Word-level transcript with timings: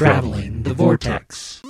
Traveling 0.00 0.62
the 0.62 0.72
Vortex. 0.72 1.60
The 1.60 1.68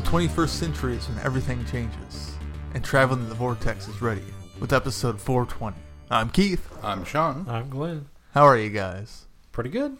21st 0.00 0.48
century 0.48 0.94
is 0.94 1.08
when 1.08 1.18
everything 1.24 1.64
changes, 1.64 2.36
and 2.72 2.84
Traveling 2.84 3.28
the 3.28 3.34
Vortex 3.34 3.88
is 3.88 4.00
ready 4.00 4.22
with 4.60 4.72
episode 4.72 5.20
420. 5.20 5.76
I'm 6.08 6.30
Keith. 6.30 6.70
I'm 6.84 7.04
Sean. 7.04 7.44
I'm 7.48 7.68
Glenn. 7.68 8.06
How 8.30 8.44
are 8.44 8.56
you 8.56 8.70
guys? 8.70 9.26
Pretty 9.50 9.70
good. 9.70 9.96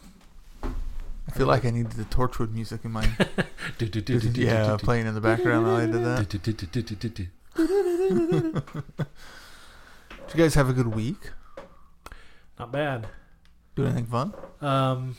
I 1.27 1.31
feel 1.31 1.47
like 1.47 1.65
I 1.65 1.71
needed 1.71 1.91
the 1.93 2.03
Torchwood 2.05 2.51
music 2.53 2.85
in 2.85 2.91
my 2.91 3.03
yeah 4.33 4.77
playing 4.79 5.07
in 5.07 5.13
the 5.13 5.21
background 5.21 5.65
while 5.67 5.75
I 5.75 5.85
did 5.85 6.03
that. 6.05 6.29
Did 10.27 10.33
you 10.33 10.43
guys 10.43 10.55
have 10.55 10.69
a 10.69 10.73
good 10.73 10.87
week? 10.95 11.31
Not 12.59 12.71
bad. 12.71 13.07
Do 13.75 13.85
anything 13.85 14.05
fun? 14.05 14.33
Um, 14.61 15.15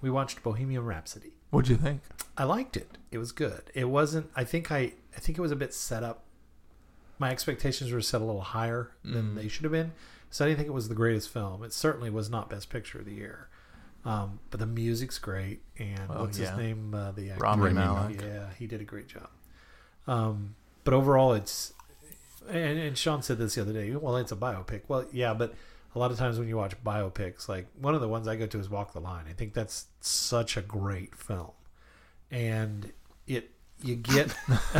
we 0.00 0.10
watched 0.10 0.42
Bohemian 0.42 0.84
Rhapsody. 0.84 1.32
What'd 1.50 1.68
you 1.68 1.76
think? 1.76 2.00
I 2.38 2.44
liked 2.44 2.76
it. 2.76 2.96
It 3.10 3.18
was 3.18 3.32
good. 3.32 3.62
It 3.74 3.88
wasn't. 3.88 4.30
I 4.34 4.44
think 4.44 4.70
I. 4.72 4.92
I 5.16 5.18
think 5.20 5.36
it 5.36 5.40
was 5.42 5.50
a 5.52 5.56
bit 5.56 5.74
set 5.74 6.02
up. 6.02 6.22
My 7.18 7.30
expectations 7.30 7.90
were 7.92 8.00
set 8.00 8.20
a 8.20 8.24
little 8.24 8.40
higher 8.40 8.92
than 9.04 9.32
Mm. 9.32 9.34
they 9.34 9.48
should 9.48 9.64
have 9.64 9.72
been. 9.72 9.92
So 10.30 10.44
I 10.44 10.48
didn't 10.48 10.58
think 10.58 10.68
it 10.68 10.72
was 10.72 10.88
the 10.88 10.94
greatest 10.94 11.28
film. 11.28 11.62
It 11.64 11.72
certainly 11.72 12.08
was 12.08 12.30
not 12.30 12.48
Best 12.48 12.70
Picture 12.70 13.00
of 13.00 13.04
the 13.04 13.12
year. 13.12 13.48
Um, 14.04 14.38
but 14.50 14.60
the 14.60 14.66
music's 14.66 15.18
great, 15.18 15.60
and 15.78 16.08
Well, 16.08 16.20
what's 16.22 16.38
yeah. 16.38 16.50
his 16.50 16.58
name? 16.58 16.94
Uh, 16.94 17.12
the 17.12 17.30
actor. 17.30 17.42
Rami 17.42 17.72
Malek. 17.72 18.22
Yeah, 18.22 18.46
he 18.58 18.66
did 18.66 18.80
a 18.80 18.84
great 18.84 19.08
job. 19.08 19.28
Um, 20.06 20.54
but 20.84 20.94
overall, 20.94 21.34
it's 21.34 21.74
and, 22.48 22.78
and 22.78 22.96
Sean 22.96 23.22
said 23.22 23.38
this 23.38 23.54
the 23.54 23.60
other 23.60 23.72
day. 23.74 23.94
Well, 23.94 24.16
it's 24.16 24.32
a 24.32 24.36
biopic. 24.36 24.82
Well, 24.88 25.04
yeah, 25.12 25.34
but 25.34 25.54
a 25.94 25.98
lot 25.98 26.10
of 26.10 26.18
times 26.18 26.38
when 26.38 26.48
you 26.48 26.56
watch 26.56 26.82
biopics, 26.82 27.48
like 27.48 27.66
one 27.78 27.94
of 27.94 28.00
the 28.00 28.08
ones 28.08 28.26
I 28.26 28.36
go 28.36 28.46
to 28.46 28.58
is 28.58 28.70
Walk 28.70 28.92
the 28.92 29.00
Line. 29.00 29.26
I 29.28 29.32
think 29.34 29.52
that's 29.52 29.86
such 30.00 30.56
a 30.56 30.62
great 30.62 31.14
film, 31.14 31.52
and 32.30 32.92
it 33.26 33.50
you 33.82 33.96
get 33.96 34.34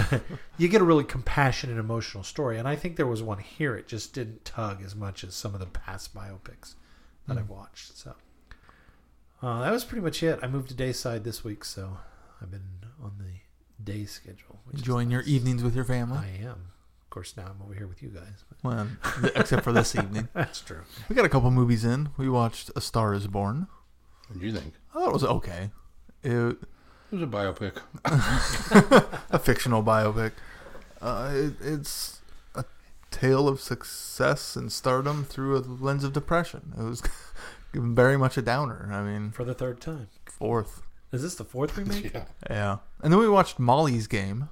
you 0.58 0.68
get 0.68 0.80
a 0.80 0.84
really 0.84 1.04
compassionate, 1.04 1.78
emotional 1.78 2.24
story. 2.24 2.58
And 2.58 2.66
I 2.66 2.76
think 2.76 2.96
there 2.96 3.06
was 3.06 3.22
one 3.22 3.38
here. 3.38 3.76
It 3.76 3.86
just 3.86 4.14
didn't 4.14 4.44
tug 4.44 4.82
as 4.82 4.94
much 4.94 5.24
as 5.24 5.34
some 5.34 5.52
of 5.54 5.60
the 5.60 5.66
past 5.66 6.14
biopics 6.14 6.74
that 7.28 7.36
I've 7.38 7.50
watched. 7.50 7.96
So 7.96 8.14
uh, 9.42 9.60
that 9.62 9.72
was 9.72 9.84
pretty 9.84 10.02
much 10.02 10.22
it. 10.22 10.38
I 10.42 10.46
moved 10.46 10.68
to 10.68 10.74
Dayside 10.74 11.24
this 11.24 11.42
week, 11.44 11.64
so 11.64 11.98
I've 12.42 12.50
been 12.50 12.62
on 13.02 13.12
the 13.18 13.82
day 13.82 14.04
schedule. 14.04 14.60
Which 14.64 14.76
is 14.76 14.80
Enjoying 14.82 15.10
your 15.10 15.20
nice. 15.22 15.30
evenings 15.30 15.62
with 15.62 15.74
your 15.74 15.84
family? 15.84 16.18
I 16.18 16.44
am. 16.44 16.66
Of 17.04 17.10
course, 17.10 17.36
now 17.36 17.46
I'm 17.46 17.60
over 17.64 17.74
here 17.74 17.86
with 17.88 18.02
you 18.02 18.10
guys. 18.10 18.44
But 18.48 18.58
Well, 18.62 18.86
except 19.34 19.64
for 19.64 19.72
this 19.72 19.96
evening. 19.96 20.28
that's 20.34 20.60
true. 20.60 20.82
We 21.08 21.16
got 21.16 21.24
a 21.24 21.28
couple 21.28 21.50
movies 21.50 21.84
in. 21.84 22.10
We 22.16 22.28
watched 22.28 22.70
A 22.76 22.80
Star 22.80 23.14
Is 23.14 23.26
Born. 23.26 23.66
What 24.28 24.38
do 24.40 24.46
you 24.46 24.52
think? 24.52 24.74
I 24.94 24.98
thought 25.00 25.08
it 25.08 25.12
was 25.12 25.24
okay. 25.24 25.70
It, 26.22 26.30
It 26.32 26.58
was 27.10 27.22
a 27.22 27.26
biopic. 27.26 27.78
a 29.30 29.38
fictional 29.38 29.82
biopic. 29.82 30.32
Uh, 31.02 31.30
it, 31.34 31.54
it's 31.60 32.20
a 32.54 32.64
tale 33.10 33.48
of 33.48 33.60
success 33.60 34.54
and 34.54 34.70
stardom 34.70 35.24
through 35.24 35.56
a 35.56 35.60
lens 35.60 36.04
of 36.04 36.12
depression. 36.12 36.74
It 36.78 36.82
was 36.82 37.02
very 37.72 38.16
much 38.16 38.36
a 38.36 38.42
downer. 38.42 38.88
I 38.92 39.02
mean, 39.02 39.30
For 39.30 39.44
the 39.44 39.54
third 39.54 39.80
time. 39.80 40.08
fourth. 40.26 40.82
Is 41.12 41.22
this 41.22 41.34
the 41.34 41.44
fourth 41.44 41.76
remake? 41.76 42.12
yeah, 42.14 42.24
Yeah. 42.48 42.76
And 43.02 43.12
then 43.12 43.18
we 43.20 43.28
watched 43.28 43.58
Molly's 43.58 44.06
Game, 44.06 44.48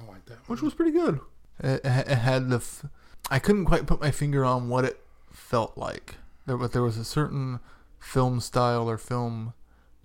I 0.00 0.06
like 0.10 0.24
that. 0.26 0.38
which 0.46 0.62
was 0.62 0.74
pretty 0.74 0.92
good. 0.92 1.20
It, 1.60 1.80
it 1.84 2.08
had 2.08 2.48
the. 2.50 2.56
F- 2.56 2.86
I 3.30 3.38
couldn't 3.38 3.64
quite 3.64 3.86
put 3.86 4.00
my 4.00 4.10
finger 4.10 4.44
on 4.44 4.68
what 4.68 4.84
it 4.84 5.00
felt 5.30 5.76
like. 5.76 6.16
There, 6.46 6.56
but 6.56 6.72
there 6.72 6.82
was 6.82 6.96
a 6.96 7.04
certain 7.04 7.60
film 7.98 8.40
style 8.40 8.88
or 8.88 8.96
film 8.98 9.52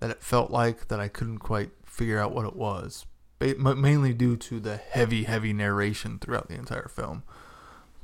that 0.00 0.10
it 0.10 0.22
felt 0.22 0.50
like 0.50 0.88
that 0.88 0.98
I 0.98 1.08
couldn't 1.08 1.38
quite 1.38 1.70
figure 1.86 2.18
out 2.18 2.32
what 2.32 2.44
it 2.46 2.56
was. 2.56 3.06
Ba- 3.38 3.54
mainly 3.76 4.12
due 4.12 4.36
to 4.36 4.58
the 4.60 4.76
heavy, 4.76 5.22
heavy 5.24 5.52
narration 5.52 6.18
throughout 6.18 6.48
the 6.48 6.54
entire 6.54 6.88
film. 6.88 7.22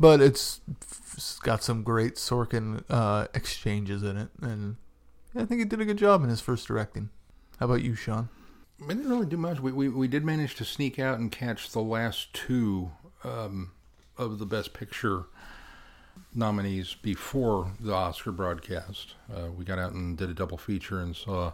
But 0.00 0.20
it's, 0.20 0.60
it's 1.14 1.38
got 1.40 1.62
some 1.62 1.82
great 1.82 2.14
Sorkin 2.14 2.84
uh, 2.88 3.26
exchanges 3.34 4.02
in 4.02 4.16
it, 4.16 4.28
and 4.40 4.76
I 5.34 5.44
think 5.44 5.60
he 5.60 5.64
did 5.64 5.80
a 5.80 5.84
good 5.84 5.98
job 5.98 6.22
in 6.22 6.28
his 6.28 6.40
first 6.40 6.68
directing. 6.68 7.10
How 7.58 7.66
about 7.66 7.82
you, 7.82 7.94
Sean? 7.94 8.28
We 8.80 8.94
didn't 8.94 9.10
really 9.10 9.26
do 9.26 9.36
much. 9.36 9.58
We, 9.58 9.72
we 9.72 9.88
we 9.88 10.06
did 10.06 10.24
manage 10.24 10.54
to 10.56 10.64
sneak 10.64 11.00
out 11.00 11.18
and 11.18 11.32
catch 11.32 11.72
the 11.72 11.80
last 11.80 12.32
two 12.32 12.92
um, 13.24 13.72
of 14.16 14.38
the 14.38 14.46
Best 14.46 14.72
Picture 14.72 15.24
nominees 16.32 16.94
before 16.94 17.72
the 17.80 17.92
Oscar 17.92 18.30
broadcast. 18.30 19.14
Uh, 19.34 19.50
we 19.50 19.64
got 19.64 19.80
out 19.80 19.92
and 19.92 20.16
did 20.16 20.30
a 20.30 20.34
double 20.34 20.58
feature 20.58 21.00
and 21.00 21.16
saw 21.16 21.52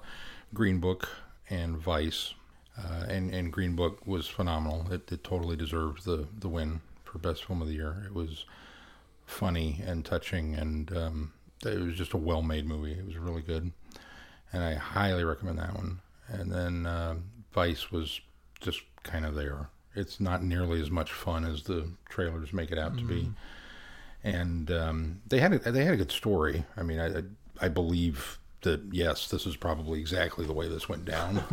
Green 0.53 0.81
Book 0.81 1.09
and 1.49 1.79
Vice. 1.79 2.35
Uh, 2.77 3.05
and, 3.09 3.33
and 3.33 3.53
Green 3.53 3.77
Book 3.77 4.05
was 4.05 4.27
phenomenal. 4.27 4.93
It, 4.93 5.11
it 5.13 5.23
totally 5.23 5.55
deserved 5.55 6.05
the, 6.05 6.27
the 6.37 6.49
win 6.49 6.81
for 7.15 7.19
Best 7.21 7.45
Film 7.45 7.63
of 7.63 7.69
the 7.69 7.75
Year. 7.75 8.03
It 8.07 8.13
was 8.13 8.45
funny 9.25 9.81
and 9.87 10.05
touching, 10.05 10.55
and 10.57 10.95
um, 10.97 11.33
it 11.65 11.79
was 11.79 11.95
just 11.95 12.13
a 12.13 12.17
well 12.17 12.43
made 12.43 12.67
movie. 12.67 12.93
It 12.93 13.07
was 13.07 13.17
really 13.17 13.43
good. 13.43 13.71
And 14.53 14.63
I 14.65 14.75
highly 14.75 15.23
recommend 15.25 15.59
that 15.61 15.75
one. 15.75 16.01
And 16.29 16.51
then 16.51 16.87
uh, 16.87 17.15
Vice 17.53 17.93
was 17.93 18.21
just 18.61 18.83
kind 19.05 19.25
of 19.25 19.35
there. 19.37 19.69
It's 19.95 20.19
not 20.19 20.43
nearly 20.43 20.81
as 20.83 20.91
much 20.91 21.13
fun 21.13 21.45
as 21.45 21.63
the 21.63 21.89
trailers 22.09 22.53
make 22.53 22.73
it 22.73 22.79
out 22.79 22.97
to 22.99 23.05
be. 23.05 23.31
And 24.25 24.71
um, 24.73 25.21
they 25.29 25.39
had 25.39 25.53
a, 25.53 25.59
they 25.71 25.85
had 25.85 25.95
a 25.95 25.99
good 25.99 26.11
story. 26.13 26.65
I 26.77 26.83
mean, 26.83 26.99
I 26.99 27.19
I- 27.19 27.23
I 27.61 27.69
believe 27.69 28.41
that 28.63 28.81
yes, 28.91 29.29
this 29.29 29.47
is 29.47 29.55
probably 29.57 30.01
exactly 30.01 30.45
the 30.45 30.53
way 30.53 30.67
this 30.69 30.89
went 30.89 31.05
down. 31.05 31.45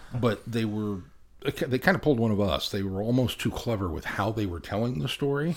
but 0.14 0.40
they 0.50 0.64
were 0.64 1.00
they 1.42 1.78
kind 1.78 1.94
of 1.94 2.02
pulled 2.02 2.18
one 2.20 2.30
of 2.30 2.40
us. 2.40 2.68
They 2.70 2.82
were 2.82 3.00
almost 3.02 3.38
too 3.40 3.50
clever 3.50 3.88
with 3.88 4.04
how 4.04 4.30
they 4.30 4.46
were 4.46 4.60
telling 4.60 4.98
the 4.98 5.08
story, 5.08 5.56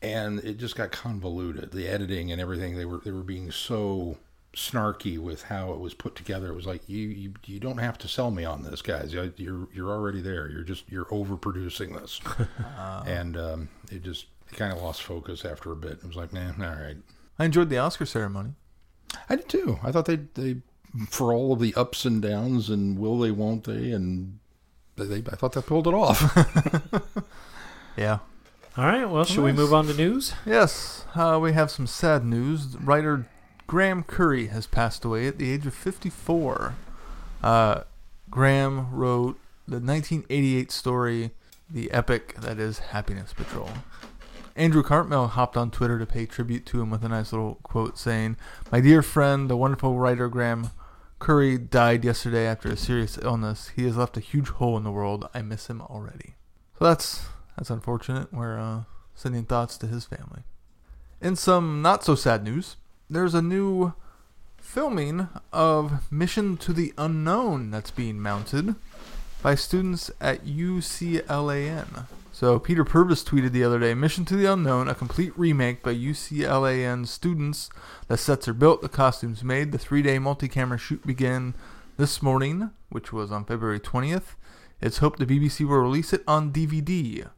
and 0.00 0.38
it 0.40 0.58
just 0.58 0.76
got 0.76 0.92
convoluted. 0.92 1.72
The 1.72 1.88
editing 1.88 2.30
and 2.30 2.40
everything 2.40 2.76
they 2.76 2.84
were 2.84 2.98
they 2.98 3.10
were 3.10 3.22
being 3.22 3.50
so 3.50 4.18
snarky 4.54 5.18
with 5.18 5.44
how 5.44 5.72
it 5.72 5.80
was 5.80 5.94
put 5.94 6.14
together. 6.14 6.48
It 6.48 6.54
was 6.54 6.66
like 6.66 6.88
you 6.88 7.08
you, 7.08 7.32
you 7.46 7.58
don't 7.58 7.78
have 7.78 7.98
to 7.98 8.08
sell 8.08 8.30
me 8.30 8.44
on 8.44 8.62
this, 8.62 8.82
guys. 8.82 9.12
You- 9.12 9.32
You're 9.36 9.68
you're 9.72 9.90
already 9.90 10.20
there. 10.20 10.48
You're 10.50 10.62
just 10.64 10.84
you're 10.90 11.06
overproducing 11.06 11.98
this, 12.00 12.20
and 13.06 13.36
um, 13.36 13.68
it 13.90 14.02
just 14.02 14.26
kind 14.52 14.72
of 14.72 14.82
lost 14.82 15.02
focus 15.02 15.44
after 15.44 15.72
a 15.72 15.76
bit. 15.76 15.92
It 15.92 16.04
was 16.06 16.16
like, 16.16 16.32
nah, 16.32 16.48
all 16.60 16.74
right. 16.80 16.96
I 17.38 17.46
enjoyed 17.46 17.70
the 17.70 17.78
Oscar 17.78 18.06
ceremony. 18.06 18.50
I 19.28 19.36
did 19.36 19.48
too. 19.48 19.78
I 19.82 19.90
thought 19.90 20.04
they 20.06 20.16
they 20.34 20.56
for 21.08 21.32
all 21.32 21.54
of 21.54 21.58
the 21.60 21.74
ups 21.74 22.04
and 22.04 22.20
downs 22.20 22.68
and 22.68 22.98
will 22.98 23.18
they 23.18 23.30
won't 23.30 23.64
they 23.64 23.92
and 23.92 24.38
they, 25.08 25.20
they 25.20 25.30
I 25.32 25.36
thought 25.36 25.52
they 25.52 25.62
pulled 25.62 25.86
it 25.86 25.94
off. 25.94 26.36
Yeah. 27.96 28.18
All 28.76 28.84
right. 28.84 29.04
Well, 29.04 29.24
should 29.24 29.44
we 29.44 29.52
move 29.52 29.74
on 29.74 29.86
to 29.86 29.94
news? 29.94 30.32
Yes, 30.46 31.04
uh, 31.14 31.38
we 31.40 31.52
have 31.52 31.70
some 31.70 31.86
sad 31.86 32.24
news. 32.24 32.76
Writer 32.78 33.28
Graeme 33.66 34.02
Curry 34.02 34.46
has 34.46 34.66
passed 34.66 35.04
away 35.04 35.26
at 35.26 35.38
the 35.38 35.52
age 35.52 35.66
of 35.66 35.74
54. 35.74 36.74
Uh, 37.42 37.82
Graeme 38.30 38.90
wrote 38.90 39.38
the 39.66 39.78
1988 39.78 40.70
story, 40.70 41.30
the 41.68 41.90
epic 41.90 42.34
that 42.40 42.58
is 42.58 42.78
Happiness 42.78 43.32
Patrol. 43.34 43.70
Andrew 44.54 44.82
Cartmel 44.82 45.28
hopped 45.28 45.56
on 45.56 45.70
Twitter 45.70 45.98
to 45.98 46.06
pay 46.06 46.26
tribute 46.26 46.66
to 46.66 46.80
him 46.80 46.90
with 46.90 47.04
a 47.04 47.08
nice 47.08 47.32
little 47.32 47.58
quote 47.62 47.98
saying, 47.98 48.36
My 48.70 48.80
dear 48.80 49.02
friend, 49.02 49.48
the 49.48 49.56
wonderful 49.56 49.98
writer 49.98 50.28
Graeme 50.28 50.70
Curry 51.22 51.56
died 51.56 52.04
yesterday 52.04 52.48
after 52.48 52.68
a 52.68 52.76
serious 52.76 53.16
illness. 53.16 53.70
He 53.76 53.84
has 53.84 53.96
left 53.96 54.16
a 54.16 54.20
huge 54.20 54.48
hole 54.48 54.76
in 54.76 54.82
the 54.82 54.90
world. 54.90 55.28
I 55.32 55.40
miss 55.40 55.68
him 55.68 55.80
already. 55.80 56.34
So 56.76 56.84
that's 56.86 57.26
that's 57.56 57.70
unfortunate. 57.70 58.34
We're 58.34 58.58
uh, 58.58 58.82
sending 59.14 59.44
thoughts 59.44 59.78
to 59.78 59.86
his 59.86 60.04
family. 60.04 60.42
In 61.20 61.36
some 61.36 61.80
not 61.80 62.02
so 62.02 62.16
sad 62.16 62.42
news, 62.42 62.74
there's 63.08 63.34
a 63.34 63.40
new 63.40 63.92
filming 64.56 65.28
of 65.52 66.10
Mission 66.10 66.56
to 66.56 66.72
the 66.72 66.92
Unknown 66.98 67.70
that's 67.70 67.92
being 67.92 68.18
mounted 68.18 68.74
by 69.44 69.54
students 69.54 70.10
at 70.20 70.44
UCLAN. 70.44 72.06
So 72.34 72.58
Peter 72.58 72.82
Purves 72.82 73.22
tweeted 73.22 73.52
the 73.52 73.62
other 73.62 73.78
day, 73.78 73.92
Mission 73.92 74.24
to 74.24 74.36
the 74.36 74.50
Unknown, 74.50 74.88
a 74.88 74.94
complete 74.94 75.38
remake 75.38 75.82
by 75.82 75.94
UCLAN 75.94 77.06
students. 77.06 77.68
The 78.08 78.16
sets 78.16 78.48
are 78.48 78.54
built, 78.54 78.80
the 78.80 78.88
costumes 78.88 79.44
made. 79.44 79.70
The 79.70 79.78
three-day 79.78 80.18
multi-camera 80.18 80.78
shoot 80.78 81.06
began 81.06 81.54
this 81.98 82.22
morning, 82.22 82.70
which 82.88 83.12
was 83.12 83.30
on 83.30 83.44
February 83.44 83.78
20th. 83.78 84.34
It's 84.80 84.98
hoped 84.98 85.18
the 85.18 85.26
BBC 85.26 85.68
will 85.68 85.76
release 85.76 86.14
it 86.14 86.24
on 86.26 86.52
DVD. 86.52 87.28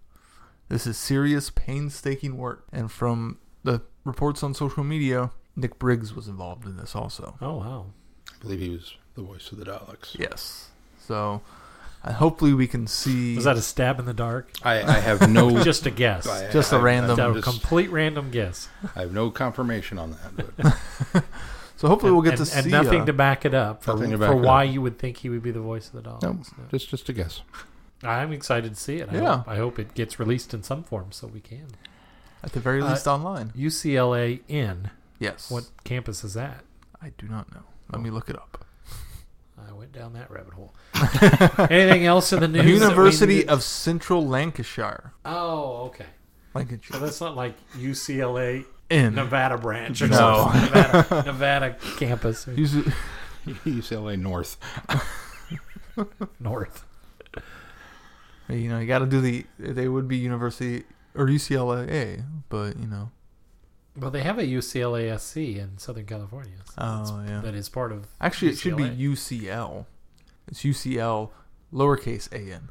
This 0.68 0.86
is 0.86 0.96
serious, 0.96 1.50
painstaking 1.50 2.36
work. 2.36 2.64
And 2.72 2.90
from 2.90 3.38
the 3.64 3.82
reports 4.04 4.44
on 4.44 4.54
social 4.54 4.84
media, 4.84 5.32
Nick 5.56 5.78
Briggs 5.78 6.14
was 6.14 6.28
involved 6.28 6.66
in 6.66 6.76
this 6.76 6.94
also. 6.94 7.36
Oh 7.40 7.58
wow. 7.58 7.86
I 8.32 8.38
believe 8.40 8.60
he 8.60 8.70
was 8.70 8.94
the 9.14 9.22
voice 9.22 9.50
of 9.50 9.58
the 9.58 9.64
Daleks. 9.64 10.18
Yes. 10.18 10.70
So, 10.98 11.42
uh, 12.04 12.12
hopefully, 12.12 12.52
we 12.54 12.66
can 12.66 12.86
see 12.86 13.34
Was 13.36 13.44
that 13.44 13.56
a 13.56 13.62
stab 13.62 13.98
in 13.98 14.04
the 14.06 14.12
dark? 14.14 14.50
I, 14.62 14.82
I 14.82 15.00
have 15.00 15.30
no 15.30 15.62
Just 15.64 15.86
a 15.86 15.90
guess. 15.90 16.26
I- 16.26 16.50
Just 16.52 16.72
a 16.72 16.76
I- 16.76 16.80
random- 16.80 17.18
a 17.18 17.34
just- 17.34 17.44
complete 17.44 17.90
random 17.90 18.30
guess. 18.30 18.68
I 18.94 19.00
have 19.00 19.12
no 19.12 19.30
confirmation 19.30 19.98
on 19.98 20.10
that. 20.12 20.36
But 21.12 21.24
So 21.76 21.88
hopefully, 21.88 22.12
we'll 22.12 22.22
get 22.22 22.38
and, 22.38 22.46
to 22.48 22.56
and 22.56 22.64
see 22.64 22.70
nothing 22.70 23.00
uh, 23.02 23.06
to 23.06 23.12
back 23.12 23.44
it 23.44 23.52
up 23.52 23.82
for, 23.82 23.94
Nothing 23.94 24.12
to 24.12 24.18
for 24.18 24.32
it 24.32 24.36
why 24.36 24.66
up. 24.66 24.72
you 24.72 24.80
would 24.80 24.98
think 24.98 25.16
he 25.18 25.28
would 25.28 25.42
be 25.42 25.50
the 25.50 25.60
voice 25.60 25.88
of 25.88 25.94
the 25.94 26.02
dogs. 26.02 26.22
no, 26.22 26.32
No. 26.32 26.68
just 26.70 26.88
just 26.88 27.08
a 27.08 27.12
guess. 27.12 27.42
I'm 28.02 28.32
excited 28.32 28.74
to 28.74 28.80
see 28.80 28.96
it. 28.98 29.08
I, 29.10 29.14
Yeah. 29.16 29.36
hope, 29.38 29.48
I 29.48 29.56
hope 29.56 29.78
it 29.78 29.94
gets 29.94 30.18
released 30.18 30.54
in 30.54 30.62
some 30.62 30.82
form 30.84 31.10
so 31.10 31.26
we 31.26 31.40
can. 31.40 31.66
at 32.42 32.52
the 32.52 32.60
very 32.60 32.80
Uh, 32.80 32.90
least 32.90 33.06
online. 33.08 33.50
UCLA 33.56 34.40
in 34.46 34.90
Yes. 35.18 35.50
what 35.50 35.64
campus 35.84 36.22
is 36.22 36.34
that? 36.34 36.64
I 37.02 37.12
do 37.18 37.26
not 37.26 37.52
know. 37.54 37.62
Let 37.92 38.00
me 38.02 38.10
look 38.10 38.30
it 38.30 38.36
up. 38.36 38.64
I 39.56 39.72
went 39.72 39.92
down 39.92 40.12
that 40.14 40.30
rabbit 40.30 40.54
hole. 40.54 40.74
Anything 41.70 42.04
else 42.06 42.32
in 42.32 42.40
the 42.40 42.48
news? 42.48 42.66
University 42.66 43.46
of 43.48 43.62
Central 43.62 44.26
Lancashire. 44.26 45.12
Oh, 45.24 45.84
okay. 45.86 46.06
Lancashire. 46.54 46.80
So 46.82 46.98
Lancashire. 46.98 47.00
that's 47.00 47.20
not 47.20 47.36
like 47.36 47.54
UCLA 47.74 48.64
In. 48.90 49.14
Nevada 49.14 49.56
branch 49.58 50.02
or 50.02 50.08
No. 50.08 50.50
something. 50.52 50.60
Nevada, 50.74 51.22
Nevada 51.26 51.76
campus 51.98 52.48
or 52.48 52.52
UCLA 53.46 54.18
North. 54.18 54.56
north. 56.40 56.84
you 58.48 58.68
know, 58.68 58.78
you 58.78 58.86
got 58.86 58.98
to 59.00 59.06
do 59.06 59.20
the. 59.20 59.44
They 59.58 59.88
would 59.88 60.08
be 60.08 60.16
University 60.16 60.84
or 61.14 61.26
UCLA, 61.26 62.24
but 62.48 62.76
you 62.78 62.86
know. 62.86 63.10
Well, 63.96 64.10
they 64.10 64.22
have 64.22 64.38
a 64.38 64.42
UCLA 64.44 65.16
SC 65.18 65.36
in 65.58 65.78
Southern 65.78 66.06
California. 66.06 66.56
so 66.66 66.72
Oh, 66.78 67.04
that's- 67.16 67.28
yeah. 67.30 67.40
That 67.42 67.54
is 67.54 67.68
part 67.68 67.92
of. 67.92 68.06
Actually, 68.20 68.52
it 68.52 68.58
should 68.58 68.76
be 68.76 68.84
UCL. 68.88 69.86
It's 70.48 70.62
UCL, 70.64 71.30
lowercase 71.72 72.30
a 72.32 72.52
n. 72.54 72.68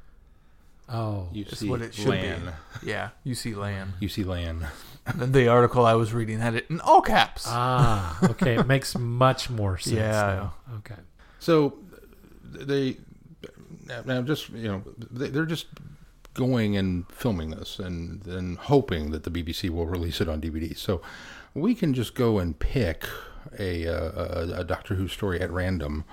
Oh, 0.90 1.30
It's 1.34 1.64
what 1.64 1.82
it 1.82 1.94
should 1.96 2.08
LAN. 2.10 2.54
be. 2.82 2.90
Yeah, 2.90 3.10
UC 3.26 3.56
LAN. 3.56 3.94
UC 4.02 4.26
LAN. 4.32 4.68
And 5.06 5.34
the 5.34 5.48
article 5.48 5.86
I 5.86 5.94
was 5.94 6.14
reading 6.14 6.40
had 6.40 6.56
it 6.56 6.66
in 6.70 6.80
all 6.82 7.02
caps. 7.02 7.46
ah, 7.48 8.18
okay. 8.32 8.58
It 8.60 8.68
makes 8.68 8.98
much 8.98 9.50
more 9.50 9.78
sense. 9.78 9.96
Yeah. 9.96 10.12
now. 10.12 10.54
Okay. 10.80 10.96
So 11.40 11.78
they 12.44 12.98
now 14.06 14.22
just 14.22 14.50
you 14.50 14.68
know 14.68 14.84
they're 15.12 15.46
just 15.46 15.68
going 16.34 16.76
and 16.76 17.10
filming 17.12 17.52
this 17.52 17.80
and 17.80 18.22
then 18.24 18.58
hoping 18.60 19.12
that 19.12 19.24
the 19.24 19.32
BBC 19.32 19.70
will 19.70 19.86
release 19.86 20.20
it 20.22 20.28
on 20.30 20.42
DVD. 20.42 20.76
So 20.78 21.02
we 21.54 21.76
can 21.76 21.94
just 21.94 22.16
go 22.16 22.40
and 22.40 22.58
pick 22.58 23.06
a 23.60 23.88
uh, 23.88 24.12
a, 24.16 24.60
a 24.60 24.64
Doctor 24.64 24.96
Who 24.96 25.08
story 25.08 25.40
at 25.42 25.52
random 25.52 26.06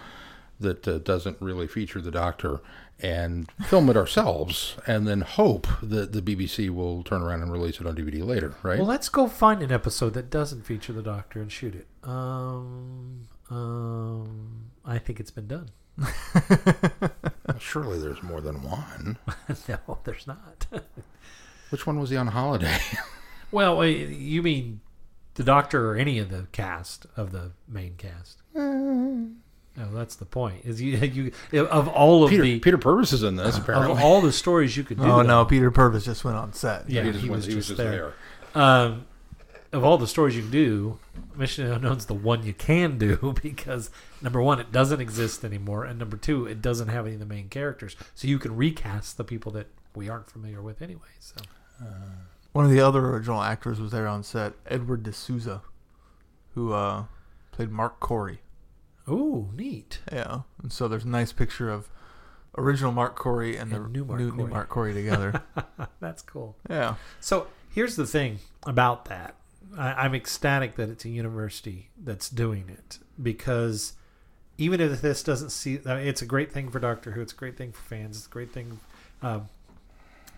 that 0.59 0.87
uh, 0.87 0.99
doesn't 0.99 1.39
really 1.41 1.67
feature 1.67 2.01
the 2.01 2.11
Doctor 2.11 2.61
and 3.03 3.51
film 3.67 3.89
it 3.89 3.97
ourselves 3.97 4.77
and 4.87 5.09
then 5.09 5.23
hope 5.23 5.67
that 5.83 6.13
the 6.13 6.21
BBC 6.21 6.69
will 6.69 7.03
turn 7.03 7.23
around 7.23 7.43
and 7.43 7.51
release 7.51 7.81
it 7.81 7.87
on 7.87 7.97
DVD 7.97 8.23
later, 8.23 8.55
right? 8.63 8.79
Well, 8.79 8.87
let's 8.87 9.09
go 9.09 9.27
find 9.27 9.63
an 9.63 9.73
episode 9.73 10.13
that 10.15 10.29
doesn't 10.29 10.67
feature 10.67 10.93
the 10.93 11.03
Doctor 11.03 11.41
and 11.41 11.51
shoot 11.51 11.75
it. 11.75 11.87
Um, 12.05 13.27
um, 13.49 14.71
I 14.85 14.99
think 14.99 15.19
it's 15.19 15.31
been 15.31 15.47
done. 15.47 15.71
Surely 17.59 17.99
there's 17.99 18.23
more 18.23 18.41
than 18.41 18.63
one. 18.63 19.19
no, 19.69 19.99
there's 20.05 20.27
not. 20.27 20.67
Which 21.71 21.87
one 21.87 22.01
was 22.01 22.11
he 22.11 22.17
on 22.17 22.29
holiday? 22.29 22.79
well, 23.53 23.77
wait, 23.79 24.09
you 24.09 24.43
mean 24.43 24.81
the 25.35 25.45
Doctor 25.45 25.91
or 25.91 25.97
any 25.97 26.19
of 26.19 26.31
the 26.31 26.47
cast 26.53 27.07
of 27.17 27.33
the 27.33 27.53
main 27.69 27.95
cast? 27.97 28.43
No, 29.77 29.89
that's 29.93 30.17
the 30.17 30.25
point. 30.25 30.65
Is 30.65 30.83
you 30.83 30.97
you 30.99 31.33
of 31.69 31.89
all 31.89 32.25
of 32.25 32.31
Peter 32.31 32.43
the 32.43 32.59
Peter 32.61 32.79
Purves 32.79 33.13
is 33.13 33.23
in 33.23 33.37
this 33.37 33.57
apparently. 33.57 33.93
of 33.93 34.01
all 34.01 34.21
the 34.21 34.33
stories 34.33 34.77
you 34.77 34.83
could 34.85 34.99
do. 34.99 35.05
oh 35.05 35.23
no, 35.23 35.45
Peter 35.45 35.71
Purves 35.71 36.05
just 36.05 36.25
went 36.25 36.37
on 36.37 36.53
set. 36.53 36.91
Yeah, 36.91 37.05
he, 37.05 37.13
just 37.13 37.25
he 37.25 37.31
went- 37.31 37.47
was 37.47 37.55
just 37.55 37.77
there. 37.77 38.13
there. 38.55 38.63
Um, 38.63 39.07
of 39.73 39.85
all 39.85 39.99
the 39.99 40.07
stories 40.07 40.35
you 40.37 40.43
can 40.43 40.51
do, 40.51 40.99
Mission 41.37 41.71
Unknown's 41.71 42.07
the 42.07 42.15
one 42.15 42.43
you 42.45 42.53
can 42.53 42.99
do 42.99 43.35
because 43.43 43.91
number 44.21 44.43
one, 44.43 44.59
it 44.61 44.73
doesn't 44.73 45.01
exist 45.01 45.45
anymore, 45.45 45.85
and 45.85 45.99
number 45.99 46.17
two, 46.17 46.47
it 46.47 46.61
doesn't 46.61 46.89
have 46.89 47.07
any 47.07 47.15
of 47.15 47.21
the 47.21 47.27
main 47.27 47.49
characters, 47.49 47.97
so 48.15 48.27
you 48.29 48.39
can 48.39 48.57
recast 48.57 49.17
the 49.17 49.25
people 49.25 49.53
that 49.53 49.69
we 49.95 50.09
aren't 50.09 50.31
familiar 50.31 50.61
with 50.63 50.83
anyway. 50.83 51.01
So 51.19 51.37
One 52.53 52.65
of 52.65 52.71
the 52.71 52.81
other 52.81 53.05
original 53.07 53.43
actors 53.43 53.81
was 53.81 53.93
there 53.93 54.07
on 54.09 54.23
set, 54.23 54.55
Edward 54.67 55.05
D'Souza, 55.05 55.63
who 56.55 56.73
uh, 56.73 57.05
played 57.53 57.71
Marc 57.71 58.01
Cory. 58.01 58.41
Ooh, 59.09 59.51
neat. 59.55 60.01
Yeah, 60.13 60.41
and 60.63 60.73
so 60.73 60.89
there's 60.89 61.05
a 61.05 61.09
nice 61.09 61.33
picture 61.33 61.71
of 61.71 61.89
original 62.59 62.93
Marc 62.93 63.15
Cory 63.17 63.57
and, 63.57 63.71
the 63.71 63.79
new 63.79 64.05
Mark 64.05 64.21
new, 64.21 64.31
Cory. 64.31 64.43
new 64.43 64.49
Marc 64.49 64.69
Cory 64.69 64.93
together. 64.95 65.43
That's 66.01 66.23
cool. 66.23 66.57
yeah, 66.69 66.95
So 67.21 67.47
here's 67.71 67.97
the 67.97 68.07
thing 68.07 68.41
about 68.67 69.05
that. 69.07 69.35
I, 69.79 69.93
I'm 70.05 70.15
ecstatic 70.15 70.77
that 70.77 70.89
it's 70.89 71.05
a 71.05 71.09
university 71.09 71.91
that's 72.03 72.29
doing 72.29 72.69
it 72.69 72.99
because 73.23 73.95
even 74.59 74.81
if 74.81 75.01
this 75.01 75.23
doesn't 75.23 75.51
see, 75.51 75.81
I 75.87 75.97
mean, 75.97 76.07
it's 76.07 76.23
a 76.23 76.27
great 76.27 76.53
thing 76.53 76.71
for 76.71 76.79
Doctor 76.81 77.13
Who. 77.13 77.21
It's 77.23 77.33
a 77.33 77.37
great 77.37 77.57
thing 77.57 77.73
for 77.73 77.83
fans. 77.83 78.17
It's 78.19 78.27
a 78.27 78.31
great 78.31 78.53
thing 78.53 78.81
um, 79.23 79.49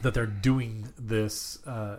that 0.00 0.14
they're 0.14 0.26
doing 0.26 0.88
this 0.98 1.64
uh, 1.66 1.96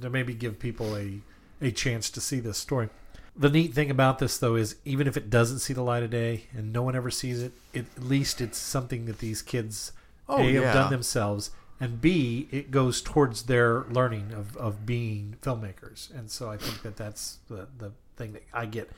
to 0.00 0.10
maybe 0.10 0.34
give 0.34 0.58
people 0.58 0.96
a 0.96 1.20
a 1.60 1.72
chance 1.72 2.08
to 2.10 2.20
see 2.20 2.38
this 2.38 2.56
story. 2.56 2.88
The 3.36 3.50
neat 3.50 3.74
thing 3.74 3.90
about 3.90 4.20
this, 4.20 4.38
though, 4.38 4.54
is 4.54 4.76
even 4.84 5.06
if 5.08 5.16
it 5.16 5.28
doesn't 5.30 5.58
see 5.58 5.72
the 5.72 5.82
light 5.82 6.04
of 6.04 6.10
day 6.10 6.44
and 6.56 6.72
no 6.72 6.82
one 6.82 6.94
ever 6.94 7.10
sees 7.10 7.42
it, 7.42 7.52
it 7.72 7.86
at 7.96 8.02
least 8.04 8.40
it's 8.40 8.58
something 8.58 9.06
that 9.06 9.18
these 9.18 9.42
kids 9.42 9.92
Oh, 10.28 10.38
a 10.38 10.44
yeah. 10.44 10.60
have 10.60 10.74
done 10.74 10.90
themselves, 10.90 11.50
and 11.80 12.00
b 12.00 12.48
it 12.50 12.70
goes 12.70 13.00
towards 13.02 13.44
their 13.44 13.84
learning 13.90 14.32
of, 14.32 14.56
of 14.56 14.84
being 14.86 15.36
filmmakers. 15.42 16.12
And 16.16 16.30
so 16.30 16.50
I 16.50 16.56
think 16.56 16.82
that 16.82 16.96
that's 16.96 17.38
the 17.48 17.68
the 17.78 17.92
thing 18.16 18.32
that 18.32 18.42
I 18.52 18.66
get 18.66 18.90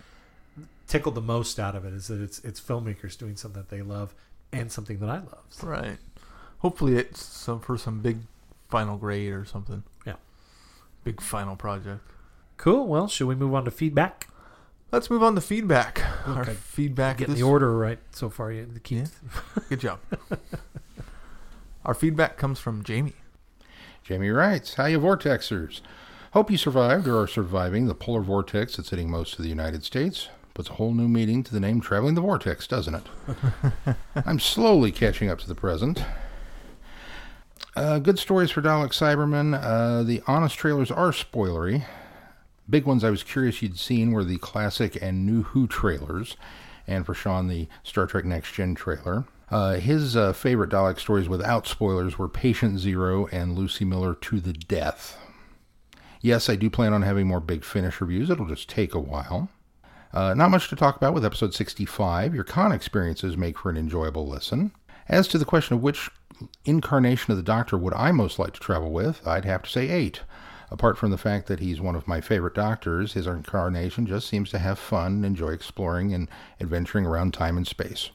tickled 0.89 1.15
the 1.15 1.21
most 1.21 1.61
out 1.61 1.75
of 1.77 1.85
it 1.85 1.93
is 1.93 2.09
that 2.09 2.21
it's 2.21 2.39
it's 2.41 2.61
filmmakers 2.61 3.17
doing 3.19 3.37
something 3.37 3.63
that 3.63 3.69
they 3.75 3.83
love 3.83 4.15
and 4.53 4.71
something 4.73 4.99
that 4.99 5.09
I 5.09 5.19
love. 5.19 5.45
So, 5.51 5.67
right. 5.69 5.99
Hopefully 6.59 6.97
it's 6.97 7.23
some 7.25 7.61
for 7.61 7.79
some 7.79 8.01
big 8.01 8.19
final 8.69 8.97
grade 8.99 9.33
or 9.33 9.45
something. 9.45 9.83
Yeah. 10.07 10.17
Big 11.05 11.21
final 11.21 11.57
project. 11.57 12.01
cool. 12.57 12.87
Well, 12.87 13.09
should 13.09 13.27
we 13.29 13.35
move 13.35 13.55
on 13.55 13.65
to 13.65 13.71
feedback? 13.71 14.29
Let's 14.93 15.09
move 15.09 15.23
on 15.23 15.35
to 15.37 15.41
feedback. 15.41 16.03
Our 16.27 16.43
Okay. 16.43 16.55
feedback. 16.55 17.19
Getting 17.19 17.35
this 17.35 17.41
the 17.43 17.49
order 17.49 17.77
right 17.79 17.99
so 18.11 18.29
far. 18.29 18.51
You 18.53 18.67
keep 18.83 18.99
Yeah. 18.99 19.07
Good 19.69 19.81
job. 19.81 20.01
Our 21.85 21.95
feedback 21.95 22.37
comes 22.37 22.59
from 22.59 22.85
Jamie. 22.85 23.15
Jamie 24.03 24.31
writes, 24.31 24.75
How 24.75 24.87
you 24.87 25.01
Vortexers? 25.01 25.81
Hope 26.33 26.51
you 26.51 26.57
survived 26.57 27.09
or 27.09 27.21
are 27.21 27.27
surviving 27.27 27.87
the 27.87 27.95
polar 27.95 28.21
vortex 28.21 28.77
that's 28.77 28.91
hitting 28.91 29.11
most 29.11 29.39
of 29.39 29.43
the 29.43 29.49
United 29.49 29.83
States. 29.83 30.29
Puts 30.53 30.69
a 30.69 30.75
whole 30.75 30.93
new 30.93 31.09
meaning 31.09 31.43
to 31.43 31.53
the 31.53 31.61
name 31.61 31.81
Traveling 31.81 32.15
the 32.15 32.21
Vortex, 32.21 32.67
doesn't 32.67 32.95
it? 32.95 33.07
I'm 34.27 34.39
slowly 34.39 34.93
catching 34.93 35.31
up 35.31 35.39
to 35.41 35.49
the 35.49 35.55
present. 35.55 36.05
Uh, 37.75 37.99
good 37.99 38.19
stories 38.19 38.51
for 38.51 38.61
Dalek 38.61 38.91
Cyberman. 38.91 39.59
Uh, 39.61 40.03
the 40.03 40.23
honest 40.27 40.57
trailers 40.57 40.91
are 40.91 41.13
spoilery. 41.13 41.85
Big 42.69 42.85
ones 42.85 43.05
I 43.05 43.11
was 43.11 43.23
curious 43.23 43.63
you'd 43.63 43.79
seen 43.79 44.13
were 44.13 44.25
the 44.25 44.39
classic 44.39 44.99
and 45.01 45.25
new 45.25 45.45
Who 45.45 45.67
trailers, 45.67 46.37
and 46.87 47.07
for 47.07 47.15
Sean, 47.15 47.49
the 47.49 47.69
Star 47.83 48.07
Trek 48.07 48.25
Next 48.25 48.53
Gen 48.53 48.75
trailer. 48.75 49.25
Uh, 49.51 49.75
his 49.75 50.17
uh, 50.17 50.33
favorite 50.33 50.71
Dalek 50.71 51.01
stories 51.01 51.29
without 51.29 51.67
spoilers 51.67 52.19
were 52.19 52.29
Patient 52.29 52.79
Zero 52.79 53.27
and 53.33 53.57
Lucie 53.57 53.85
Miller 53.85 54.15
to 54.15 54.41
the 54.41 54.53
Death. 54.53 55.19
Yes, 56.21 56.49
I 56.49 56.57
do 56.57 56.71
plan 56.71 56.93
on 56.93 57.03
having 57.03 57.27
more 57.27 57.41
Big 57.41 57.65
Finish 57.65 58.01
reviews. 58.01 58.31
It'll 58.31 58.47
just 58.47 58.69
take 58.69 58.95
a 58.95 59.01
while. 59.01 59.49
Uh, 60.13 60.35
not 60.35 60.51
much 60.51 60.69
to 60.69 60.77
talk 60.77 60.97
about 60.97 61.15
with 61.15 61.25
episode 61.25 61.55
65. 61.55 62.35
Your 62.35 62.45
con 62.45 62.73
experiences 62.73 63.37
make 63.37 63.59
for 63.59 63.71
an 63.71 63.77
enjoyable 63.77 64.27
listen. 64.27 64.73
As 65.09 65.27
to 65.29 65.39
the 65.39 65.45
question 65.45 65.77
of 65.77 65.83
which 65.83 66.11
incarnation 66.65 67.33
of 67.33 67.37
the 67.37 67.43
Doctor 67.43 67.77
would 67.77 67.95
I 67.95 68.13
most 68.13 68.39
like 68.39 68.53
to 68.55 68.61
travel 68.61 68.93
with, 68.93 69.27
I'd 69.27 69.45
have 69.45 69.63
to 69.63 69.71
say 69.71 69.89
eight. 69.89 70.21
Apart 70.71 70.99
from 70.99 71.11
the 71.11 71.19
fact 71.19 71.49
that 71.49 71.59
he's 71.59 71.81
one 71.81 71.97
of 71.97 72.07
my 72.07 72.21
favorite 72.21 72.55
Doctors, 72.55 73.15
his 73.15 73.27
incarnation 73.27 74.07
just 74.07 74.29
seems 74.29 74.51
to 74.51 74.59
have 74.59 74.79
fun 74.79 75.15
and 75.15 75.25
enjoy 75.25 75.51
exploring 75.51 76.15
and 76.15 76.29
adventuring 76.61 77.05
around 77.05 77.35
time 77.35 77.57
and 77.57 77.67
space. 77.67 78.11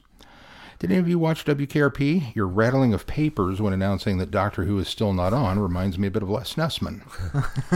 Did 0.78 0.90
any 0.90 1.00
of 1.00 1.08
you 1.08 1.18
watch 1.18 1.44
WKRP? 1.44 2.34
Your 2.34 2.46
rattling 2.46 2.92
of 2.92 3.06
papers 3.06 3.60
when 3.60 3.72
announcing 3.72 4.18
that 4.18 4.30
Doctor 4.30 4.64
Who 4.64 4.78
is 4.78 4.88
still 4.88 5.12
not 5.14 5.32
on 5.32 5.58
reminds 5.58 5.98
me 5.98 6.08
a 6.08 6.10
bit 6.10 6.22
of 6.22 6.28
Les 6.28 6.54
Nessman. 6.54 7.02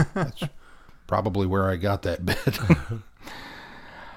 That's 0.13 0.43
probably 1.07 1.47
where 1.47 1.69
I 1.69 1.77
got 1.77 2.03
that 2.03 2.25
bit. 2.25 2.59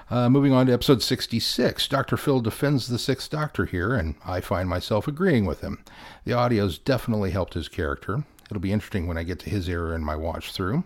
Uh, 0.07 0.29
moving 0.29 0.53
on 0.53 0.67
to 0.67 0.71
episode 0.71 1.01
66, 1.01 1.87
Dr. 1.87 2.15
Phil 2.15 2.39
defends 2.39 2.87
the 2.87 2.99
Sixth 2.99 3.27
Doctor 3.31 3.65
here, 3.65 3.95
and 3.95 4.13
I 4.23 4.39
find 4.39 4.69
myself 4.69 5.07
agreeing 5.07 5.45
with 5.45 5.61
him. 5.61 5.83
The 6.25 6.33
audio's 6.33 6.77
definitely 6.77 7.31
helped 7.31 7.55
his 7.55 7.67
character. 7.67 8.23
It'll 8.49 8.61
be 8.61 8.71
interesting 8.71 9.07
when 9.07 9.17
I 9.17 9.23
get 9.23 9.39
to 9.39 9.49
his 9.49 9.67
era 9.67 9.95
in 9.95 10.03
my 10.03 10.15
watch 10.15 10.51
through. 10.51 10.83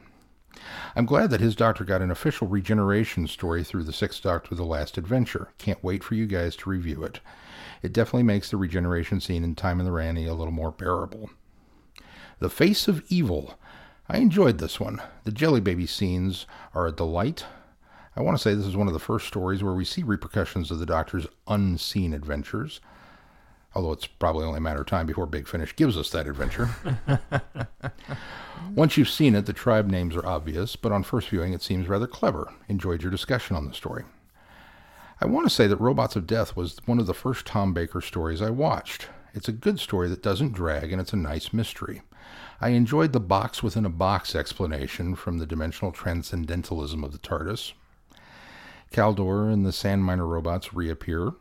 I'm 0.96 1.06
glad 1.06 1.32
that 1.32 1.42
his 1.42 1.56
doctor 1.56 1.84
got 1.84 2.02
an 2.02 2.12
official 2.12 2.48
regeneration 2.48 3.28
story 3.28 3.64
through 3.64 3.84
the 3.84 3.94
Sixth 3.94 4.22
Doctor 4.24 4.56
The 4.56 4.64
Last 4.64 4.98
Adventure. 4.98 5.50
Can't 5.58 5.84
wait 5.84 6.02
for 6.02 6.16
you 6.16 6.26
guys 6.26 6.56
to 6.58 6.70
review 6.70 7.04
it. 7.04 7.20
It 7.82 7.94
definitely 7.94 8.24
makes 8.24 8.50
the 8.50 8.58
regeneration 8.58 9.22
scene 9.22 9.44
in 9.44 9.56
Time 9.56 9.80
and 9.80 9.88
the 9.88 9.92
Rani 9.92 10.26
a 10.26 10.34
little 10.34 10.54
more 10.54 10.72
bearable. 10.72 11.30
The 12.40 12.50
Face 12.50 12.88
of 12.88 13.04
Evil. 13.10 13.60
I 14.08 14.18
enjoyed 14.18 14.58
this 14.58 14.80
one. 14.80 15.02
The 15.24 15.32
Jelly 15.32 15.62
Baby 15.62 15.86
scenes 15.86 16.46
are 16.74 16.88
a 16.88 16.92
delight. 16.92 17.46
I 18.16 18.22
want 18.22 18.38
to 18.38 18.42
say 18.42 18.54
this 18.54 18.66
is 18.66 18.76
one 18.76 18.88
of 18.88 18.94
the 18.94 19.00
first 19.00 19.28
stories 19.28 19.64
where 19.64 19.74
we 19.74 19.86
see 19.86 20.04
repercussions 20.04 20.72
of 20.72 20.80
the 20.80 20.86
Doctor's 20.86 21.28
unseen 21.48 22.14
adventures. 22.14 22.82
Although 23.76 23.92
it's 23.92 24.08
probably 24.08 24.46
only 24.46 24.58
a 24.58 24.62
matter 24.62 24.82
of 24.82 24.88
time 24.88 25.06
before 25.06 25.28
Big 25.28 25.48
Finish 25.48 25.76
gives 25.76 25.96
us 25.96 26.10
that 26.10 26.28
adventure. 26.28 26.70
Once 28.76 28.98
you've 28.98 29.10
seen 29.10 29.36
it, 29.36 29.46
the 29.46 29.54
tribe 29.54 29.88
names 29.88 30.16
are 30.16 30.26
obvious, 30.26 30.76
but 30.76 30.92
on 30.92 31.04
first 31.04 31.30
viewing 31.30 31.54
it 31.54 31.62
seems 31.62 31.88
rather 31.88 32.08
clever. 32.08 32.52
Enjoyed 32.68 33.04
your 33.04 33.12
discussion 33.12 33.56
on 33.56 33.68
the 33.68 33.74
story. 33.74 34.04
I 35.22 35.26
want 35.26 35.46
to 35.46 35.54
say 35.54 35.68
that 35.68 35.82
Robots 35.82 36.16
of 36.16 36.26
Death 36.26 36.56
was 36.56 36.78
one 36.86 36.98
of 36.98 37.06
the 37.06 37.14
first 37.14 37.46
Tom 37.46 37.74
Baker 37.74 38.00
stories 38.00 38.42
I 38.42 38.52
watched. 38.52 39.10
It's 39.34 39.50
a 39.50 39.54
good 39.54 39.78
story 39.78 40.08
that 40.08 40.24
doesn't 40.24 40.54
drag 40.54 40.94
and 40.94 41.02
it's 41.02 41.12
a 41.12 41.18
nice 41.18 41.52
mystery. 41.52 42.04
I 42.62 42.70
enjoyed 42.70 43.12
the 43.12 43.20
box 43.20 43.62
within 43.62 43.86
a 43.86 43.90
box 43.90 44.34
explanation 44.34 45.16
from 45.16 45.38
the 45.38 45.46
dimensional 45.46 45.92
transcendentalism 45.92 47.04
of 47.04 47.12
the 47.12 47.18
TARDIS. 47.18 47.74
Kaldor 48.94 49.52
and 49.52 49.66
the 49.66 49.74
Sand 49.74 50.06
Miner 50.06 50.26
robots 50.26 50.74
reappear 50.74 51.34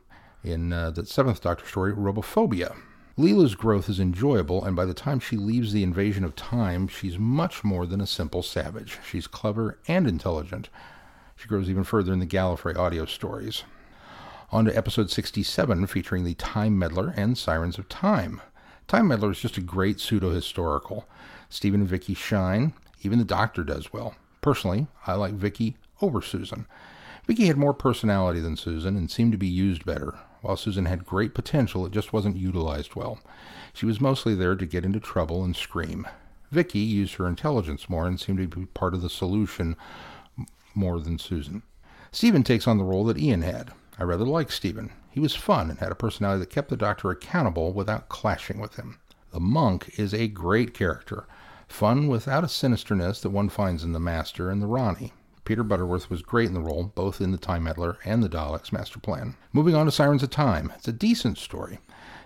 in 0.43 0.73
uh, 0.73 0.91
the 0.91 1.07
seventh 1.07 1.41
Doctor 1.41 1.67
story, 1.67 1.93
Robophobia. 1.93 2.77
Leela's 3.17 3.55
growth 3.55 3.89
is 3.89 4.01
enjoyable, 4.01 4.65
and 4.65 4.75
by 4.75 4.85
the 4.85 4.95
time 4.95 5.21
she 5.21 5.37
leaves 5.37 5.73
the 5.73 5.83
invasion 5.85 6.25
of 6.25 6.35
time, 6.37 6.89
she's 6.89 7.19
much 7.19 7.63
more 7.63 7.87
than 7.87 8.01
a 8.01 8.07
simple 8.07 8.43
savage. 8.43 8.99
She's 9.09 9.27
clever 9.27 9.79
and 9.87 10.07
intelligent. 10.07 10.69
She 11.39 11.47
grows 11.47 11.71
even 11.71 11.85
further 11.85 12.13
in 12.13 12.19
the 12.19 12.27
Gallifrey 12.27 12.77
audio 12.77 13.05
stories. 13.05 13.63
On 14.51 14.65
to 14.65 14.77
episode 14.77 15.09
67, 15.09 15.87
featuring 15.87 16.25
the 16.25 16.35
Time 16.35 16.77
Meddler 16.77 17.15
and 17.17 17.39
Sirens 17.39 17.79
of 17.79 17.89
Time. 17.89 18.41
Time 18.89 19.07
Meddler 19.07 19.31
is 19.31 19.39
just 19.39 19.57
a 19.57 19.61
great 19.61 20.01
pseudo 20.01 20.31
historical. 20.31 21.09
Steven 21.49 21.83
and 21.83 21.89
Vicky 21.89 22.13
shine. 22.13 22.73
Even 23.03 23.21
the 23.21 23.25
Doctor 23.25 23.63
does 23.63 23.93
well. 23.93 24.17
Personally, 24.41 24.89
I 25.07 25.15
like 25.15 25.35
Vicky 25.35 25.77
over 26.03 26.21
Susan. 26.21 26.67
Vicky 27.25 27.47
had 27.47 27.57
more 27.57 27.75
personality 27.75 28.41
than 28.41 28.57
Susan 28.57 28.97
and 28.97 29.09
seemed 29.09 29.31
to 29.31 29.39
be 29.39 29.47
used 29.47 29.85
better. 29.85 30.19
While 30.41 30.57
Susan 30.57 30.87
had 30.87 31.07
great 31.07 31.35
potential, 31.35 31.87
it 31.87 31.93
just 31.93 32.13
wasn't 32.13 32.37
utilized 32.37 32.97
well. 32.97 33.21
She 33.73 33.87
was 33.87 34.01
mostly 34.01 34.35
there 34.35 34.57
to 34.57 34.67
get 34.67 34.85
into 34.85 34.99
trouble 34.99 35.45
and 35.45 35.55
scream. 35.55 36.09
Vicky 36.51 36.81
used 36.81 37.15
her 37.15 37.29
intelligence 37.29 37.89
more 37.89 38.07
and 38.09 38.19
seemed 38.19 38.39
to 38.39 38.49
be 38.49 38.67
part 38.67 38.95
of 38.95 39.03
the 39.03 39.11
solution 39.11 39.77
more 40.79 41.01
than 41.01 41.19
Susan. 41.19 41.63
Steven 42.13 42.43
takes 42.43 42.67
on 42.67 42.79
the 42.79 42.85
role 42.85 43.05
that 43.05 43.19
Ian 43.19 43.43
had. 43.43 43.73
I 43.99 44.05
rather 44.05 44.25
liked 44.25 44.53
Steven. 44.53 44.93
He 45.11 45.21
was 45.21 45.35
fun 45.35 45.69
and 45.69 45.79
had 45.79 45.93
a 45.93 45.97
personality 45.97 46.41
that 46.41 46.51
kept 46.51 46.71
the 46.71 46.77
doctor 46.77 47.11
accountable 47.11 47.73
without 47.73 48.09
clashing 48.09 48.61
with 48.61 48.77
him. 48.77 48.99
The 49.33 49.41
monk 49.41 49.99
is 49.99 50.15
a 50.15 50.29
great 50.29 50.73
character, 50.73 51.27
fun 51.67 52.09
without 52.09 52.45
a 52.45 52.47
sinisterness 52.47 53.21
that 53.21 53.31
one 53.31 53.49
finds 53.49 53.85
in 53.85 53.93
the 53.93 54.01
Master 54.01 54.51
and 54.51 54.63
the 54.63 54.67
Rani. 54.67 55.13
Peter 55.45 55.65
Butterworth 55.65 56.09
was 56.09 56.23
great 56.23 56.49
in 56.49 56.55
the 56.55 56.61
role, 56.61 56.93
both 56.95 57.21
in 57.21 57.33
The 57.33 57.39
Time 57.39 57.65
Meddler 57.65 57.99
and 58.05 58.23
The 58.23 58.29
Daleks 58.29 58.71
Master 58.71 59.01
Plan. 59.01 59.35
Moving 59.53 59.75
on 59.75 59.87
to 59.87 59.93
Sirens 59.93 60.23
of 60.23 60.31
Time. 60.31 60.73
It's 60.77 60.89
a 60.89 60.93
decent 60.93 61.39
story. 61.39 61.79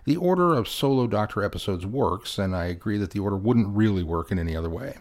The 0.05 0.17
order 0.17 0.55
of 0.55 0.69
solo 0.69 1.07
Doctor 1.07 1.43
episodes 1.43 1.87
works, 1.87 2.39
and 2.39 2.55
I 2.55 2.67
agree 2.67 2.99
that 2.99 3.13
the 3.13 3.21
order 3.21 3.37
wouldn't 3.37 3.77
really 3.77 4.03
work 4.03 4.33
in 4.33 4.39
any 4.39 4.57
other 4.57 4.71
way. 4.71 4.99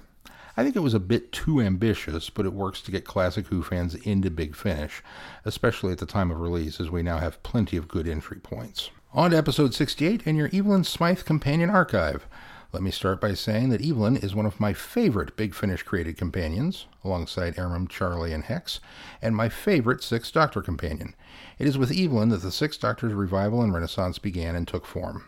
I 0.57 0.63
think 0.63 0.75
it 0.75 0.79
was 0.79 0.93
a 0.93 0.99
bit 0.99 1.31
too 1.31 1.61
ambitious, 1.61 2.29
but 2.29 2.45
it 2.45 2.53
works 2.53 2.81
to 2.81 2.91
get 2.91 3.05
classic 3.05 3.47
Who 3.47 3.63
fans 3.63 3.95
into 3.95 4.29
Big 4.29 4.55
Finish, 4.55 5.01
especially 5.45 5.91
at 5.91 5.99
the 5.99 6.05
time 6.05 6.31
of 6.31 6.39
release, 6.39 6.79
as 6.79 6.89
we 6.89 7.03
now 7.03 7.19
have 7.19 7.41
plenty 7.43 7.77
of 7.77 7.87
good 7.87 8.07
entry 8.07 8.39
points. 8.39 8.89
On 9.13 9.31
to 9.31 9.37
episode 9.37 9.73
68 9.73 10.23
and 10.25 10.37
your 10.37 10.49
Evelyn 10.53 10.83
Smythe 10.83 11.23
Companion 11.23 11.69
Archive. 11.69 12.25
Let 12.73 12.83
me 12.83 12.91
start 12.91 13.19
by 13.19 13.33
saying 13.33 13.67
that 13.69 13.85
Evelyn 13.85 14.15
is 14.15 14.33
one 14.33 14.45
of 14.45 14.59
my 14.59 14.71
favorite 14.71 15.35
Big 15.35 15.53
Finish 15.53 15.83
created 15.83 16.15
companions, 16.15 16.85
alongside 17.03 17.55
Erimem, 17.55 17.89
Charley, 17.89 18.31
and 18.31 18.45
Hex, 18.45 18.79
and 19.21 19.35
my 19.35 19.49
favorite 19.49 20.01
Sixth 20.01 20.31
Doctor 20.31 20.61
companion. 20.61 21.13
It 21.59 21.67
is 21.67 21.77
with 21.77 21.91
Evelyn 21.91 22.29
that 22.29 22.43
the 22.43 22.51
Sixth 22.51 22.79
Doctor's 22.79 23.13
revival 23.13 23.61
and 23.61 23.73
renaissance 23.73 24.19
began 24.19 24.55
and 24.55 24.65
took 24.65 24.85
form. 24.85 25.25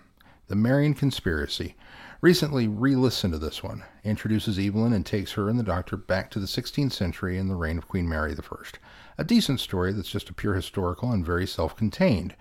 The 0.48 0.56
Marian 0.56 0.94
Conspiracy. 0.94 1.76
Recently 2.24 2.70
re 2.70 2.96
listened 2.96 3.34
to 3.34 3.38
this 3.38 3.62
one. 3.62 3.84
Introduces 4.06 4.58
Evelyn 4.58 4.94
and 4.94 5.06
takes 5.06 5.34
her 5.34 5.50
and 5.50 5.60
the 5.60 5.64
Doctor 5.64 5.98
back 5.98 6.32
to 6.32 6.40
the 6.40 6.46
16th 6.46 6.94
century 6.94 7.38
and 7.38 7.50
the 7.50 7.56
reign 7.56 7.78
of 7.78 7.90
Queen 7.90 8.08
Mary 8.08 8.34
I. 8.34 8.56
A 9.18 9.26
decent 9.26 9.60
story 9.60 9.92
that's 9.92 10.10
just 10.10 10.30
a 10.30 10.34
pure 10.34 10.54
historical 10.54 11.12
and 11.12 11.26
very 11.26 11.46
self 11.46 11.76
contained. 11.76 12.34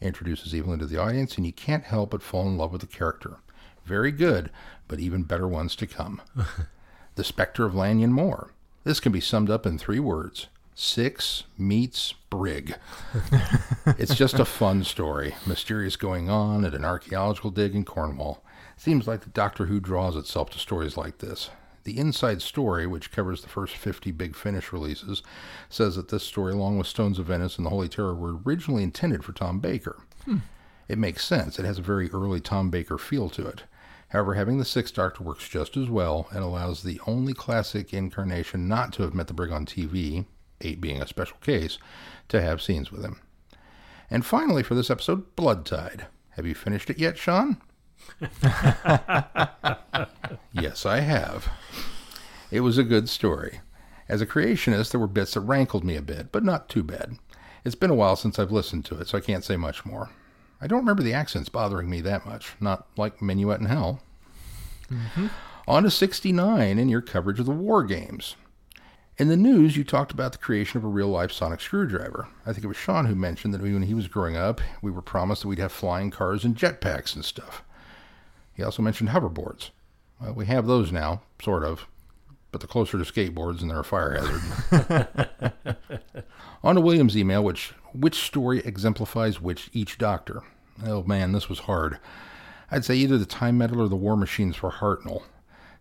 Introduces 0.00 0.52
Evelyn 0.52 0.80
to 0.80 0.86
the 0.86 1.00
audience, 1.00 1.36
and 1.36 1.46
you 1.46 1.52
can't 1.52 1.84
help 1.84 2.10
but 2.10 2.20
fall 2.20 2.48
in 2.48 2.58
love 2.58 2.72
with 2.72 2.80
the 2.80 2.88
character. 2.88 3.36
Very 3.84 4.10
good, 4.10 4.50
but 4.88 4.98
even 4.98 5.22
better 5.22 5.46
ones 5.46 5.76
to 5.76 5.86
come. 5.86 6.20
the 7.14 7.22
Spectre 7.22 7.64
of 7.64 7.76
Lanyon 7.76 8.12
Moor. 8.12 8.50
This 8.82 8.98
can 8.98 9.12
be 9.12 9.20
summed 9.20 9.50
up 9.50 9.64
in 9.64 9.78
three 9.78 10.00
words 10.00 10.48
Six 10.74 11.44
meets 11.56 12.12
Brig. 12.28 12.74
it's 13.98 14.16
just 14.16 14.40
a 14.40 14.44
fun 14.44 14.82
story. 14.82 15.36
Mysterious 15.46 15.94
going 15.94 16.28
on 16.28 16.64
at 16.64 16.74
an 16.74 16.84
archaeological 16.84 17.52
dig 17.52 17.76
in 17.76 17.84
Cornwall. 17.84 18.42
Seems 18.78 19.08
like 19.08 19.22
the 19.22 19.30
Doctor 19.30 19.66
Who 19.66 19.80
draws 19.80 20.14
itself 20.14 20.50
to 20.50 20.58
stories 20.60 20.96
like 20.96 21.18
this. 21.18 21.50
The 21.82 21.98
Inside 21.98 22.40
Story, 22.40 22.86
which 22.86 23.10
covers 23.10 23.42
the 23.42 23.48
first 23.48 23.76
50 23.76 24.12
Big 24.12 24.36
Finish 24.36 24.72
releases, 24.72 25.20
says 25.68 25.96
that 25.96 26.10
this 26.10 26.22
story, 26.22 26.52
along 26.52 26.78
with 26.78 26.86
Stones 26.86 27.18
of 27.18 27.26
Venice 27.26 27.56
and 27.56 27.66
The 27.66 27.70
Holy 27.70 27.88
Terror, 27.88 28.14
were 28.14 28.36
originally 28.46 28.84
intended 28.84 29.24
for 29.24 29.32
Tom 29.32 29.58
Baker. 29.58 30.00
Hmm. 30.24 30.38
It 30.86 30.96
makes 30.96 31.26
sense. 31.26 31.58
It 31.58 31.64
has 31.64 31.80
a 31.80 31.82
very 31.82 32.08
early 32.12 32.40
Tom 32.40 32.70
Baker 32.70 32.98
feel 32.98 33.28
to 33.30 33.46
it. 33.48 33.64
However, 34.10 34.34
having 34.34 34.58
the 34.58 34.64
Sixth 34.64 34.94
Doctor 34.94 35.24
works 35.24 35.48
just 35.48 35.76
as 35.76 35.90
well 35.90 36.28
and 36.30 36.44
allows 36.44 36.82
the 36.84 37.00
only 37.04 37.34
classic 37.34 37.92
incarnation 37.92 38.68
not 38.68 38.92
to 38.92 39.02
have 39.02 39.12
met 39.12 39.26
the 39.26 39.34
Brig 39.34 39.50
on 39.50 39.66
TV, 39.66 40.24
8 40.60 40.80
being 40.80 41.02
a 41.02 41.06
special 41.08 41.36
case, 41.38 41.78
to 42.28 42.40
have 42.40 42.62
scenes 42.62 42.92
with 42.92 43.04
him. 43.04 43.20
And 44.08 44.24
finally, 44.24 44.62
for 44.62 44.76
this 44.76 44.88
episode, 44.88 45.34
Blood 45.34 45.66
Tide. 45.66 46.06
Have 46.30 46.46
you 46.46 46.54
finished 46.54 46.90
it 46.90 46.98
yet, 47.00 47.18
Sean? 47.18 47.60
yes, 50.52 50.84
I 50.86 51.00
have. 51.00 51.48
It 52.50 52.60
was 52.60 52.78
a 52.78 52.84
good 52.84 53.08
story. 53.08 53.60
As 54.08 54.20
a 54.22 54.26
creationist, 54.26 54.90
there 54.90 55.00
were 55.00 55.06
bits 55.06 55.34
that 55.34 55.40
rankled 55.40 55.84
me 55.84 55.96
a 55.96 56.02
bit, 56.02 56.32
but 56.32 56.44
not 56.44 56.68
too 56.68 56.82
bad. 56.82 57.18
It's 57.64 57.74
been 57.74 57.90
a 57.90 57.94
while 57.94 58.16
since 58.16 58.38
I've 58.38 58.52
listened 58.52 58.84
to 58.86 58.98
it, 58.98 59.08
so 59.08 59.18
I 59.18 59.20
can't 59.20 59.44
say 59.44 59.56
much 59.56 59.84
more. 59.84 60.10
I 60.60 60.66
don't 60.66 60.80
remember 60.80 61.02
the 61.02 61.12
accents 61.12 61.48
bothering 61.48 61.90
me 61.90 62.00
that 62.00 62.26
much, 62.26 62.54
not 62.60 62.86
like 62.96 63.20
Minuet 63.20 63.60
in 63.60 63.66
Hell. 63.66 64.00
Mm-hmm. 64.90 65.26
On 65.66 65.82
to 65.82 65.90
69 65.90 66.78
in 66.78 66.88
your 66.88 67.02
coverage 67.02 67.38
of 67.38 67.46
the 67.46 67.52
War 67.52 67.84
Games. 67.84 68.36
In 69.18 69.28
the 69.28 69.36
news, 69.36 69.76
you 69.76 69.84
talked 69.84 70.12
about 70.12 70.32
the 70.32 70.38
creation 70.38 70.78
of 70.78 70.84
a 70.84 70.88
real 70.88 71.08
life 71.08 71.32
sonic 71.32 71.60
screwdriver. 71.60 72.28
I 72.46 72.52
think 72.52 72.64
it 72.64 72.68
was 72.68 72.76
Sean 72.76 73.06
who 73.06 73.14
mentioned 73.14 73.52
that 73.52 73.60
when 73.60 73.82
he 73.82 73.94
was 73.94 74.08
growing 74.08 74.36
up, 74.36 74.60
we 74.80 74.90
were 74.90 75.02
promised 75.02 75.42
that 75.42 75.48
we'd 75.48 75.58
have 75.58 75.72
flying 75.72 76.10
cars 76.10 76.44
and 76.44 76.56
jetpacks 76.56 77.14
and 77.14 77.24
stuff. 77.24 77.64
He 78.58 78.64
also 78.64 78.82
mentioned 78.82 79.10
hoverboards. 79.10 79.70
Well, 80.20 80.34
we 80.34 80.46
have 80.46 80.66
those 80.66 80.90
now, 80.90 81.22
sort 81.40 81.62
of, 81.62 81.86
but 82.50 82.60
they're 82.60 82.66
closer 82.66 82.98
to 82.98 83.04
skateboards 83.04 83.62
and 83.62 83.70
they're 83.70 83.78
a 83.78 83.84
fire 83.84 84.18
hazard. 84.18 85.08
On 86.64 86.74
to 86.74 86.80
William's 86.80 87.16
email, 87.16 87.44
which 87.44 87.72
which 87.92 88.16
story 88.16 88.58
exemplifies 88.58 89.40
which 89.40 89.70
each 89.72 89.96
doctor? 89.96 90.42
Oh 90.84 91.04
man, 91.04 91.30
this 91.30 91.48
was 91.48 91.60
hard. 91.60 92.00
I'd 92.68 92.84
say 92.84 92.96
either 92.96 93.16
the 93.16 93.26
Time 93.26 93.56
Meddler 93.56 93.84
or 93.84 93.88
the 93.88 93.94
War 93.94 94.16
Machines 94.16 94.56
for 94.56 94.72
Hartnell. 94.72 95.22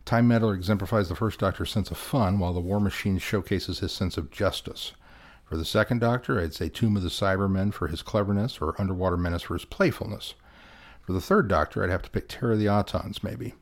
Time 0.06 0.28
Meddler 0.28 0.54
exemplifies 0.54 1.10
the 1.10 1.16
first 1.16 1.40
Doctor's 1.40 1.72
sense 1.72 1.90
of 1.90 1.98
fun, 1.98 2.38
while 2.38 2.54
the 2.54 2.60
War 2.60 2.80
Machine 2.80 3.18
showcases 3.18 3.80
his 3.80 3.92
sense 3.92 4.18
of 4.18 4.30
justice. 4.30 4.92
For 5.46 5.58
the 5.58 5.66
second 5.66 6.00
Doctor, 6.00 6.40
I'd 6.40 6.54
say 6.54 6.70
Tomb 6.70 6.96
of 6.96 7.02
the 7.02 7.10
Cybermen 7.10 7.74
for 7.74 7.88
his 7.88 8.04
cleverness, 8.04 8.62
or 8.62 8.80
Underwater 8.80 9.18
Menace 9.18 9.42
for 9.42 9.56
his 9.56 9.66
playfulness. 9.66 10.36
For 11.08 11.14
the 11.14 11.22
third 11.22 11.48
Doctor, 11.48 11.82
I'd 11.82 11.90
have 11.90 12.02
to 12.02 12.10
pick 12.10 12.28
Terror 12.28 12.52
of 12.52 12.60
the 12.60 12.66
Autons, 12.66 13.24
maybe. 13.24 13.54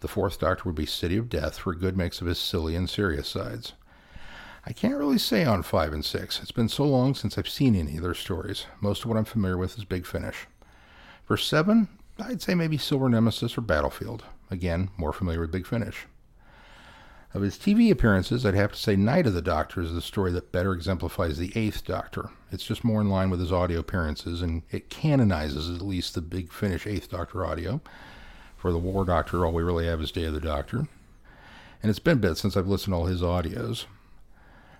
The 0.00 0.08
fourth 0.08 0.40
Doctor 0.40 0.64
would 0.64 0.74
be 0.74 0.86
City 0.86 1.16
of 1.16 1.28
Death 1.28 1.56
for 1.56 1.70
a 1.70 1.78
good 1.78 1.96
mix 1.96 2.20
of 2.20 2.26
his 2.26 2.36
silly 2.36 2.74
and 2.74 2.90
serious 2.90 3.28
sides. 3.28 3.74
I 4.66 4.72
can't 4.72 4.96
really 4.96 5.16
say 5.16 5.44
on 5.44 5.62
5 5.62 5.92
and 5.92 6.04
6. 6.04 6.42
It's 6.42 6.50
been 6.50 6.68
so 6.68 6.82
long 6.84 7.14
since 7.14 7.38
I've 7.38 7.48
seen 7.48 7.76
any 7.76 7.98
of 7.98 8.02
their 8.02 8.12
stories. 8.12 8.66
Most 8.80 9.04
of 9.04 9.08
what 9.08 9.16
I'm 9.16 9.24
familiar 9.24 9.56
with 9.56 9.78
is 9.78 9.84
Big 9.84 10.04
Finish. 10.04 10.48
For 11.24 11.36
7, 11.36 11.86
I'd 12.18 12.42
say 12.42 12.56
maybe 12.56 12.76
Silver 12.76 13.08
Nemesis 13.08 13.56
or 13.56 13.60
Battlefield. 13.60 14.24
Again, 14.50 14.90
more 14.96 15.12
familiar 15.12 15.42
with 15.42 15.52
Big 15.52 15.68
Finish. 15.68 16.08
Of 17.32 17.42
his 17.42 17.56
TV 17.56 17.92
appearances, 17.92 18.44
I'd 18.44 18.54
have 18.54 18.72
to 18.72 18.78
say 18.78 18.96
Night 18.96 19.26
of 19.26 19.34
the 19.34 19.42
Doctor 19.42 19.80
is 19.80 19.92
the 19.92 20.00
story 20.00 20.32
that 20.32 20.50
better 20.50 20.72
exemplifies 20.72 21.38
the 21.38 21.52
Eighth 21.54 21.84
Doctor. 21.84 22.30
It's 22.50 22.64
just 22.64 22.82
more 22.82 23.00
in 23.00 23.08
line 23.08 23.30
with 23.30 23.38
his 23.38 23.52
audio 23.52 23.78
appearances, 23.78 24.42
and 24.42 24.62
it 24.72 24.90
canonizes 24.90 25.70
at 25.70 25.80
least 25.80 26.14
the 26.16 26.22
Big 26.22 26.52
Finish 26.52 26.88
Eighth 26.88 27.08
Doctor 27.10 27.46
audio. 27.46 27.80
For 28.56 28.72
the 28.72 28.78
War 28.78 29.04
Doctor, 29.04 29.46
all 29.46 29.52
we 29.52 29.62
really 29.62 29.86
have 29.86 30.00
is 30.00 30.10
Day 30.10 30.24
of 30.24 30.34
the 30.34 30.40
Doctor. 30.40 30.88
and 31.82 31.88
it's 31.88 31.98
been 32.00 32.18
a 32.18 32.20
bit 32.20 32.36
since 32.36 32.56
I've 32.56 32.66
listened 32.66 32.92
to 32.92 32.96
all 32.98 33.06
his 33.06 33.22
audios. 33.22 33.86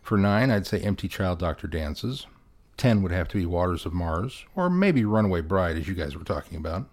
For 0.02 0.18
9, 0.18 0.50
I'd 0.50 0.66
say 0.66 0.80
Empty 0.80 1.08
Child 1.08 1.38
Doctor 1.38 1.66
Dances. 1.66 2.26
10 2.76 3.02
would 3.02 3.12
have 3.12 3.28
to 3.28 3.38
be 3.38 3.46
Waters 3.46 3.86
of 3.86 3.94
Mars, 3.94 4.44
or 4.56 4.68
maybe 4.68 5.04
Runaway 5.04 5.40
Bride, 5.40 5.76
as 5.76 5.86
you 5.86 5.94
guys 5.94 6.16
were 6.16 6.24
talking 6.24 6.58
about. 6.58 6.88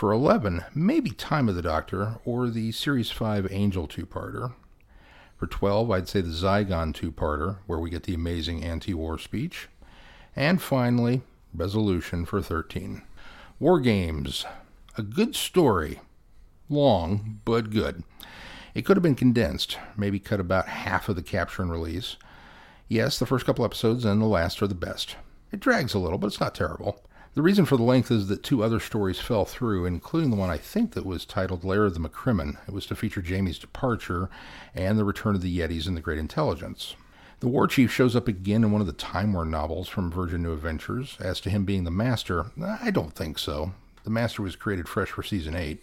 For 0.00 0.12
11, 0.12 0.64
maybe 0.74 1.10
Time 1.10 1.46
of 1.46 1.56
the 1.56 1.60
Doctor, 1.60 2.20
or 2.24 2.48
the 2.48 2.72
Series 2.72 3.10
5 3.10 3.52
Angel 3.52 3.86
two 3.86 4.06
parter. 4.06 4.54
For 5.36 5.46
12, 5.46 5.90
I'd 5.90 6.08
say 6.08 6.22
the 6.22 6.28
Zygon 6.28 6.94
two 6.94 7.12
parter, 7.12 7.58
where 7.66 7.78
we 7.78 7.90
get 7.90 8.04
the 8.04 8.14
amazing 8.14 8.64
anti 8.64 8.94
war 8.94 9.18
speech. 9.18 9.68
And 10.34 10.62
finally, 10.62 11.20
Resolution 11.52 12.24
for 12.24 12.40
13. 12.40 13.02
War 13.58 13.78
Games. 13.78 14.46
A 14.96 15.02
good 15.02 15.36
story. 15.36 16.00
Long, 16.70 17.42
but 17.44 17.68
good. 17.68 18.02
It 18.74 18.86
could 18.86 18.96
have 18.96 19.02
been 19.02 19.14
condensed, 19.14 19.76
maybe 19.98 20.18
cut 20.18 20.40
about 20.40 20.68
half 20.68 21.10
of 21.10 21.16
the 21.16 21.22
capture 21.22 21.60
and 21.60 21.70
release. 21.70 22.16
Yes, 22.88 23.18
the 23.18 23.26
first 23.26 23.44
couple 23.44 23.66
episodes 23.66 24.06
and 24.06 24.22
the 24.22 24.24
last 24.24 24.62
are 24.62 24.66
the 24.66 24.74
best. 24.74 25.16
It 25.52 25.60
drags 25.60 25.92
a 25.92 25.98
little, 25.98 26.16
but 26.16 26.28
it's 26.28 26.40
not 26.40 26.54
terrible. 26.54 27.04
The 27.34 27.42
reason 27.42 27.64
for 27.64 27.76
the 27.76 27.84
length 27.84 28.10
is 28.10 28.26
that 28.26 28.42
two 28.42 28.64
other 28.64 28.80
stories 28.80 29.20
fell 29.20 29.44
through, 29.44 29.86
including 29.86 30.30
the 30.30 30.36
one 30.36 30.50
I 30.50 30.56
think 30.56 30.94
that 30.94 31.06
was 31.06 31.24
titled 31.24 31.62
Laird 31.62 31.86
of 31.86 31.94
the 31.94 32.00
McCrimmon. 32.00 32.56
It 32.66 32.74
was 32.74 32.86
to 32.86 32.96
feature 32.96 33.22
Jamie's 33.22 33.58
departure 33.58 34.28
and 34.74 34.98
the 34.98 35.04
return 35.04 35.36
of 35.36 35.40
the 35.40 35.58
Yetis 35.58 35.86
and 35.86 35.96
the 35.96 36.00
Great 36.00 36.18
Intelligence. 36.18 36.96
The 37.38 37.48
War 37.48 37.68
Chief 37.68 37.90
shows 37.90 38.16
up 38.16 38.26
again 38.26 38.64
in 38.64 38.72
one 38.72 38.80
of 38.80 38.88
the 38.88 38.92
Time 38.92 39.32
War 39.32 39.44
novels 39.44 39.88
from 39.88 40.10
Virgin 40.10 40.42
New 40.42 40.52
Adventures. 40.52 41.16
As 41.20 41.40
to 41.42 41.50
him 41.50 41.64
being 41.64 41.84
the 41.84 41.90
Master, 41.90 42.46
I 42.60 42.90
don't 42.90 43.14
think 43.14 43.38
so. 43.38 43.72
The 44.02 44.10
Master 44.10 44.42
was 44.42 44.56
created 44.56 44.88
fresh 44.88 45.10
for 45.10 45.22
season 45.22 45.54
8. 45.54 45.80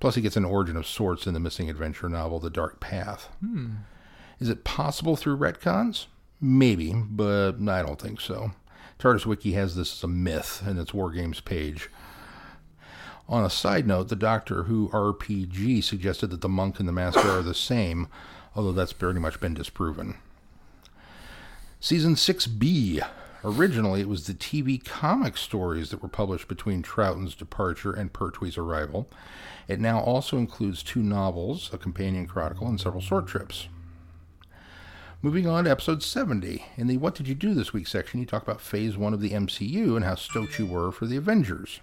Plus, 0.00 0.16
he 0.16 0.20
gets 0.20 0.36
an 0.36 0.44
origin 0.44 0.76
of 0.76 0.86
sorts 0.86 1.26
in 1.26 1.32
the 1.32 1.40
missing 1.40 1.70
adventure 1.70 2.08
novel, 2.08 2.38
The 2.40 2.50
Dark 2.50 2.78
Path. 2.78 3.28
Hmm. 3.40 3.70
Is 4.38 4.50
it 4.50 4.64
possible 4.64 5.16
through 5.16 5.38
retcons? 5.38 6.06
Maybe, 6.40 6.92
but 6.92 7.52
I 7.68 7.82
don't 7.82 8.00
think 8.00 8.20
so. 8.20 8.52
TARDIS 9.02 9.26
Wiki 9.26 9.54
has 9.54 9.74
this 9.74 9.92
as 9.94 10.04
a 10.04 10.06
myth 10.06 10.62
in 10.64 10.78
its 10.78 10.92
Wargames 10.92 11.44
page. 11.44 11.90
On 13.28 13.44
a 13.44 13.50
side 13.50 13.84
note, 13.84 14.08
the 14.08 14.14
Doctor 14.14 14.62
Who 14.64 14.90
RPG 14.90 15.82
suggested 15.82 16.28
that 16.28 16.40
the 16.40 16.48
monk 16.48 16.78
and 16.78 16.88
the 16.88 16.92
master 16.92 17.28
are 17.28 17.42
the 17.42 17.52
same, 17.52 18.06
although 18.54 18.70
that's 18.70 18.92
pretty 18.92 19.18
much 19.18 19.40
been 19.40 19.54
disproven. 19.54 20.18
Season 21.80 22.14
6B. 22.14 23.04
Originally, 23.42 24.02
it 24.02 24.08
was 24.08 24.28
the 24.28 24.34
TV 24.34 24.84
comic 24.84 25.36
stories 25.36 25.90
that 25.90 26.00
were 26.00 26.08
published 26.08 26.46
between 26.46 26.80
Troughton's 26.80 27.34
departure 27.34 27.92
and 27.92 28.12
Pertwee's 28.12 28.56
arrival. 28.56 29.10
It 29.66 29.80
now 29.80 29.98
also 29.98 30.38
includes 30.38 30.84
two 30.84 31.02
novels, 31.02 31.70
a 31.72 31.76
companion 31.76 32.28
chronicle, 32.28 32.68
and 32.68 32.80
several 32.80 33.02
short 33.02 33.26
trips. 33.26 33.66
Moving 35.24 35.46
on 35.46 35.64
to 35.64 35.70
episode 35.70 36.02
70. 36.02 36.64
In 36.76 36.88
the 36.88 36.96
What 36.96 37.14
Did 37.14 37.28
You 37.28 37.36
Do 37.36 37.54
This 37.54 37.72
Week 37.72 37.86
section, 37.86 38.18
you 38.18 38.26
talk 38.26 38.42
about 38.42 38.60
phase 38.60 38.96
one 38.96 39.14
of 39.14 39.20
the 39.20 39.30
MCU 39.30 39.94
and 39.94 40.04
how 40.04 40.16
stoked 40.16 40.58
you 40.58 40.66
were 40.66 40.90
for 40.90 41.06
the 41.06 41.16
Avengers. 41.16 41.78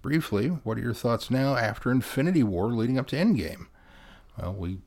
Briefly, 0.00 0.48
what 0.48 0.78
are 0.78 0.80
your 0.80 0.94
thoughts 0.94 1.30
now 1.30 1.54
after 1.54 1.90
Infinity 1.90 2.42
War 2.42 2.68
leading 2.68 2.98
up 2.98 3.08
to 3.08 3.16
Endgame? 3.16 3.66
Well, 4.40 4.54
we 4.54 4.78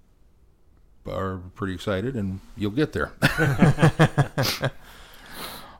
are 1.07 1.37
pretty 1.53 1.75
excited, 1.75 2.15
and 2.15 2.39
you'll 2.57 2.71
get 2.71 2.93
there. 2.93 3.11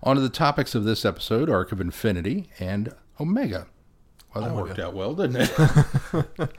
on 0.03 0.15
to 0.15 0.22
the 0.22 0.29
topics 0.29 0.75
of 0.75 0.84
this 0.84 1.03
episode 1.03 1.50
Arc 1.50 1.72
of 1.72 1.81
Infinity 1.81 2.51
and 2.60 2.93
Omega. 3.19 3.65
Well, 4.36 4.43
that 4.43 4.51
Omega. 4.51 4.67
worked 4.67 4.79
out 4.79 4.93
well, 4.93 5.15
didn't 5.15 5.38
it? 5.38 5.51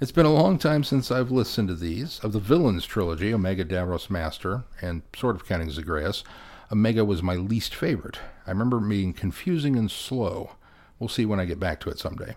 It's 0.00 0.12
been 0.12 0.26
a 0.26 0.32
long 0.32 0.58
time 0.58 0.84
since 0.84 1.10
I've 1.10 1.32
listened 1.32 1.66
to 1.68 1.74
these. 1.74 2.20
Of 2.20 2.32
the 2.32 2.38
Villains 2.38 2.86
trilogy, 2.86 3.34
Omega 3.34 3.64
Davros 3.64 4.08
Master, 4.08 4.62
and 4.80 5.02
sort 5.16 5.34
of 5.34 5.44
counting 5.44 5.70
Zagreus, 5.70 6.22
Omega 6.70 7.04
was 7.04 7.20
my 7.20 7.34
least 7.34 7.74
favorite. 7.74 8.20
I 8.46 8.50
remember 8.50 8.78
being 8.78 9.12
confusing 9.12 9.76
and 9.76 9.90
slow. 9.90 10.52
We'll 11.00 11.08
see 11.08 11.26
when 11.26 11.40
I 11.40 11.46
get 11.46 11.58
back 11.58 11.80
to 11.80 11.90
it 11.90 11.98
someday. 11.98 12.36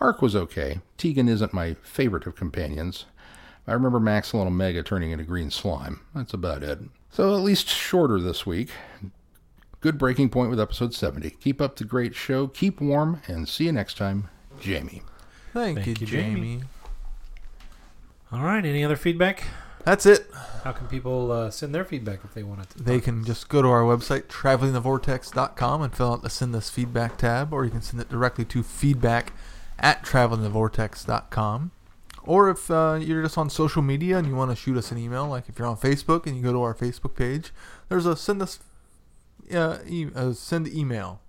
Ark 0.00 0.22
was 0.22 0.36
okay. 0.36 0.80
Tegan 0.96 1.28
isn't 1.28 1.52
my 1.52 1.74
favorite 1.82 2.26
of 2.26 2.36
companions. 2.36 3.06
I 3.66 3.72
remember 3.72 3.98
Maxil 3.98 4.40
and 4.40 4.48
Omega 4.48 4.84
turning 4.84 5.10
into 5.10 5.24
green 5.24 5.50
slime. 5.50 6.00
That's 6.14 6.34
about 6.34 6.62
it. 6.62 6.78
So 7.10 7.34
at 7.34 7.42
least 7.42 7.68
shorter 7.68 8.20
this 8.20 8.46
week. 8.46 8.70
Good 9.80 9.98
breaking 9.98 10.28
point 10.28 10.50
with 10.50 10.60
episode 10.60 10.94
70. 10.94 11.30
Keep 11.30 11.60
up 11.60 11.74
the 11.74 11.84
great 11.84 12.14
show, 12.14 12.46
keep 12.46 12.80
warm, 12.80 13.20
and 13.26 13.48
see 13.48 13.64
you 13.64 13.72
next 13.72 13.96
time. 13.96 14.28
Jamie. 14.60 15.02
Thank, 15.52 15.78
Thank 15.78 15.86
you, 15.86 15.96
you, 15.98 16.06
Jamie. 16.06 16.40
Jamie. 16.40 16.62
All 18.32 18.42
right. 18.42 18.64
Any 18.64 18.84
other 18.84 18.96
feedback? 18.96 19.44
That's 19.84 20.06
it. 20.06 20.30
How 20.64 20.72
can 20.72 20.86
people 20.86 21.32
uh, 21.32 21.50
send 21.50 21.74
their 21.74 21.84
feedback 21.84 22.20
if 22.24 22.34
they 22.34 22.42
wanted 22.42 22.70
to? 22.70 22.82
They 22.82 23.00
can 23.00 23.24
just 23.24 23.48
go 23.48 23.62
to 23.62 23.68
our 23.68 23.82
website, 23.82 24.24
travelingthevortex.com, 24.24 25.82
and 25.82 25.94
fill 25.94 26.12
out 26.12 26.22
the 26.22 26.30
Send 26.30 26.54
Us 26.54 26.70
Feedback 26.70 27.18
tab, 27.18 27.52
or 27.52 27.64
you 27.64 27.70
can 27.70 27.82
send 27.82 28.00
it 28.00 28.08
directly 28.08 28.44
to 28.46 28.62
feedback 28.62 29.32
at 29.78 30.04
travelingthevortex.com. 30.04 31.72
Or 32.24 32.48
if 32.48 32.70
uh, 32.70 32.98
you're 33.00 33.22
just 33.24 33.36
on 33.36 33.50
social 33.50 33.82
media 33.82 34.16
and 34.16 34.28
you 34.28 34.36
want 34.36 34.52
to 34.52 34.56
shoot 34.56 34.76
us 34.76 34.92
an 34.92 34.98
email, 34.98 35.26
like 35.26 35.48
if 35.48 35.58
you're 35.58 35.66
on 35.66 35.76
Facebook 35.76 36.26
and 36.26 36.36
you 36.36 36.42
go 36.42 36.52
to 36.52 36.62
our 36.62 36.74
Facebook 36.74 37.16
page, 37.16 37.52
there's 37.88 38.06
a 38.06 38.14
send 38.16 38.40
us 38.40 38.60
uh, 39.52 39.78
e- 39.86 40.10
uh, 40.14 40.32
send 40.32 40.68
email 40.68 41.20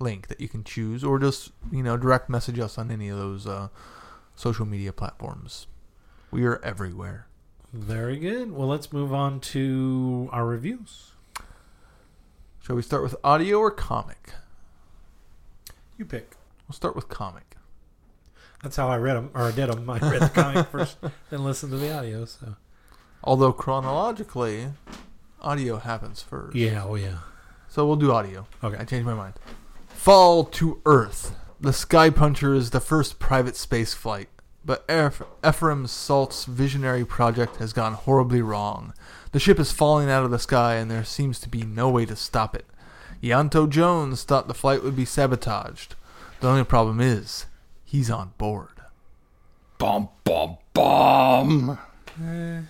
link 0.00 0.26
that 0.26 0.40
you 0.40 0.48
can 0.48 0.64
choose, 0.64 1.04
or 1.04 1.20
just 1.20 1.52
you 1.70 1.84
know 1.84 1.96
direct 1.96 2.28
message 2.28 2.58
us 2.58 2.76
on 2.76 2.90
any 2.90 3.08
of 3.08 3.16
those 3.16 3.46
uh, 3.46 3.68
social 4.34 4.66
media 4.66 4.92
platforms. 4.92 5.68
We 6.34 6.46
are 6.46 6.60
everywhere. 6.64 7.28
Very 7.72 8.16
good. 8.16 8.50
Well, 8.50 8.66
let's 8.66 8.92
move 8.92 9.14
on 9.14 9.38
to 9.54 10.28
our 10.32 10.44
reviews. 10.44 11.12
Shall 12.60 12.74
we 12.74 12.82
start 12.82 13.04
with 13.04 13.14
audio 13.22 13.58
or 13.60 13.70
comic? 13.70 14.32
You 15.96 16.04
pick. 16.04 16.34
We'll 16.66 16.74
start 16.74 16.96
with 16.96 17.08
comic. 17.08 17.54
That's 18.64 18.74
how 18.74 18.88
I 18.88 18.96
read 18.96 19.14
them, 19.14 19.30
or 19.32 19.42
I 19.42 19.52
did 19.52 19.70
them. 19.70 19.88
I 19.88 20.00
read 20.00 20.22
the 20.22 20.28
comic 20.28 20.66
first, 20.72 20.96
then 21.30 21.44
listened 21.44 21.70
to 21.70 21.78
the 21.78 21.96
audio. 21.96 22.24
So 22.24 22.56
Although 23.22 23.52
chronologically, 23.52 24.72
audio 25.40 25.76
happens 25.76 26.20
first. 26.20 26.56
yeah, 26.56 26.82
oh 26.82 26.96
yeah. 26.96 27.18
So 27.68 27.86
we'll 27.86 27.94
do 27.94 28.10
audio. 28.10 28.48
Okay. 28.64 28.76
I 28.76 28.82
changed 28.84 29.06
my 29.06 29.14
mind. 29.14 29.34
Fall 29.86 30.42
to 30.46 30.82
Earth. 30.84 31.36
The 31.60 31.72
Sky 31.72 32.10
Puncher 32.10 32.54
is 32.54 32.70
the 32.70 32.80
first 32.80 33.20
private 33.20 33.54
space 33.54 33.94
flight, 33.94 34.28
but 34.64 34.84
Eph- 34.88 35.22
Ephraim 35.46 35.86
Salt's 35.86 36.44
visionary 36.44 37.04
project 37.04 37.56
has 37.56 37.72
gone 37.72 37.94
horribly 37.94 38.40
wrong. 38.40 38.94
The 39.32 39.40
ship 39.40 39.58
is 39.58 39.72
falling 39.72 40.10
out 40.10 40.24
of 40.24 40.30
the 40.30 40.38
sky, 40.38 40.76
and 40.76 40.90
there 40.90 41.04
seems 41.04 41.38
to 41.40 41.48
be 41.48 41.62
no 41.62 41.90
way 41.90 42.06
to 42.06 42.16
stop 42.16 42.54
it. 42.54 42.66
Ianto 43.22 43.68
Jones 43.68 44.22
thought 44.22 44.48
the 44.48 44.54
flight 44.54 44.82
would 44.82 44.96
be 44.96 45.04
sabotaged. 45.04 45.94
The 46.40 46.48
only 46.48 46.64
problem 46.64 47.00
is, 47.00 47.46
he's 47.84 48.10
on 48.10 48.32
board. 48.38 48.68
Bum, 49.78 50.08
bum, 50.24 50.58
bum. 50.72 51.78
Eh, 52.22 52.60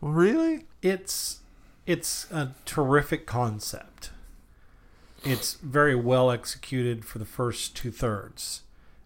really? 0.00 0.66
It's 0.82 1.40
it's 1.86 2.30
a 2.30 2.54
terrific 2.64 3.26
concept. 3.26 4.10
It's 5.22 5.54
very 5.54 5.94
well 5.94 6.30
executed 6.30 7.04
for 7.04 7.18
the 7.18 7.24
first 7.24 7.76
two 7.76 7.90
thirds. 7.90 8.62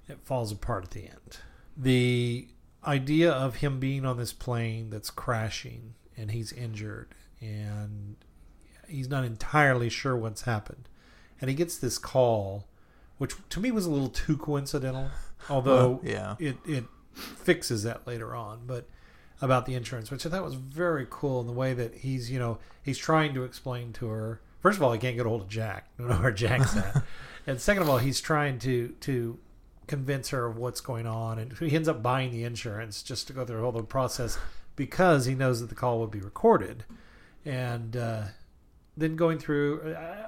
It 0.09 0.19
falls 0.25 0.51
apart 0.51 0.85
at 0.85 0.91
the 0.91 1.03
end. 1.03 1.39
The 1.81 2.49
idea 2.85 3.31
of 3.31 3.57
him 3.57 3.79
being 3.79 4.05
on 4.05 4.17
this 4.17 4.33
plane 4.33 4.91
that's 4.91 5.11
crashing 5.11 5.95
and 6.17 6.31
he's 6.33 6.53
injured 6.53 7.15
and 7.41 8.17
he's 8.89 9.09
not 9.09 9.25
entirely 9.25 9.89
sure 9.89 10.17
what's 10.17 10.43
happened. 10.43 10.89
And 11.41 11.49
he 11.49 11.55
gets 11.55 11.79
this 11.79 11.99
call, 11.99 12.67
which 13.19 13.35
to 13.51 13.61
me 13.61 13.71
was 13.71 13.87
a 13.87 13.91
little 13.91 14.09
too 14.09 14.37
coincidental, 14.37 15.11
although 15.51 15.91
Well, 15.91 16.01
yeah. 16.03 16.35
it, 16.39 16.57
it 16.67 16.85
fixes 17.15 17.85
that 17.85 18.07
later 18.07 18.35
on. 18.35 18.63
But 18.67 18.89
about 19.41 19.67
the 19.67 19.75
insurance, 19.75 20.11
which 20.11 20.27
I 20.27 20.31
thought 20.31 20.43
was 20.43 20.55
very 20.55 21.07
cool 21.09 21.41
in 21.41 21.47
the 21.47 21.53
way 21.53 21.75
that 21.75 21.95
he's, 21.99 22.31
you 22.31 22.41
know, 22.41 22.59
he's 22.83 22.99
trying 22.99 23.35
to 23.35 23.45
explain 23.45 23.93
to 23.95 24.09
her. 24.09 24.41
First 24.61 24.79
of 24.79 24.83
all, 24.83 24.93
he 24.93 24.99
can't 24.99 25.17
get 25.17 25.27
a 25.27 25.29
hold 25.29 25.43
of 25.43 25.49
Jack. 25.49 25.89
I 25.99 26.03
don't 26.03 26.11
know 26.11 26.17
where 26.21 26.33
Jack's 26.33 26.77
at. 26.77 27.05
and 27.47 27.61
second 27.61 27.85
of 27.85 27.89
all, 27.89 27.99
he's 27.99 28.21
trying 28.21 28.59
to 28.61 28.89
to 29.01 29.39
convince 29.89 30.29
her 30.29 30.47
of 30.47 30.57
what's 30.57 30.81
going 30.81 31.07
on, 31.07 31.39
and 31.39 31.53
he 31.59 31.75
ends 31.75 31.89
up 31.89 32.03
buying 32.03 32.31
the 32.31 32.45
insurance 32.45 33.03
just 33.03 33.27
to 33.27 33.33
go 33.33 33.45
through 33.45 33.65
all 33.65 33.73
the 33.73 33.83
process 33.83 34.39
because 34.77 35.27
he 35.27 35.35
knows 35.35 35.61
that 35.61 35.69
the 35.69 35.75
call 35.75 35.99
would 36.01 36.11
be 36.11 36.21
recorded, 36.21 36.85
and 37.45 37.97
uh, 37.97 38.25
then 38.97 39.17
going 39.17 39.39
through. 39.39 39.95
Uh, 39.95 40.27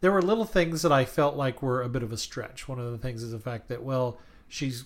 there 0.00 0.10
were 0.10 0.20
little 0.20 0.44
things 0.44 0.82
that 0.82 0.90
I 0.90 1.04
felt 1.04 1.36
like 1.36 1.62
were 1.62 1.80
a 1.80 1.88
bit 1.88 2.02
of 2.02 2.12
a 2.12 2.16
stretch. 2.16 2.66
One 2.66 2.80
of 2.80 2.90
the 2.90 2.98
things 2.98 3.22
is 3.22 3.30
the 3.30 3.38
fact 3.38 3.68
that 3.68 3.84
well, 3.84 4.18
she's 4.48 4.84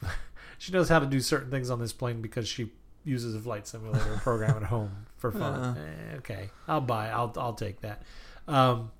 she 0.58 0.72
knows 0.72 0.88
how 0.88 1.00
to 1.00 1.06
do 1.06 1.20
certain 1.20 1.50
things 1.50 1.70
on 1.70 1.80
this 1.80 1.92
plane 1.92 2.22
because 2.22 2.46
she 2.46 2.70
uses 3.04 3.34
a 3.34 3.40
flight 3.40 3.66
simulator 3.66 4.16
program 4.22 4.56
at 4.56 4.62
home 4.62 5.06
for 5.16 5.32
fun. 5.32 5.76
Eh, 5.76 6.16
okay, 6.18 6.50
I'll 6.68 6.80
buy. 6.80 7.08
I'll 7.08 7.32
I'll 7.36 7.54
take 7.54 7.80
that. 7.80 8.02
Um, 8.46 8.92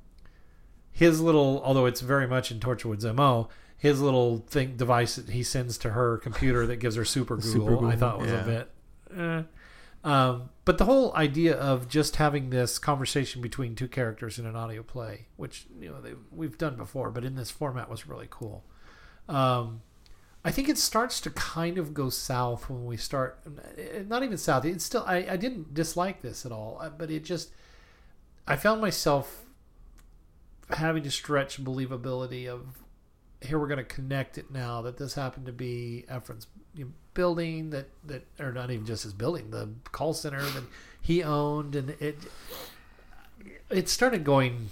his 0.91 1.21
little, 1.21 1.61
although 1.65 1.87
it's 1.87 2.01
very 2.01 2.27
much 2.27 2.51
in 2.51 2.61
Torchwood's 2.61 3.05
mo, 3.05 3.49
his 3.85 4.01
little 4.01 4.39
thing 4.49 4.79
device 4.79 5.17
that 5.17 5.29
he 5.29 5.43
sends 5.43 5.77
to 5.77 5.91
her 5.91 6.17
computer 6.17 6.67
that 6.67 6.77
gives 6.77 6.97
her 6.97 7.05
super 7.05 7.37
Google, 7.37 7.69
Super 7.69 7.87
I 7.87 7.97
thought 7.97 8.19
was 8.19 8.31
yeah. 8.31 8.41
a 8.41 8.47
bit 8.47 8.71
eh. 9.15 9.43
Um, 10.03 10.49
but 10.65 10.79
the 10.79 10.87
whole 10.87 11.15
idea 11.15 11.55
of 11.55 11.87
just 11.87 12.17
having 12.17 12.49
this 12.49 12.79
conversation 12.79 13.43
between 13.43 13.75
two 13.75 13.87
characters 13.87 14.39
in 14.39 14.47
an 14.47 14.57
audio 14.57 14.83
play, 14.83 15.27
which 15.37 15.67
you 15.79 15.91
know 15.91 16.01
they, 16.01 16.13
we've 16.31 16.57
done 16.57 16.77
before, 16.77 17.11
but 17.11 17.27
in 17.27 17.35
this 17.35 17.51
format 17.51 17.91
was 17.91 18.07
really 18.09 18.27
cool. 18.31 18.65
Um, 19.29 19.83
I 20.47 20.51
think 20.51 20.71
it 20.71 20.79
starts 20.79 21.21
to 21.21 21.31
kind 21.31 21.77
of 21.77 21.93
go 21.93 22.09
south 22.09 22.71
when 22.71 22.87
we 22.87 22.97
start. 22.97 23.39
Not 24.07 24.23
even 24.23 24.39
south. 24.39 24.65
It's 24.65 24.85
still. 24.85 25.05
I, 25.07 25.27
I 25.29 25.37
didn't 25.37 25.75
dislike 25.75 26.23
this 26.23 26.47
at 26.47 26.53
all, 26.53 26.79
uh, 26.81 26.89
but 26.89 27.11
it 27.11 27.23
just. 27.23 27.53
I 28.47 28.57
found 28.57 28.81
myself 28.81 29.45
having 30.71 31.03
to 31.03 31.11
stretch 31.11 31.63
believability 31.63 32.47
of 32.47 32.84
here 33.45 33.59
we're 33.59 33.69
going 33.69 33.79
to 33.79 33.85
connect 33.85 34.39
it 34.39 34.51
now 34.51 34.83
that 34.83 34.97
this 34.97 35.15
happened 35.15 35.47
to 35.47 35.53
be 35.53 36.05
Ephraim's 36.15 36.47
building 37.15 37.71
that 37.71 37.89
that 38.05 38.25
or 38.41 38.53
not 38.53 38.71
even 38.71 38.85
just 38.85 39.05
his 39.05 39.13
building 39.13 39.51
the 39.51 39.69
call 39.93 40.13
center 40.13 40.41
that 40.41 40.65
he 41.01 41.23
owned 41.23 41.77
and 41.77 41.91
it 42.01 42.19
it 43.71 43.89
started 43.89 44.25
going 44.25 44.71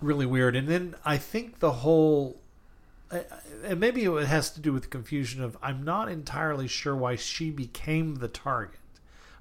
really 0.00 0.26
weird 0.26 0.54
and 0.54 0.68
then 0.68 0.94
I 1.04 1.16
think 1.16 1.60
the 1.60 1.72
whole 1.72 2.38
and 3.10 3.80
maybe 3.80 4.04
it 4.04 4.26
has 4.26 4.50
to 4.50 4.60
do 4.60 4.72
with 4.72 4.82
the 4.82 4.88
confusion 4.88 5.42
of 5.42 5.56
I'm 5.62 5.82
not 5.82 6.10
entirely 6.10 6.68
sure 6.68 6.94
why 6.94 7.16
she 7.16 7.50
became 7.50 8.16
the 8.16 8.28
target. 8.28 8.80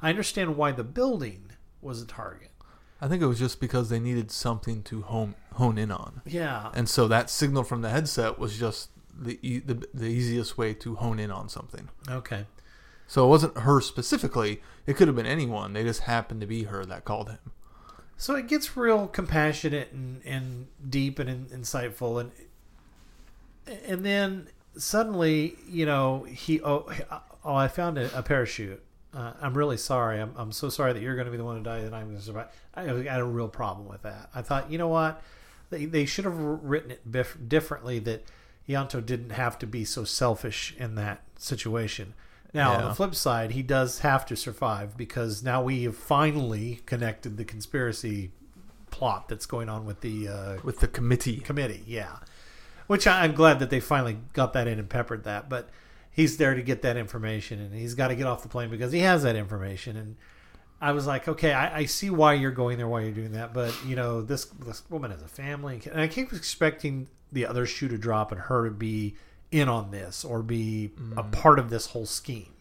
I 0.02 0.10
understand 0.10 0.56
why 0.56 0.72
the 0.72 0.84
building 0.84 1.52
was 1.82 2.02
a 2.02 2.06
target. 2.06 2.52
I 3.02 3.08
think 3.08 3.22
it 3.22 3.28
was 3.28 3.40
just 3.40 3.60
because 3.60 3.90
they 3.90 4.00
needed 4.00 4.32
something 4.32 4.84
to 4.84 5.04
hone 5.04 5.36
hone 5.54 5.78
in 5.78 5.92
on. 5.92 6.22
Yeah. 6.26 6.72
And 6.74 6.90
so 6.90 7.08
that 7.08 7.30
signal 7.30 7.64
from 7.64 7.82
the 7.82 7.90
headset 7.90 8.40
was 8.40 8.58
just 8.58 8.90
the 9.16 9.40
e- 9.42 9.60
the, 9.60 9.88
the 9.94 10.06
easiest 10.06 10.58
way 10.58 10.74
to 10.76 10.96
hone 10.96 11.20
in 11.20 11.32
on 11.32 11.50
something. 11.50 11.90
Okay. 12.10 12.46
So 13.08 13.26
it 13.26 13.30
wasn't 13.30 13.58
her 13.60 13.80
specifically. 13.82 14.62
It 14.86 14.98
could 14.98 15.08
have 15.08 15.16
been 15.16 15.26
anyone. 15.26 15.74
They 15.74 15.84
just 15.84 16.02
happened 16.02 16.42
to 16.42 16.48
be 16.48 16.64
her 16.64 16.86
that 16.86 17.06
called 17.06 17.30
him. 17.30 17.52
So 18.18 18.36
it 18.36 18.48
gets 18.48 18.76
real 18.76 19.08
compassionate 19.08 19.92
and, 19.92 20.22
and 20.26 20.68
deep 20.90 21.20
and 21.20 21.30
in, 21.30 21.46
insightful 21.46 22.20
and 22.20 22.32
and 23.86 24.06
then 24.06 24.48
suddenly, 24.78 25.56
you 25.68 25.86
know, 25.86 26.24
he 26.24 26.62
oh, 26.62 26.90
oh 27.46 27.56
I 27.56 27.68
found 27.68 27.98
a, 27.98 28.18
a 28.18 28.24
parachute. 28.24 28.84
Uh, 29.14 29.34
I'm 29.42 29.54
really 29.54 29.78
sorry. 29.78 30.20
I'm, 30.20 30.34
I'm 30.36 30.52
so 30.52 30.70
sorry 30.70 30.94
that 30.94 31.02
you're 31.02 31.16
going 31.16 31.26
to 31.26 31.32
be 31.32 31.38
the 31.38 31.46
one 31.46 31.58
to 31.58 31.64
die 31.64 31.80
and 31.80 31.96
I'm 31.96 32.06
going 32.06 32.18
to 32.18 32.24
survive. 32.24 32.48
I 32.76 32.84
had 32.84 33.20
a 33.20 33.24
real 33.24 33.48
problem 33.48 33.88
with 33.88 34.04
that. 34.04 34.30
I 34.36 34.42
thought, 34.42 34.72
you 34.72 34.78
know 34.78 34.90
what? 34.90 35.22
They, 35.70 35.86
they 35.86 36.06
should 36.06 36.26
have 36.26 36.38
written 36.38 36.92
it 36.92 37.10
bif- 37.10 37.38
differently 37.48 38.00
that 38.00 38.26
Ianto 38.70 39.06
didn't 39.06 39.32
have 39.32 39.58
to 39.60 39.68
be 39.68 39.86
so 39.86 40.04
selfish 40.04 40.76
in 40.78 40.96
that 40.96 41.22
situation. 41.38 42.14
Now, 42.54 42.72
yeah. 42.72 42.78
on 42.80 42.90
the 42.90 42.96
flip 42.96 43.16
side, 43.16 43.52
he 43.52 43.62
does 43.62 44.00
have 44.00 44.26
to 44.28 44.36
survive 44.36 44.98
because 44.98 45.44
now 45.44 45.62
we 45.64 45.84
have 45.84 45.98
finally 45.98 46.82
connected 46.86 47.38
the 47.38 47.46
conspiracy 47.46 48.32
plot 48.90 49.28
that's 49.30 49.46
going 49.46 49.70
on 49.70 49.86
with 49.86 50.02
the 50.02 50.28
uh, 50.28 50.58
with 50.64 50.80
the 50.80 50.88
committee. 50.88 51.38
Committee, 51.38 51.84
yeah. 51.86 52.18
Which 52.88 53.06
I, 53.06 53.24
I'm 53.24 53.34
glad 53.34 53.60
that 53.60 53.70
they 53.70 53.80
finally 53.80 54.18
got 54.34 54.54
that 54.54 54.68
in 54.68 54.80
and 54.80 54.90
peppered 54.90 55.26
that. 55.26 55.50
But 55.50 55.70
he's 56.18 56.38
there 56.38 56.56
to 56.56 56.62
get 56.64 56.82
that 56.82 56.98
information, 56.98 57.62
and 57.62 57.74
he's 57.74 57.94
got 57.94 58.10
to 58.10 58.16
get 58.16 58.26
off 58.26 58.42
the 58.42 58.50
plane 58.50 58.70
because 58.70 58.92
he 58.92 59.00
has 59.00 59.24
that 59.24 59.38
information. 59.38 59.96
And 59.96 60.16
I 60.82 60.92
was 60.92 61.08
like, 61.08 61.28
okay, 61.28 61.54
I, 61.54 61.78
I, 61.78 61.86
see 61.86 62.10
why 62.10 62.34
you're 62.34 62.52
going 62.52 62.78
there, 62.78 62.88
why 62.88 63.02
you're 63.02 63.12
doing 63.12 63.34
that, 63.34 63.54
but 63.54 63.74
you 63.86 63.96
know, 63.96 64.22
this 64.22 64.46
this 64.46 64.84
woman 64.90 65.12
has 65.12 65.22
a 65.22 65.28
family, 65.28 65.80
and 65.90 66.02
I 66.02 66.08
keep 66.08 66.34
expecting 66.34 67.08
the 67.32 67.46
other 67.46 67.66
shoe 67.66 67.88
to 67.88 67.98
drop 67.98 68.32
and 68.32 68.42
her 68.42 68.66
to 68.66 68.72
be 68.72 69.16
in 69.52 69.70
on 69.70 69.92
this 69.92 70.26
or 70.26 70.42
be 70.42 70.92
mm. 71.00 71.18
a 71.18 71.24
part 71.24 71.60
of 71.60 71.70
this 71.70 71.88
whole 71.88 72.06
scheme, 72.06 72.54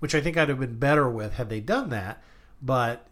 which 0.00 0.14
I 0.14 0.20
think 0.20 0.36
I'd 0.36 0.48
have 0.48 0.60
been 0.60 0.78
better 0.78 1.08
with 1.08 1.34
had 1.34 1.48
they 1.48 1.60
done 1.60 1.90
that. 1.90 2.22
But 2.60 3.06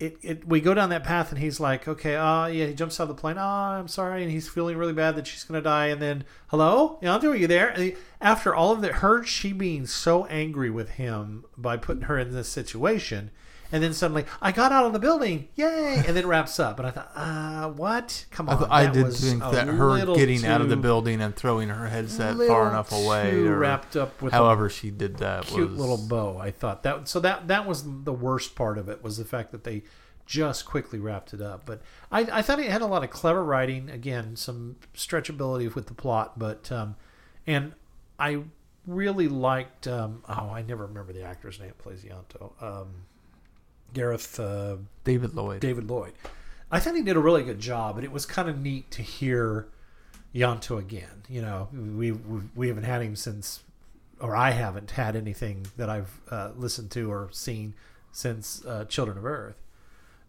it, 0.00 0.18
it 0.22 0.46
we 0.46 0.60
go 0.60 0.74
down 0.74 0.90
that 0.90 1.04
path, 1.04 1.30
and 1.30 1.40
he's 1.40 1.60
like, 1.60 1.86
okay, 1.86 2.16
uh, 2.16 2.46
yeah, 2.46 2.66
he 2.66 2.74
jumps 2.74 2.98
out 2.98 3.04
of 3.04 3.08
the 3.16 3.20
plane. 3.20 3.36
Oh, 3.38 3.42
I'm 3.42 3.88
sorry, 3.88 4.22
and 4.22 4.30
he's 4.30 4.48
feeling 4.48 4.76
really 4.76 4.92
bad 4.92 5.16
that 5.16 5.26
she's 5.26 5.44
gonna 5.44 5.62
die, 5.62 5.86
and 5.86 6.02
then, 6.02 6.24
hello, 6.48 6.98
Ianto, 7.02 7.32
are 7.32 7.36
you 7.36 7.46
there? 7.46 7.72
He, 7.72 7.94
after 8.20 8.54
all 8.54 8.72
of 8.72 8.80
that, 8.82 8.96
her 8.96 9.24
she 9.24 9.52
being 9.52 9.86
so 9.86 10.26
angry 10.26 10.70
with 10.70 10.90
him 10.90 11.44
by 11.56 11.76
putting 11.76 12.04
her 12.04 12.18
in 12.18 12.32
this 12.32 12.48
situation 12.48 13.30
and 13.72 13.82
then 13.82 13.92
suddenly 13.92 14.24
I 14.40 14.52
got 14.52 14.72
out 14.72 14.86
of 14.86 14.92
the 14.92 14.98
building, 14.98 15.48
yay! 15.54 16.02
And 16.06 16.16
then 16.16 16.26
wraps 16.26 16.58
up, 16.60 16.78
and 16.78 16.88
I 16.88 16.90
thought, 16.90 17.10
uh, 17.14 17.68
what? 17.70 18.26
Come 18.30 18.48
on, 18.48 18.64
I, 18.64 18.84
I 18.84 18.86
did 18.90 19.12
think 19.12 19.40
that 19.40 19.68
her 19.68 20.14
getting 20.14 20.44
out 20.44 20.60
of 20.60 20.68
the 20.68 20.76
building 20.76 21.20
and 21.20 21.34
throwing 21.34 21.68
her 21.68 21.88
headset 21.88 22.36
far 22.36 22.68
enough 22.68 22.92
away, 22.92 23.34
or 23.36 23.58
wrapped 23.58 23.96
up 23.96 24.20
with 24.22 24.32
however 24.32 24.68
she 24.68 24.90
did 24.90 25.18
that, 25.18 25.46
cute 25.46 25.70
was... 25.70 25.78
little 25.78 25.98
bow. 25.98 26.38
I 26.38 26.50
thought 26.50 26.82
that 26.84 27.08
so 27.08 27.20
that 27.20 27.48
that 27.48 27.66
was 27.66 27.84
the 28.04 28.12
worst 28.12 28.54
part 28.54 28.78
of 28.78 28.88
it 28.88 29.02
was 29.02 29.16
the 29.16 29.24
fact 29.24 29.52
that 29.52 29.64
they 29.64 29.82
just 30.26 30.64
quickly 30.64 30.98
wrapped 30.98 31.34
it 31.34 31.40
up. 31.40 31.66
But 31.66 31.82
I, 32.10 32.20
I 32.20 32.42
thought 32.42 32.58
it 32.58 32.70
had 32.70 32.82
a 32.82 32.86
lot 32.86 33.04
of 33.04 33.10
clever 33.10 33.44
writing. 33.44 33.90
Again, 33.90 34.36
some 34.36 34.76
stretchability 34.94 35.74
with 35.74 35.86
the 35.86 35.94
plot, 35.94 36.38
but 36.38 36.70
um, 36.72 36.96
and 37.46 37.72
I 38.18 38.42
really 38.86 39.28
liked. 39.28 39.86
Um, 39.86 40.22
oh, 40.28 40.50
I 40.50 40.62
never 40.62 40.86
remember 40.86 41.12
the 41.12 41.22
actor's 41.22 41.60
name. 41.60 41.72
Plays 41.78 42.04
Ianto. 42.04 42.62
Um, 42.62 42.88
Gareth 43.94 44.38
uh, 44.38 44.76
David 45.04 45.34
Lloyd. 45.34 45.60
David 45.60 45.88
Lloyd. 45.88 46.12
I 46.70 46.80
thought 46.80 46.96
he 46.96 47.02
did 47.02 47.16
a 47.16 47.20
really 47.20 47.44
good 47.44 47.60
job, 47.60 47.96
and 47.96 48.04
it 48.04 48.12
was 48.12 48.26
kind 48.26 48.48
of 48.48 48.60
neat 48.60 48.90
to 48.92 49.02
hear 49.02 49.68
Ianto 50.34 50.78
again. 50.78 51.22
You 51.28 51.42
know, 51.42 51.68
we 51.72 52.12
we, 52.12 52.40
we 52.54 52.68
haven't 52.68 52.84
had 52.84 53.00
him 53.00 53.16
since, 53.16 53.62
or 54.20 54.34
I 54.34 54.50
haven't 54.50 54.90
had 54.90 55.16
anything 55.16 55.66
that 55.76 55.88
I've 55.88 56.20
uh, 56.30 56.50
listened 56.56 56.90
to 56.92 57.10
or 57.10 57.28
seen 57.32 57.74
since 58.12 58.64
uh, 58.64 58.84
Children 58.86 59.18
of 59.18 59.24
Earth. 59.24 59.56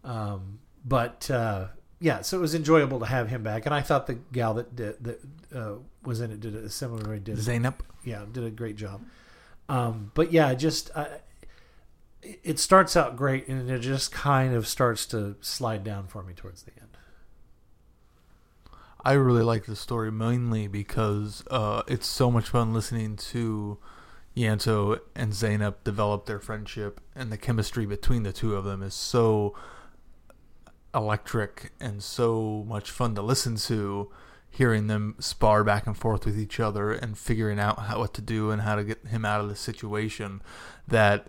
Um, 0.04 0.60
but 0.84 1.30
uh, 1.30 1.66
yeah, 1.98 2.22
so 2.22 2.38
it 2.38 2.40
was 2.40 2.54
enjoyable 2.54 3.00
to 3.00 3.06
have 3.06 3.28
him 3.28 3.42
back, 3.42 3.66
and 3.66 3.74
I 3.74 3.80
thought 3.80 4.06
the 4.06 4.14
gal 4.14 4.54
that 4.54 4.76
did, 4.76 5.02
that 5.02 5.20
uh, 5.54 5.74
was 6.04 6.20
in 6.20 6.30
it 6.30 6.40
did 6.40 6.54
a 6.54 6.70
similar 6.70 7.18
did 7.18 7.36
Zeynep. 7.38 7.80
Yeah, 8.04 8.24
did 8.30 8.44
a 8.44 8.50
great 8.50 8.76
job. 8.76 9.02
Um, 9.68 10.12
but 10.14 10.32
yeah, 10.32 10.54
just 10.54 10.90
it 12.42 12.58
starts 12.58 12.96
out 12.96 13.16
great 13.16 13.48
and 13.48 13.70
it 13.70 13.80
just 13.80 14.12
kind 14.12 14.54
of 14.54 14.66
starts 14.66 15.06
to 15.06 15.36
slide 15.40 15.84
down 15.84 16.06
for 16.06 16.22
me 16.22 16.34
towards 16.34 16.62
the 16.62 16.72
end. 16.80 16.96
I 19.04 19.12
really 19.12 19.44
like 19.44 19.66
the 19.66 19.76
story 19.76 20.10
mainly 20.10 20.66
because 20.66 21.44
uh, 21.50 21.82
it's 21.86 22.08
so 22.08 22.30
much 22.30 22.48
fun 22.48 22.72
listening 22.72 23.16
to 23.16 23.78
Ianto 24.36 24.98
and 25.14 25.32
Zeynep 25.32 25.76
develop 25.84 26.26
their 26.26 26.40
friendship, 26.40 27.00
and 27.14 27.30
the 27.30 27.38
chemistry 27.38 27.86
between 27.86 28.24
the 28.24 28.32
two 28.32 28.54
of 28.56 28.64
them 28.64 28.82
is 28.82 28.94
so 28.94 29.54
electric 30.94 31.72
and 31.80 32.02
so 32.02 32.64
much 32.66 32.90
fun 32.90 33.14
to 33.14 33.22
listen 33.22 33.56
to 33.56 34.10
hearing 34.56 34.86
them 34.86 35.14
spar 35.18 35.62
back 35.62 35.86
and 35.86 35.98
forth 35.98 36.24
with 36.24 36.38
each 36.38 36.58
other 36.58 36.90
and 36.90 37.18
figuring 37.18 37.60
out 37.60 37.78
how, 37.78 37.98
what 37.98 38.14
to 38.14 38.22
do 38.22 38.50
and 38.50 38.62
how 38.62 38.74
to 38.74 38.82
get 38.82 39.06
him 39.06 39.22
out 39.22 39.38
of 39.38 39.50
the 39.50 39.54
situation 39.54 40.40
that 40.88 41.26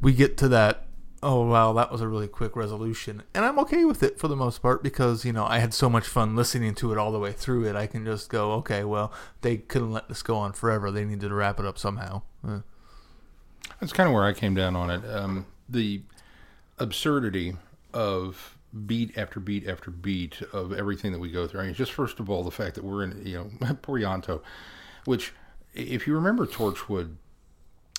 we 0.00 0.12
get 0.12 0.36
to 0.36 0.46
that 0.46 0.86
oh 1.20 1.44
wow 1.44 1.72
that 1.72 1.90
was 1.90 2.00
a 2.00 2.06
really 2.06 2.28
quick 2.28 2.54
resolution. 2.54 3.24
And 3.34 3.44
i'm 3.44 3.58
okay 3.58 3.84
with 3.84 4.04
it 4.04 4.20
for 4.20 4.28
the 4.28 4.36
most 4.36 4.62
part 4.62 4.84
because 4.84 5.24
you 5.24 5.32
know 5.32 5.44
i 5.46 5.58
had 5.58 5.74
so 5.74 5.90
much 5.90 6.06
fun 6.06 6.36
listening 6.36 6.76
to 6.76 6.92
it 6.92 6.98
all 6.98 7.10
the 7.10 7.18
way 7.18 7.32
through 7.32 7.66
it. 7.66 7.74
I 7.74 7.88
can 7.88 8.04
just 8.04 8.30
go 8.30 8.52
okay 8.52 8.84
well 8.84 9.12
they 9.40 9.56
couldn't 9.56 9.92
let 9.92 10.08
this 10.08 10.22
go 10.22 10.36
on 10.36 10.52
forever. 10.52 10.92
They 10.92 11.04
needed 11.04 11.28
to 11.28 11.34
wrap 11.34 11.58
it 11.58 11.66
up 11.66 11.76
somehow. 11.76 12.22
That's 13.80 13.92
kind 13.92 14.06
of 14.06 14.14
where 14.14 14.24
i 14.24 14.32
came 14.32 14.54
down 14.54 14.76
on 14.76 14.90
it. 14.90 15.04
Um, 15.10 15.46
the 15.68 16.02
absurdity 16.78 17.56
of 17.92 18.56
beat 18.86 19.16
after 19.18 19.40
beat 19.40 19.66
after 19.68 19.90
beat 19.90 20.42
of 20.52 20.72
everything 20.72 21.12
that 21.12 21.18
we 21.18 21.30
go 21.30 21.46
through. 21.46 21.60
I 21.60 21.64
mean, 21.66 21.74
just 21.74 21.92
first 21.92 22.20
of 22.20 22.30
all, 22.30 22.44
the 22.44 22.50
fact 22.50 22.74
that 22.76 22.84
we're 22.84 23.04
in, 23.04 23.22
you 23.24 23.50
know, 23.60 23.74
poor 23.82 23.98
Ianto, 23.98 24.42
which, 25.04 25.32
if 25.74 26.06
you 26.06 26.14
remember 26.14 26.46
Torchwood, 26.46 27.16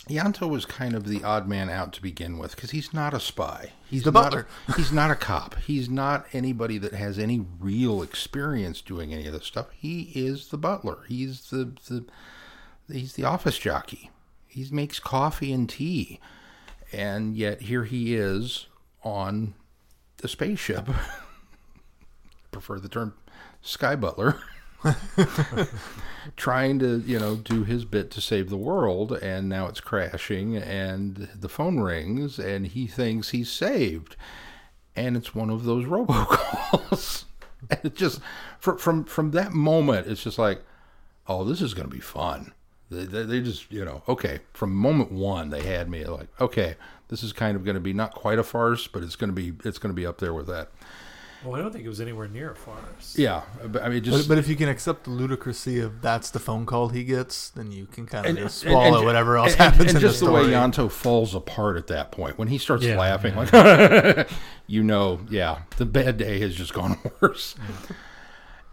Ianto 0.07 0.49
was 0.49 0.65
kind 0.65 0.95
of 0.95 1.05
the 1.05 1.23
odd 1.23 1.47
man 1.47 1.69
out 1.69 1.93
to 1.93 2.01
begin 2.01 2.38
with 2.38 2.55
because 2.55 2.71
he's 2.71 2.93
not 2.93 3.13
a 3.13 3.19
spy. 3.19 3.71
He's 3.88 4.03
the 4.03 4.12
butler. 4.12 4.47
A, 4.67 4.73
he's 4.73 4.91
not 4.91 5.12
a 5.12 5.15
cop. 5.15 5.55
He's 5.60 5.89
not 5.89 6.25
anybody 6.34 6.77
that 6.79 6.93
has 6.93 7.19
any 7.19 7.45
real 7.60 8.01
experience 8.01 8.81
doing 8.81 9.13
any 9.13 9.27
of 9.27 9.34
this 9.34 9.45
stuff. 9.45 9.67
He 9.71 10.12
is 10.15 10.47
the 10.47 10.57
butler. 10.57 10.99
He's 11.07 11.49
the, 11.49 11.73
the 11.88 12.05
he's 12.91 13.13
the 13.13 13.25
office 13.25 13.60
jockey. 13.60 14.10
He 14.47 14.65
makes 14.71 14.99
coffee 14.99 15.53
and 15.53 15.69
tea, 15.69 16.19
and 16.91 17.36
yet 17.38 17.62
here 17.62 17.84
he 17.84 18.15
is 18.15 18.65
on 19.03 19.53
the 20.21 20.27
spaceship. 20.27 20.88
Prefer 22.51 22.79
the 22.79 22.89
term 22.89 23.13
Sky 23.62 23.95
Butler. 23.95 24.39
trying 26.36 26.79
to, 26.79 27.03
you 27.05 27.19
know, 27.19 27.36
do 27.36 27.63
his 27.63 27.86
bit 27.86 28.10
to 28.12 28.21
save 28.21 28.49
the 28.49 28.57
world, 28.57 29.12
and 29.13 29.47
now 29.47 29.67
it's 29.67 29.79
crashing, 29.79 30.55
and 30.55 31.29
the 31.36 31.49
phone 31.49 31.79
rings, 31.79 32.39
and 32.39 32.67
he 32.67 32.88
thinks 32.88 33.29
he's 33.29 33.51
saved, 33.51 34.15
and 34.95 35.15
it's 35.15 35.36
one 35.36 35.49
of 35.49 35.65
those 35.65 35.86
robocalls. 35.88 37.25
and 37.69 37.79
it 37.84 37.95
just 37.95 38.21
from 38.60 38.77
from 38.77 39.03
from 39.03 39.31
that 39.31 39.53
moment, 39.53 40.07
it's 40.07 40.23
just 40.23 40.39
like, 40.39 40.63
oh, 41.27 41.43
this 41.43 41.62
is 41.62 41.73
going 41.73 41.89
to 41.89 41.95
be 41.95 42.01
fun. 42.01 42.53
They, 42.89 43.05
they, 43.05 43.23
they 43.23 43.39
just, 43.39 43.71
you 43.71 43.86
know, 43.86 44.03
okay. 44.07 44.39
From 44.53 44.75
moment 44.75 45.12
one, 45.12 45.49
they 45.49 45.63
had 45.63 45.89
me 45.89 46.03
like, 46.03 46.27
okay, 46.41 46.75
this 47.12 47.21
is 47.21 47.32
kind 47.34 47.56
of 47.56 47.63
going 47.63 47.76
to 47.76 47.80
be 47.82 47.93
not 47.93 48.15
quite 48.15 48.39
a 48.39 48.43
farce, 48.43 48.88
but 48.88 49.04
it's 49.04 49.15
going 49.15 49.30
to 49.30 49.36
be 49.36 49.54
it's 49.67 49.78
going 49.78 49.93
to 49.93 49.95
be 49.95 50.08
up 50.08 50.17
there 50.17 50.34
with 50.34 50.47
that. 50.47 50.69
Well, 51.43 51.56
I 51.56 51.60
don't 51.60 51.71
think 51.74 51.84
it 51.84 51.89
was 51.89 52.00
anywhere 52.00 52.28
near 52.28 52.52
a 52.52 52.56
farce. 52.56 53.15
Yeah, 53.17 53.41
but 53.65 53.82
I 53.82 53.89
mean, 53.89 54.04
just 54.04 54.30
but 54.30 54.38
if 54.38 54.47
you 54.47 54.56
can 54.56 54.69
accept 54.69 55.06
the 55.06 55.10
ludicrousy 55.10 55.84
of 55.84 56.00
that's 56.00 56.30
the 56.30 56.38
phone 56.39 56.67
call 56.67 56.89
he 56.89 57.04
gets, 57.04 57.50
then 57.50 57.71
you 57.71 57.88
can 57.88 58.06
kind 58.06 58.26
of 58.28 58.30
and- 58.30 58.38
just 58.39 58.63
and- 58.63 58.71
swallow 58.71 58.97
and- 58.97 59.06
whatever 59.06 59.38
else 59.38 59.54
and- 59.54 59.62
happens 59.62 59.89
and 59.89 59.97
in 59.97 60.02
just 60.02 60.19
the 60.19 60.28
the, 60.28 60.32
way. 60.32 60.43
Ianto 60.43 60.89
falls 60.91 61.34
apart 61.34 61.78
at 61.78 61.88
that 61.88 62.12
point 62.12 62.38
when 62.38 62.47
he 62.47 62.60
starts 62.60 62.84
Yeah, 62.84 63.00
laughing, 63.00 63.34
yeah. 63.36 64.13
like 64.15 64.30
you 64.67 64.84
know, 64.84 65.19
yeah, 65.32 65.63
the 65.78 65.86
bad 65.88 66.17
day 66.17 66.39
has 66.41 66.54
just 66.56 66.74
gone 66.74 66.97
worse. 67.21 67.56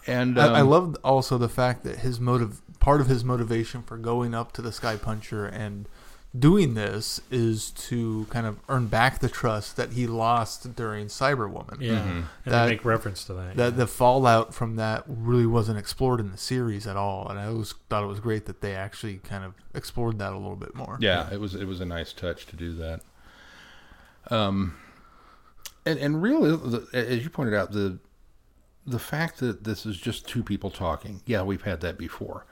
And 0.07 0.39
um, 0.39 0.55
I, 0.55 0.59
I 0.59 0.63
loved 0.63 0.97
also 1.03 1.39
the 1.39 1.49
fact 1.49 1.85
that 1.85 1.99
his 2.01 2.21
motive, 2.21 2.61
part 2.81 3.01
of 3.01 3.07
his 3.09 3.25
motivation 3.25 3.83
for 3.83 3.97
going 3.97 4.35
up 4.35 4.53
to 4.53 4.63
the 4.63 4.73
Sky 4.73 4.97
Puncher 4.97 5.47
and 5.47 5.89
doing 6.37 6.75
this 6.75 7.21
is 7.31 7.71
to 7.71 8.27
kind 8.31 8.47
of 8.47 8.59
earn 8.69 8.87
back 8.87 9.19
the 9.21 9.29
trust 9.29 9.77
that 9.77 9.93
he 9.93 10.07
lost 10.07 10.77
during 10.77 11.07
Cyberwoman. 11.07 11.81
Yeah, 11.81 11.95
Mhm. 12.03 12.07
and 12.07 12.25
That- 12.45 12.65
they 12.67 12.71
make 12.73 12.85
reference 12.85 13.25
to 13.25 13.35
that. 13.35 13.57
That 13.57 13.65
yeah. 13.65 13.71
the 13.71 13.87
fallout 13.87 14.53
from 14.55 14.77
that 14.77 15.05
really 15.07 15.47
wasn't 15.47 15.79
explored 15.79 16.21
in 16.21 16.31
the 16.31 16.37
series 16.37 16.87
at 16.87 16.97
all, 16.97 17.29
and 17.29 17.39
I 17.39 17.47
always 17.47 17.75
thought 17.89 18.05
it 18.05 18.09
was 18.09 18.21
great 18.21 18.45
that 18.47 18.61
they 18.61 18.75
actually 18.75 19.19
kind 19.19 19.43
of 19.45 19.55
explored 19.75 20.19
that 20.19 20.33
a 20.33 20.37
little 20.37 20.57
bit 20.57 20.75
more. 20.75 20.99
Yeah, 21.01 21.31
it 21.33 21.41
was 21.41 21.55
it 21.55 21.65
was 21.67 21.81
a 21.81 21.87
nice 21.87 22.13
touch 22.13 22.47
to 22.47 22.57
do 22.57 22.75
that. 22.75 23.01
Um, 24.31 24.75
and 25.87 25.99
and 25.99 26.23
really, 26.23 26.51
the, 26.51 26.87
as 26.93 27.25
you 27.25 27.31
pointed 27.31 27.55
out, 27.55 27.73
the 27.73 27.99
the 28.87 28.99
fact 28.99 29.39
that 29.41 29.65
this 29.65 29.85
is 29.87 29.97
just 29.99 30.27
two 30.29 30.43
people 30.43 30.71
talking. 30.71 31.21
Yeah, 31.27 31.43
we've 31.43 31.63
had 31.63 31.81
that 31.81 31.97
before, 31.99 32.45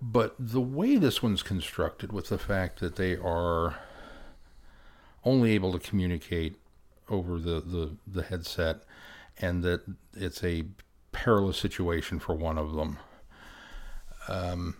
but 0.00 0.34
the 0.38 0.60
way 0.60 0.96
this 0.96 1.22
one's 1.22 1.42
constructed, 1.42 2.12
with 2.12 2.28
the 2.28 2.38
fact 2.38 2.80
that 2.80 2.96
they 2.96 3.16
are 3.16 3.76
only 5.24 5.52
able 5.52 5.72
to 5.72 5.78
communicate 5.78 6.56
over 7.08 7.38
the 7.38 7.60
the, 7.60 7.96
the 8.06 8.22
headset, 8.22 8.82
and 9.38 9.62
that 9.64 9.82
it's 10.14 10.42
a 10.44 10.64
perilous 11.12 11.58
situation 11.58 12.18
for 12.18 12.34
one 12.34 12.58
of 12.58 12.74
them. 12.74 12.98
Um, 14.28 14.76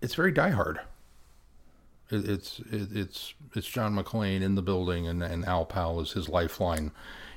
it's 0.00 0.14
very 0.14 0.32
diehard. 0.32 0.78
It, 2.10 2.28
it's 2.28 2.58
it, 2.70 2.88
it's 2.92 3.34
it's 3.54 3.66
John 3.66 3.94
McClane 3.94 4.42
in 4.42 4.54
the 4.54 4.62
building, 4.62 5.06
and 5.06 5.22
and 5.22 5.44
Al 5.44 5.66
Powell 5.66 6.00
is 6.00 6.12
his 6.12 6.28
lifeline, 6.28 6.90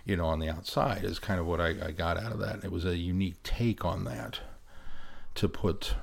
you 0.05 0.15
know, 0.15 0.25
on 0.25 0.39
the 0.39 0.49
outside. 0.49 1.03
Is 1.03 1.19
kind 1.19 1.39
of 1.39 1.45
what 1.45 1.62
I, 1.62 1.69
I 1.88 1.91
got 1.91 2.17
out 2.17 2.31
of 2.31 2.39
that. 2.39 2.63
It 2.63 2.71
was 2.71 2.86
a 2.86 2.97
unique 2.97 3.43
take 3.43 3.86
on 3.86 4.05
that 4.05 4.39
to 5.36 5.47
put 5.47 5.95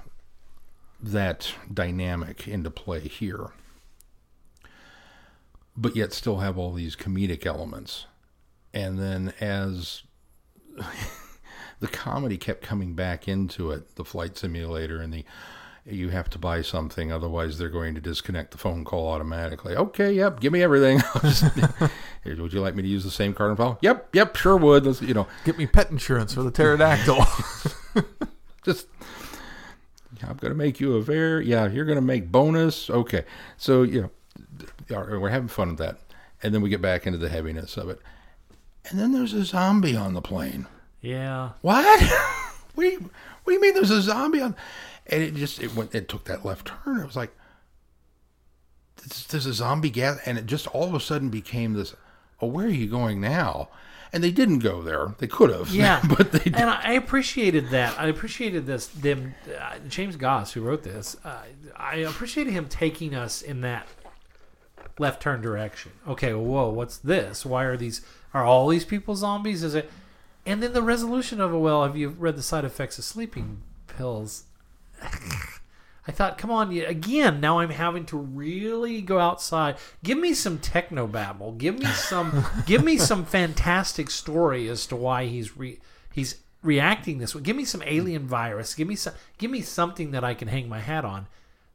that 1.00 1.52
dynamic 1.72 2.46
into 2.48 2.70
play 2.70 3.00
here, 3.00 3.50
but 5.76 5.94
yet 5.96 6.12
still 6.12 6.38
have 6.38 6.58
all 6.58 6.72
these 6.72 6.96
comedic 6.96 7.46
elements. 7.46 8.06
And 8.74 8.98
then 8.98 9.32
as 9.40 10.02
the 11.80 11.86
comedy 11.88 12.36
kept 12.36 12.62
coming 12.62 12.94
back 12.94 13.28
into 13.28 13.70
it, 13.70 13.94
the 13.96 14.04
flight 14.04 14.36
simulator 14.36 15.00
and 15.00 15.12
the 15.12 15.24
you 15.90 16.10
have 16.10 16.28
to 16.28 16.38
buy 16.38 16.60
something, 16.60 17.10
otherwise 17.10 17.56
they're 17.56 17.70
going 17.70 17.94
to 17.94 18.00
disconnect 18.00 18.50
the 18.50 18.58
phone 18.58 18.84
call 18.84 19.08
automatically. 19.08 19.74
Okay, 19.74 20.12
yep, 20.12 20.38
give 20.38 20.52
me 20.52 20.62
everything. 20.62 21.00
I'll 21.14 21.22
just- 21.22 21.44
Here, 22.24 22.36
would 22.42 22.52
you 22.52 22.60
like 22.60 22.74
me 22.74 22.82
to 22.82 22.88
use 22.88 23.04
the 23.04 23.10
same 23.10 23.32
card 23.32 23.48
and 23.50 23.56
file? 23.56 23.78
Yep, 23.80 24.14
yep, 24.14 24.36
sure 24.36 24.58
would. 24.58 24.84
Let's, 24.84 25.00
you 25.00 25.14
know, 25.14 25.26
Get 25.46 25.56
me 25.56 25.66
pet 25.66 25.90
insurance 25.90 26.34
for 26.34 26.42
the 26.42 26.50
pterodactyl. 26.50 27.24
just 28.62 28.88
I'm 30.22 30.36
going 30.36 30.52
to 30.52 30.58
make 30.58 30.80
you 30.80 30.96
a 30.96 31.02
very 31.02 31.46
yeah. 31.46 31.68
You're 31.68 31.84
going 31.84 31.96
to 31.96 32.02
make 32.02 32.30
bonus. 32.30 32.90
Okay, 32.90 33.24
so 33.56 33.82
you 33.82 34.10
know, 34.90 35.18
we're 35.18 35.28
having 35.28 35.48
fun 35.48 35.70
with 35.70 35.78
that, 35.78 35.98
and 36.42 36.54
then 36.54 36.62
we 36.62 36.68
get 36.70 36.82
back 36.82 37.06
into 37.06 37.18
the 37.18 37.28
heaviness 37.28 37.76
of 37.76 37.88
it, 37.88 38.00
and 38.88 38.98
then 38.98 39.12
there's 39.12 39.32
a 39.32 39.44
zombie 39.44 39.96
on 39.96 40.14
the 40.14 40.22
plane. 40.22 40.66
yeah, 41.00 41.50
What? 41.62 42.00
what, 42.74 42.84
do 42.84 42.90
you, 42.90 42.98
what 43.44 43.46
do 43.46 43.52
you 43.52 43.60
mean 43.60 43.74
there's 43.74 43.90
a 43.90 44.02
zombie 44.02 44.40
on? 44.40 44.56
And 45.06 45.22
it 45.22 45.34
just 45.34 45.62
it 45.62 45.74
went 45.74 45.94
it 45.94 46.08
took 46.08 46.24
that 46.24 46.44
left 46.44 46.66
turn. 46.84 47.00
It 47.00 47.06
was 47.06 47.16
like 47.16 47.34
there's, 48.96 49.26
there's 49.26 49.46
a 49.46 49.54
zombie 49.54 49.90
gas, 49.90 50.18
and 50.26 50.38
it 50.38 50.46
just 50.46 50.66
all 50.68 50.84
of 50.84 50.94
a 50.94 51.00
sudden 51.00 51.28
became 51.28 51.74
this. 51.74 51.94
Oh, 52.40 52.46
where 52.46 52.66
are 52.66 52.70
you 52.70 52.88
going 52.88 53.20
now? 53.20 53.68
And 54.12 54.24
they 54.24 54.30
didn't 54.30 54.60
go 54.60 54.82
there. 54.82 55.14
They 55.18 55.26
could 55.26 55.50
have. 55.50 55.70
Yeah, 55.70 56.02
but 56.16 56.32
they 56.32 56.50
and 56.50 56.70
I 56.70 56.92
appreciated 56.92 57.70
that. 57.70 57.98
I 57.98 58.06
appreciated 58.06 58.66
this. 58.66 58.86
Them, 58.86 59.34
uh, 59.46 59.78
James 59.88 60.16
Goss, 60.16 60.52
who 60.52 60.62
wrote 60.62 60.82
this, 60.82 61.16
uh, 61.24 61.42
I 61.76 61.96
appreciated 61.96 62.52
him 62.52 62.68
taking 62.68 63.14
us 63.14 63.42
in 63.42 63.60
that 63.62 63.86
left 64.98 65.22
turn 65.22 65.40
direction. 65.40 65.92
Okay, 66.06 66.32
whoa, 66.34 66.70
what's 66.70 66.98
this? 66.98 67.44
Why 67.44 67.64
are 67.64 67.76
these? 67.76 68.00
Are 68.34 68.44
all 68.44 68.68
these 68.68 68.84
people 68.84 69.14
zombies? 69.14 69.62
Is 69.62 69.74
it? 69.74 69.90
And 70.46 70.62
then 70.62 70.72
the 70.72 70.82
resolution 70.82 71.40
of 71.40 71.52
it. 71.52 71.58
Well, 71.58 71.82
have 71.84 71.96
you 71.96 72.08
read 72.10 72.36
the 72.36 72.42
side 72.42 72.64
effects 72.64 72.98
of 72.98 73.04
sleeping 73.04 73.62
pills? 73.86 74.44
I 76.08 76.10
thought, 76.10 76.38
come 76.38 76.50
on, 76.50 76.72
again. 76.72 77.38
Now 77.38 77.58
I'm 77.58 77.68
having 77.68 78.06
to 78.06 78.16
really 78.16 79.02
go 79.02 79.18
outside. 79.18 79.76
Give 80.02 80.16
me 80.16 80.32
some 80.32 80.58
techno 80.58 81.06
babble. 81.06 81.52
Give 81.52 81.78
me 81.78 81.84
some. 81.84 82.46
give 82.66 82.82
me 82.82 82.96
some 82.96 83.26
fantastic 83.26 84.10
story 84.10 84.68
as 84.68 84.86
to 84.86 84.96
why 84.96 85.26
he's 85.26 85.54
re, 85.54 85.78
he's 86.10 86.36
reacting 86.62 87.18
this 87.18 87.34
way. 87.34 87.42
Give 87.42 87.56
me 87.56 87.66
some 87.66 87.82
alien 87.84 88.26
virus. 88.26 88.74
Give 88.74 88.88
me 88.88 88.96
some. 88.96 89.12
Give 89.36 89.50
me 89.50 89.60
something 89.60 90.12
that 90.12 90.24
I 90.24 90.32
can 90.32 90.48
hang 90.48 90.66
my 90.66 90.80
hat 90.80 91.04
on. 91.04 91.26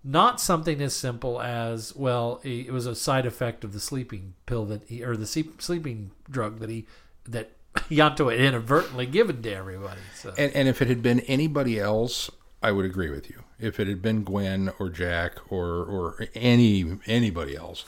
Not 0.04 0.42
something 0.42 0.82
as 0.82 0.96
simple 0.96 1.40
as 1.40 1.96
well. 1.96 2.42
It 2.44 2.74
was 2.74 2.88
a 2.88 2.96
side 2.96 3.28
effect 3.28 3.64
of 3.64 3.72
the 3.72 3.80
sleeping 3.80 4.34
pill 4.48 4.66
that 4.66 4.84
he 4.88 5.04
or 5.04 5.16
the 5.16 5.28
sleeping 5.28 6.10
drug 6.28 6.60
that 6.60 6.72
he 6.72 6.88
that 7.30 7.52
Ianto 7.76 8.32
had 8.32 8.42
inadvertently 8.42 9.06
given 9.06 9.44
to 9.44 9.54
everybody. 9.54 10.02
So 10.16 10.34
And, 10.40 10.52
and 10.54 10.68
if 10.68 10.82
it 10.82 10.88
had 10.88 11.04
been 11.04 11.20
anybody 11.22 11.80
else, 11.80 12.32
I 12.64 12.72
would 12.72 12.86
agree 12.86 13.12
with 13.12 13.30
you. 13.30 13.43
If 13.60 13.80
it 13.80 13.88
had 13.88 14.02
been 14.02 14.24
Gwen 14.24 14.72
or 14.80 14.90
Jack 14.90 15.34
or 15.52 15.66
or 15.84 16.28
any 16.36 16.98
anybody 17.08 17.56
else, 17.56 17.86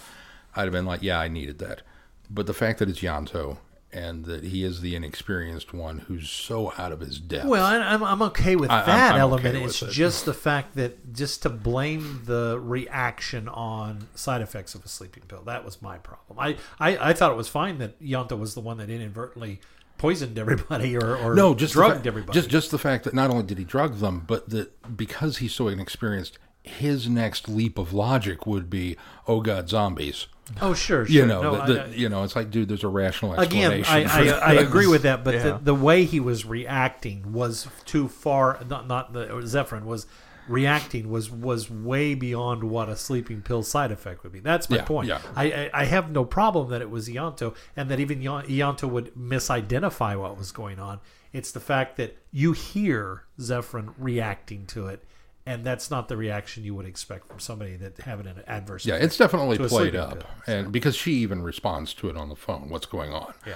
I'd 0.56 0.64
have 0.64 0.72
been 0.72 0.86
like, 0.86 1.02
yeah, 1.04 1.20
I 1.20 1.28
needed 1.28 1.60
that. 1.60 1.82
But 2.30 2.48
the 2.48 2.54
fact 2.54 2.80
that 2.80 2.90
it's 2.90 3.00
Ianto 3.02 3.58
and 3.94 4.26
that 4.26 4.44
he 4.44 4.64
is 4.64 4.82
the 4.82 4.94
inexperienced 4.94 5.74
one 5.74 6.00
who's 6.00 6.30
so 6.30 6.74
out 6.78 6.92
of 6.92 7.00
his 7.00 7.18
depth. 7.18 7.46
Well, 7.48 7.64
I- 7.66 7.78
I'm, 7.78 8.04
I'm 8.04 8.22
okay 8.24 8.58
with 8.58 8.70
I- 8.70 8.78
I'm- 8.80 8.86
that 8.88 9.14
I'm 9.16 9.22
element. 9.22 9.56
okay 9.56 9.64
it's 9.64 9.82
it. 9.82 9.92
just 9.92 10.26
the 10.26 10.34
fact 10.34 10.76
that 10.76 11.14
just 11.14 11.44
to 11.44 11.50
blame 11.50 12.24
the 12.26 12.60
reaction 12.62 13.48
on 13.48 14.08
side 14.14 14.42
effects 14.42 14.76
of 14.76 14.84
a 14.84 14.90
sleeping 14.90 15.24
pill. 15.28 15.44
That 15.46 15.64
was 15.64 15.82
my 15.82 15.98
problem. 15.98 16.40
I, 16.40 16.58
I, 16.78 17.10
I 17.12 17.14
thought 17.14 17.32
it 17.32 17.38
was 17.38 17.48
fine 17.48 17.78
that 17.78 17.98
Ianto 18.02 18.38
was 18.38 18.54
the 18.54 18.60
one 18.60 18.78
that 18.80 18.90
inadvertently 18.90 19.62
poisoned 19.98 20.38
everybody 20.38 20.96
or, 20.98 21.16
or 21.18 21.36
no, 21.36 21.54
just 21.56 21.74
drugged 21.74 22.02
fa- 22.04 22.08
everybody. 22.08 22.38
Just 22.38 22.50
just 22.50 22.72
the 22.72 22.78
fact 22.78 23.04
that 23.06 23.14
not 23.14 23.30
only 23.30 23.44
did 23.44 23.58
he 23.58 23.64
drug 23.64 23.96
them, 24.00 24.24
but 24.28 24.50
that 24.50 24.98
because 24.98 25.38
he's 25.38 25.54
so 25.54 25.68
inexperienced, 25.68 26.38
his 26.64 27.08
next 27.10 27.48
leap 27.50 27.78
of 27.78 27.94
logic 27.94 28.46
would 28.46 28.70
be, 28.70 28.98
"Oh 29.28 29.42
God, 29.42 29.70
zombies!" 29.70 30.28
oh, 30.62 30.74
sure, 30.76 31.06
sure. 31.08 31.16
You 31.16 31.26
know, 31.26 31.42
No, 31.42 31.66
the, 31.66 31.74
the- 31.74 31.84
I- 31.86 31.88
you 31.88 32.08
know, 32.08 32.24
it's 32.24 32.36
like, 32.36 32.52
dude, 32.52 32.68
there's 32.70 32.84
a 32.84 32.88
rational 32.88 33.34
again, 33.34 33.72
explanation. 33.80 34.30
I, 34.36 34.38
I, 34.38 34.52
I 34.52 34.54
agree 34.54 34.86
with 34.86 35.02
that, 35.02 35.24
but 35.24 35.34
Yeah. 35.34 35.44
the, 35.44 35.58
the 35.58 35.74
way 35.76 36.04
he 36.06 36.20
was 36.20 36.46
reacting 36.46 37.34
was 37.34 37.68
too 37.86 38.08
far. 38.08 38.60
Not 38.70 38.88
not 38.88 39.14
the 39.14 39.26
Zeynep 39.28 39.84
was 39.86 40.06
reacting 40.48 41.10
was 41.10 41.30
was 41.32 41.70
way 41.70 42.14
beyond 42.16 42.64
what 42.64 42.88
a 42.90 42.96
sleeping 42.96 43.42
pill 43.42 43.64
side 43.64 43.92
effect 43.92 44.24
would 44.24 44.32
be. 44.32 44.40
That's 44.40 44.70
my 44.70 44.78
Yeah, 44.78 44.84
point. 44.86 45.08
yeah. 45.08 45.20
I, 45.36 45.46
I 45.46 45.70
I 45.82 45.86
have 45.86 46.12
no 46.12 46.24
problem 46.26 46.70
that 46.70 46.82
it 46.82 46.90
was 46.90 47.08
Ianto 47.10 47.56
and 47.76 47.90
that 47.90 48.00
even 48.00 48.22
Ian- 48.22 48.46
Ianto 48.46 48.90
would 48.90 49.14
misidentify 49.16 50.20
what 50.20 50.38
was 50.38 50.52
going 50.52 50.80
on. 50.80 51.00
It's 51.34 51.52
the 51.52 51.60
fact 51.60 51.98
that 51.98 52.18
you 52.32 52.54
hear 52.54 53.24
Zeynep 53.40 53.94
reacting 53.98 54.66
to 54.68 54.88
it. 54.88 55.04
And 55.48 55.64
that's 55.64 55.92
not 55.92 56.08
the 56.08 56.18
reaction 56.18 56.64
you 56.64 56.74
would 56.74 56.88
expect 56.88 57.28
from 57.30 57.40
somebody 57.40 57.76
that 57.76 58.00
having 58.00 58.26
an 58.26 58.42
adverse. 58.48 58.84
Yeah, 58.84 58.96
it's 58.96 59.16
definitely 59.16 59.60
played 59.60 59.96
up, 59.96 60.22
pill, 60.22 60.56
and 60.56 60.72
because 60.72 60.96
she 60.96 61.12
even 61.18 61.44
responds 61.44 61.94
to 61.96 62.10
it 62.10 62.18
on 62.18 62.30
the 62.30 62.36
phone, 62.36 62.70
what's 62.70 62.88
going 62.88 63.14
on? 63.14 63.32
yeah. 63.46 63.54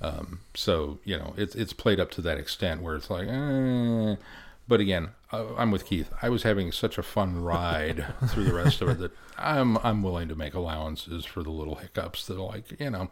Um, 0.00 0.40
So 0.54 1.00
you 1.04 1.18
know, 1.18 1.34
it's 1.36 1.54
it's 1.54 1.74
played 1.74 2.00
up 2.00 2.10
to 2.12 2.22
that 2.22 2.38
extent 2.38 2.80
where 2.80 2.96
it's 2.96 3.10
like, 3.10 3.28
eh. 3.28 4.16
But 4.68 4.80
again, 4.80 5.10
I'm 5.32 5.70
with 5.70 5.86
Keith. 5.86 6.10
I 6.22 6.28
was 6.28 6.42
having 6.42 6.70
such 6.72 6.98
a 6.98 7.02
fun 7.02 7.42
ride 7.42 8.06
through 8.28 8.44
the 8.44 8.54
rest 8.54 8.82
of 8.82 8.88
it 8.90 8.98
that 8.98 9.12
I'm 9.38 9.78
I'm 9.78 10.02
willing 10.02 10.28
to 10.28 10.34
make 10.34 10.54
allowances 10.54 11.24
for 11.24 11.42
the 11.42 11.50
little 11.50 11.76
hiccups 11.76 12.26
that, 12.26 12.38
like, 12.38 12.78
you 12.78 12.90
know, 12.90 13.08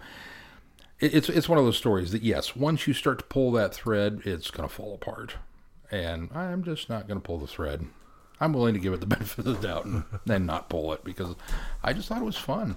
it, 1.00 1.14
it's 1.14 1.28
it's 1.28 1.48
one 1.48 1.58
of 1.58 1.64
those 1.64 1.76
stories 1.76 2.12
that 2.12 2.22
yes, 2.22 2.54
once 2.54 2.86
you 2.86 2.92
start 2.92 3.18
to 3.18 3.24
pull 3.24 3.50
that 3.52 3.74
thread, 3.74 4.20
it's 4.24 4.50
going 4.50 4.68
to 4.68 4.74
fall 4.74 4.94
apart, 4.94 5.36
and 5.90 6.30
I'm 6.34 6.62
just 6.62 6.88
not 6.88 7.08
going 7.08 7.20
to 7.20 7.24
pull 7.24 7.38
the 7.38 7.46
thread. 7.46 7.86
I'm 8.38 8.52
willing 8.52 8.74
to 8.74 8.80
give 8.80 8.92
it 8.92 9.00
the 9.00 9.06
benefit 9.06 9.46
of 9.46 9.60
the 9.60 9.68
doubt 9.68 9.86
and 9.86 10.04
then 10.26 10.46
not 10.46 10.68
pull 10.68 10.92
it 10.92 11.04
because 11.04 11.34
I 11.82 11.92
just 11.92 12.08
thought 12.08 12.20
it 12.20 12.24
was 12.24 12.36
fun. 12.36 12.76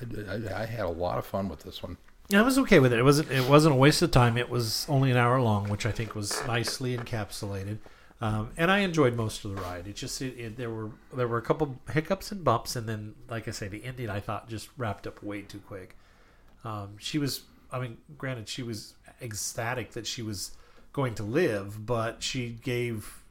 I, 0.00 0.32
I, 0.32 0.62
I 0.62 0.66
had 0.66 0.84
a 0.84 0.88
lot 0.88 1.18
of 1.18 1.26
fun 1.26 1.48
with 1.48 1.62
this 1.62 1.82
one. 1.82 1.98
Yeah, 2.28 2.40
I 2.40 2.42
was 2.42 2.58
okay 2.58 2.78
with 2.78 2.92
it. 2.92 2.98
It 2.98 3.04
wasn't 3.04 3.30
it 3.30 3.48
wasn't 3.48 3.74
a 3.74 3.78
waste 3.78 4.02
of 4.02 4.10
time. 4.10 4.36
It 4.36 4.50
was 4.50 4.86
only 4.88 5.10
an 5.10 5.16
hour 5.16 5.40
long, 5.40 5.68
which 5.68 5.86
I 5.86 5.92
think 5.92 6.14
was 6.14 6.44
nicely 6.46 6.96
encapsulated. 6.96 7.78
Um, 8.20 8.50
and 8.56 8.70
I 8.70 8.78
enjoyed 8.80 9.14
most 9.14 9.44
of 9.44 9.54
the 9.54 9.62
ride. 9.62 9.86
It 9.86 9.94
just 9.94 10.20
it, 10.20 10.38
it, 10.38 10.56
there 10.56 10.70
were 10.70 10.90
there 11.14 11.28
were 11.28 11.38
a 11.38 11.42
couple 11.42 11.78
hiccups 11.92 12.32
and 12.32 12.42
bumps, 12.42 12.74
and 12.74 12.88
then 12.88 13.14
like 13.30 13.46
I 13.46 13.52
say, 13.52 13.68
the 13.68 13.84
ending 13.84 14.10
I 14.10 14.20
thought 14.20 14.48
just 14.48 14.68
wrapped 14.76 15.06
up 15.06 15.22
way 15.22 15.42
too 15.42 15.60
quick. 15.60 15.96
Um, 16.64 16.96
she 16.98 17.18
was, 17.18 17.42
I 17.70 17.78
mean, 17.78 17.98
granted, 18.16 18.48
she 18.48 18.64
was 18.64 18.94
ecstatic 19.22 19.92
that 19.92 20.06
she 20.06 20.22
was 20.22 20.52
going 20.92 21.14
to 21.14 21.22
live, 21.22 21.86
but 21.86 22.22
she 22.22 22.58
gave 22.62 23.22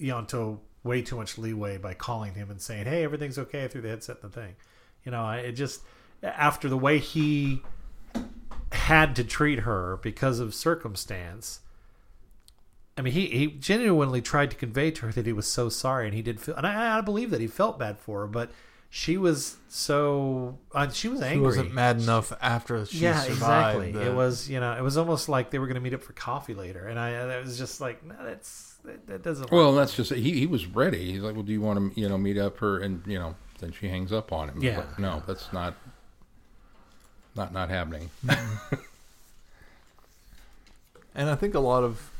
Ianto 0.00 0.58
way 0.82 1.02
too 1.02 1.16
much 1.16 1.38
leeway 1.38 1.78
by 1.78 1.94
calling 1.94 2.34
him 2.34 2.50
and 2.50 2.60
saying, 2.60 2.86
"Hey, 2.86 3.04
everything's 3.04 3.38
okay" 3.38 3.68
through 3.68 3.82
the 3.82 3.90
headset 3.90 4.18
and 4.22 4.32
the 4.32 4.40
thing. 4.40 4.56
You 5.04 5.12
know, 5.12 5.30
it 5.30 5.52
just 5.52 5.82
after 6.22 6.68
the 6.68 6.76
way 6.76 6.98
he 6.98 7.62
had 8.72 9.14
to 9.16 9.24
treat 9.24 9.60
her 9.60 9.98
because 10.02 10.40
of 10.40 10.54
circumstance. 10.54 11.60
I 12.96 13.02
mean, 13.02 13.12
he, 13.14 13.26
he 13.28 13.46
genuinely 13.46 14.20
tried 14.20 14.50
to 14.50 14.56
convey 14.56 14.90
to 14.90 15.06
her 15.06 15.12
that 15.12 15.24
he 15.26 15.32
was 15.32 15.46
so 15.46 15.68
sorry, 15.68 16.06
and 16.06 16.14
he 16.14 16.20
did 16.22 16.40
feel, 16.40 16.54
and 16.56 16.66
I, 16.66 16.98
I 16.98 17.00
believe 17.00 17.30
that 17.30 17.40
he 17.40 17.46
felt 17.46 17.78
bad 17.78 17.98
for 17.98 18.20
her, 18.20 18.26
but 18.26 18.50
she 18.90 19.16
was 19.16 19.56
so, 19.70 20.58
uh, 20.74 20.90
she 20.90 21.08
was 21.08 21.22
angry. 21.22 21.38
She 21.38 21.46
wasn't 21.58 21.72
mad 21.72 21.96
enough 22.00 22.32
after 22.42 22.84
she 22.84 22.98
yeah, 22.98 23.20
survived. 23.20 23.84
exactly. 23.84 23.92
that- 23.92 24.06
It 24.08 24.14
was, 24.14 24.50
you 24.50 24.60
know, 24.60 24.72
it 24.76 24.82
was 24.82 24.98
almost 24.98 25.30
like 25.30 25.50
they 25.50 25.58
were 25.58 25.66
going 25.66 25.76
to 25.76 25.80
meet 25.80 25.94
up 25.94 26.02
for 26.02 26.12
coffee 26.12 26.52
later, 26.52 26.86
and 26.86 26.98
I, 26.98 27.10
it 27.38 27.42
was 27.42 27.56
just 27.56 27.80
like, 27.80 28.04
no, 28.04 28.14
that's 28.22 28.76
that, 28.84 29.06
that 29.06 29.22
doesn't. 29.22 29.44
work. 29.44 29.52
Well, 29.52 29.72
that's 29.74 29.94
just 29.96 30.12
he. 30.12 30.32
He 30.40 30.46
was 30.46 30.66
ready. 30.66 31.12
He's 31.12 31.22
like, 31.22 31.34
"Well, 31.34 31.44
do 31.44 31.52
you 31.52 31.60
want 31.60 31.94
to, 31.94 32.00
you 32.00 32.08
know, 32.08 32.18
meet 32.18 32.36
up 32.36 32.58
her?" 32.58 32.80
And 32.80 33.00
you 33.06 33.16
know, 33.18 33.36
then 33.60 33.70
she 33.72 33.86
hangs 33.88 34.12
up 34.12 34.32
on 34.32 34.48
him. 34.50 34.60
Yeah. 34.62 34.80
But 34.80 34.98
no, 34.98 35.22
that's 35.26 35.50
not. 35.52 35.74
Not 37.36 37.52
not 37.54 37.70
happening. 37.70 38.10
And 41.14 41.28
I 41.28 41.34
think 41.34 41.54
a 41.54 41.60
lot 41.60 41.84
of, 41.84 42.10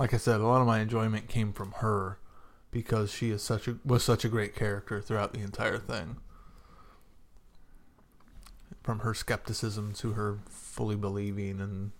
like 0.00 0.14
I 0.14 0.16
said, 0.16 0.40
a 0.40 0.46
lot 0.46 0.62
of 0.62 0.66
my 0.66 0.78
enjoyment 0.80 1.28
came 1.28 1.52
from 1.52 1.72
her 1.78 2.18
because 2.70 3.12
she 3.12 3.30
is 3.30 3.42
such 3.42 3.68
a 3.68 3.76
was 3.84 4.02
such 4.02 4.24
a 4.24 4.28
great 4.28 4.56
character 4.56 5.00
throughout 5.02 5.34
the 5.34 5.40
entire 5.40 5.76
thing. 5.78 6.16
From 8.82 9.00
her 9.00 9.12
skepticism 9.12 9.92
to 9.94 10.12
her 10.12 10.38
fully 10.48 10.96
believing 10.96 11.60
and 11.60 11.90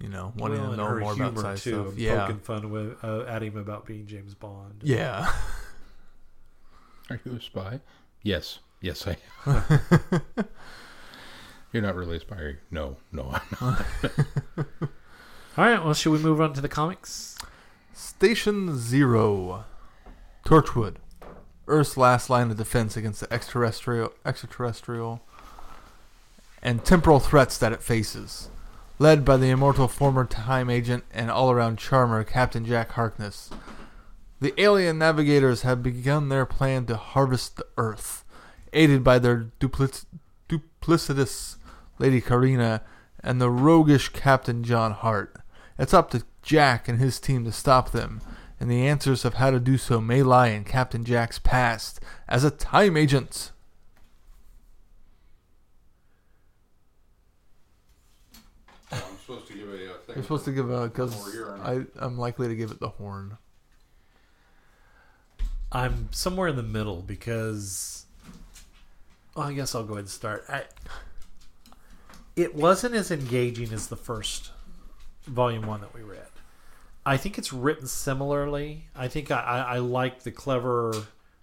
you 0.00 0.08
know 0.08 0.32
wanting 0.36 0.60
Well, 0.60 0.70
to 0.72 0.76
know 0.76 0.84
her 0.86 0.98
more 1.00 1.12
about 1.12 1.24
humor, 1.34 1.40
science 1.42 1.62
too, 1.64 1.84
stuff. 1.86 1.98
Yeah, 1.98 2.20
poking 2.26 2.40
fun 2.40 2.70
with, 2.70 2.96
uh, 3.04 3.20
at 3.28 3.42
him 3.44 3.56
about 3.56 3.86
being 3.86 4.06
James 4.06 4.34
Bond. 4.34 4.80
yeah. 4.82 5.32
Are 7.10 7.20
you 7.24 7.36
a 7.36 7.40
spy? 7.40 7.80
Yes. 8.22 8.58
Yes, 8.80 9.06
I 9.06 9.16
am. 9.46 10.20
You're 11.72 11.82
not 11.82 11.94
really 11.94 12.16
a 12.16 12.20
spy. 12.20 12.56
No, 12.70 12.96
no, 13.12 13.30
I'm 13.32 13.56
not. 13.60 13.86
All 15.58 15.64
right. 15.64 15.84
Well, 15.84 15.92
should 15.92 16.12
we 16.12 16.20
move 16.20 16.40
on 16.40 16.52
to 16.52 16.60
the 16.60 16.68
comics? 16.68 17.36
Station 17.92 18.78
Zero, 18.78 19.64
Torchwood, 20.46 20.98
Earth's 21.66 21.96
last 21.96 22.30
line 22.30 22.52
of 22.52 22.56
defense 22.56 22.96
against 22.96 23.18
the 23.18 23.32
extraterrestrial, 23.32 24.12
extraterrestrial, 24.24 25.20
and 26.62 26.84
temporal 26.84 27.18
threats 27.18 27.58
that 27.58 27.72
it 27.72 27.82
faces. 27.82 28.50
Led 29.00 29.24
by 29.24 29.36
the 29.36 29.50
immortal 29.50 29.88
former 29.88 30.24
time 30.24 30.70
agent 30.70 31.02
and 31.12 31.28
all-around 31.28 31.76
charmer 31.80 32.22
Captain 32.22 32.64
Jack 32.64 32.92
Harkness, 32.92 33.50
the 34.38 34.54
alien 34.62 34.98
navigators 34.98 35.62
have 35.62 35.82
begun 35.82 36.28
their 36.28 36.46
plan 36.46 36.86
to 36.86 36.96
harvest 36.96 37.56
the 37.56 37.66
Earth, 37.76 38.24
aided 38.72 39.02
by 39.02 39.18
their 39.18 39.50
duplic- 39.58 40.04
duplicitous 40.48 41.56
Lady 41.98 42.20
Karina 42.20 42.82
and 43.24 43.40
the 43.40 43.50
roguish 43.50 44.10
Captain 44.10 44.62
John 44.62 44.92
Hart. 44.92 45.34
It's 45.78 45.94
up 45.94 46.10
to 46.10 46.24
Jack 46.42 46.88
and 46.88 46.98
his 46.98 47.20
team 47.20 47.44
to 47.44 47.52
stop 47.52 47.92
them, 47.92 48.20
and 48.58 48.68
the 48.68 48.86
answers 48.86 49.24
of 49.24 49.34
how 49.34 49.50
to 49.50 49.60
do 49.60 49.78
so 49.78 50.00
may 50.00 50.22
lie 50.22 50.48
in 50.48 50.64
Captain 50.64 51.04
Jack's 51.04 51.38
past 51.38 52.00
as 52.28 52.42
a 52.42 52.50
time 52.50 52.96
agent. 52.96 53.52
I'm 58.90 59.00
supposed 59.20 59.46
to 59.46 59.54
give 59.54 59.68
a 59.68 59.72
uh, 59.72 59.98
thing. 59.98 60.14
You're 60.16 60.22
supposed 60.24 60.44
to 60.46 60.52
give 60.52 60.70
a 60.70 60.88
because 60.88 61.36
I'm 62.00 62.18
likely 62.18 62.48
to 62.48 62.56
give 62.56 62.72
it 62.72 62.80
the 62.80 62.88
horn. 62.88 63.38
I'm 65.70 66.08
somewhere 66.10 66.48
in 66.48 66.56
the 66.56 66.62
middle 66.62 67.02
because. 67.02 68.06
Well, 69.36 69.46
I 69.46 69.52
guess 69.52 69.74
I'll 69.74 69.84
go 69.84 69.92
ahead 69.92 70.04
and 70.04 70.10
start. 70.10 70.44
I, 70.48 70.64
it 72.34 72.56
wasn't 72.56 72.96
as 72.96 73.12
engaging 73.12 73.72
as 73.72 73.86
the 73.86 73.96
first 73.96 74.50
volume 75.28 75.66
one 75.66 75.80
that 75.80 75.94
we 75.94 76.02
read. 76.02 76.26
I 77.06 77.16
think 77.16 77.38
it's 77.38 77.52
written 77.52 77.86
similarly. 77.86 78.86
I 78.94 79.08
think 79.08 79.30
I, 79.30 79.40
I, 79.40 79.58
I 79.58 79.78
like 79.78 80.22
the 80.24 80.30
clever 80.30 80.92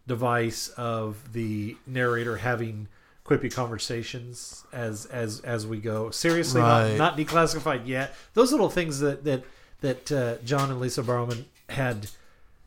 device 0.07 0.67
of 0.69 1.33
the 1.33 1.75
narrator 1.87 2.37
having 2.37 2.87
quippy 3.25 3.51
conversations 3.51 4.63
as 4.71 5.05
as 5.07 5.39
as 5.41 5.65
we 5.65 5.79
go. 5.79 6.11
Seriously, 6.11 6.61
Right. 6.61 6.95
not, 6.97 7.15
not 7.15 7.17
declassified 7.17 7.87
yet. 7.87 8.13
Those 8.35 8.51
little 8.51 8.69
things 8.69 8.99
that 8.99 9.23
that 9.23 9.43
that 9.81 10.11
uh, 10.11 10.35
John 10.43 10.69
and 10.69 10.79
Lisa 10.79 11.01
Barrowman 11.03 11.45
had 11.69 12.07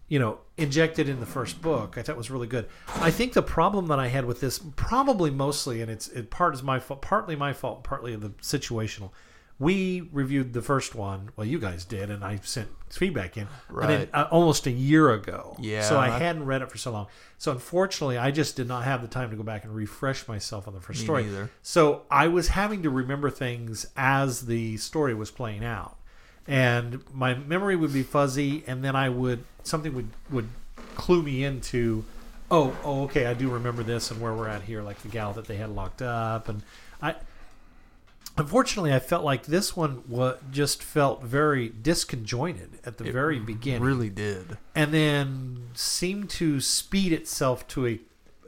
you 0.08 0.18
know, 0.18 0.38
injected 0.56 1.06
in 1.06 1.20
the 1.20 1.26
first 1.26 1.60
book. 1.60 1.98
I 1.98 2.02
thought 2.02 2.16
was 2.16 2.30
really 2.30 2.46
good. 2.46 2.66
I 2.94 3.10
think 3.10 3.34
the 3.34 3.42
problem 3.42 3.88
that 3.88 3.98
I 3.98 4.06
had 4.06 4.24
with 4.24 4.40
this, 4.40 4.58
probably 4.74 5.30
mostly, 5.30 5.82
and 5.82 5.90
it's 5.90 6.08
it 6.08 6.30
part 6.30 6.54
is 6.54 6.62
my 6.62 6.80
fault, 6.80 7.02
partly 7.02 7.36
my 7.36 7.52
fault, 7.52 7.84
partly 7.84 8.14
of 8.14 8.22
the 8.22 8.30
situational. 8.40 9.10
We 9.58 10.08
reviewed 10.12 10.52
the 10.52 10.62
first 10.62 10.94
one. 10.94 11.30
Well, 11.34 11.46
you 11.46 11.58
guys 11.58 11.84
did, 11.84 12.10
and 12.10 12.24
I 12.24 12.38
sent 12.42 12.68
feedback 12.90 13.36
in. 13.36 13.48
Right. 13.68 13.90
It, 13.90 14.10
uh, 14.14 14.28
almost 14.30 14.66
a 14.66 14.70
year 14.70 15.10
ago. 15.10 15.56
Yeah. 15.58 15.82
So 15.82 15.98
I 15.98 16.10
hadn't 16.10 16.44
read 16.46 16.62
it 16.62 16.70
for 16.70 16.78
so 16.78 16.92
long. 16.92 17.06
So 17.38 17.52
unfortunately, 17.52 18.18
I 18.18 18.30
just 18.30 18.56
did 18.56 18.68
not 18.68 18.84
have 18.84 19.02
the 19.02 19.08
time 19.08 19.30
to 19.30 19.36
go 19.36 19.42
back 19.42 19.64
and 19.64 19.74
refresh 19.74 20.28
myself 20.28 20.68
on 20.68 20.74
the 20.74 20.80
first 20.80 21.00
story. 21.00 21.24
neither. 21.24 21.50
So 21.62 22.02
I 22.10 22.28
was 22.28 22.48
having 22.48 22.82
to 22.84 22.90
remember 22.90 23.30
things 23.30 23.86
as 23.96 24.46
the 24.46 24.76
story 24.76 25.14
was 25.14 25.30
playing 25.30 25.64
out. 25.64 25.96
And 26.46 27.02
my 27.12 27.34
memory 27.34 27.76
would 27.76 27.92
be 27.92 28.02
fuzzy 28.02 28.64
and 28.66 28.82
then 28.82 28.96
I 28.96 29.10
would 29.10 29.44
something 29.64 29.94
would 29.94 30.08
would 30.30 30.48
clue 30.94 31.22
me 31.22 31.44
into 31.44 32.04
oh, 32.50 32.74
oh 32.84 33.02
okay, 33.04 33.26
I 33.26 33.34
do 33.34 33.50
remember 33.50 33.82
this 33.82 34.10
and 34.10 34.18
where 34.18 34.32
we're 34.32 34.48
at 34.48 34.62
here 34.62 34.82
like 34.82 34.98
the 35.02 35.08
gal 35.08 35.34
that 35.34 35.44
they 35.44 35.56
had 35.56 35.68
locked 35.68 36.00
up 36.00 36.48
and 36.48 36.62
I 37.02 37.16
Unfortunately, 38.38 38.92
I 38.94 39.00
felt 39.00 39.24
like 39.24 39.46
this 39.46 39.76
one 39.76 40.02
wa 40.08 40.34
just 40.50 40.82
felt 40.82 41.22
very 41.22 41.70
disconjointed 41.70 42.68
at 42.86 42.96
the 42.98 43.04
It 43.06 43.12
very 43.12 43.38
beginning 43.38 43.82
Really 43.82 44.10
did. 44.10 44.56
and 44.74 44.94
then 44.94 45.68
seemed 45.74 46.30
to 46.30 46.60
speed 46.60 47.12
itself 47.12 47.66
to 47.68 47.86
a 47.86 48.00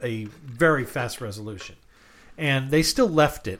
a 0.03 0.25
very 0.43 0.83
fast 0.85 1.21
resolution. 1.21 1.75
And 2.37 2.71
they 2.71 2.81
still 2.81 3.09
left 3.09 3.47
it 3.47 3.59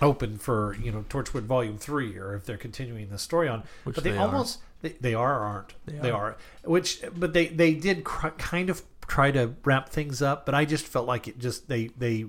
open 0.00 0.38
for 0.38 0.76
you 0.82 0.90
know 0.92 1.04
Torchwood 1.08 1.42
Volume 1.42 1.76
Three, 1.76 2.16
or 2.16 2.34
if 2.34 2.44
they're 2.46 2.56
continuing 2.56 3.10
the 3.10 3.18
story 3.18 3.48
on. 3.48 3.64
Which 3.84 3.96
but 3.96 4.04
they, 4.04 4.12
they 4.12 4.18
almost 4.18 4.60
they, 4.80 4.90
they 5.00 5.14
are 5.14 5.40
aren't 5.40 5.74
They 5.86 5.98
they, 5.98 6.10
are. 6.10 6.22
are. 6.30 6.36
which 6.64 7.02
but 7.16 7.32
they 7.32 7.48
they 7.48 7.74
did 7.74 8.04
cr- 8.04 8.28
kind 8.38 8.70
of 8.70 8.82
try 9.06 9.30
to 9.30 9.54
wrap 9.64 9.88
things 9.88 10.22
up, 10.22 10.46
but 10.46 10.54
I 10.54 10.64
just 10.64 10.86
felt 10.86 11.06
like 11.06 11.28
it 11.28 11.38
just 11.38 11.68
they 11.68 11.88
they 11.88 12.26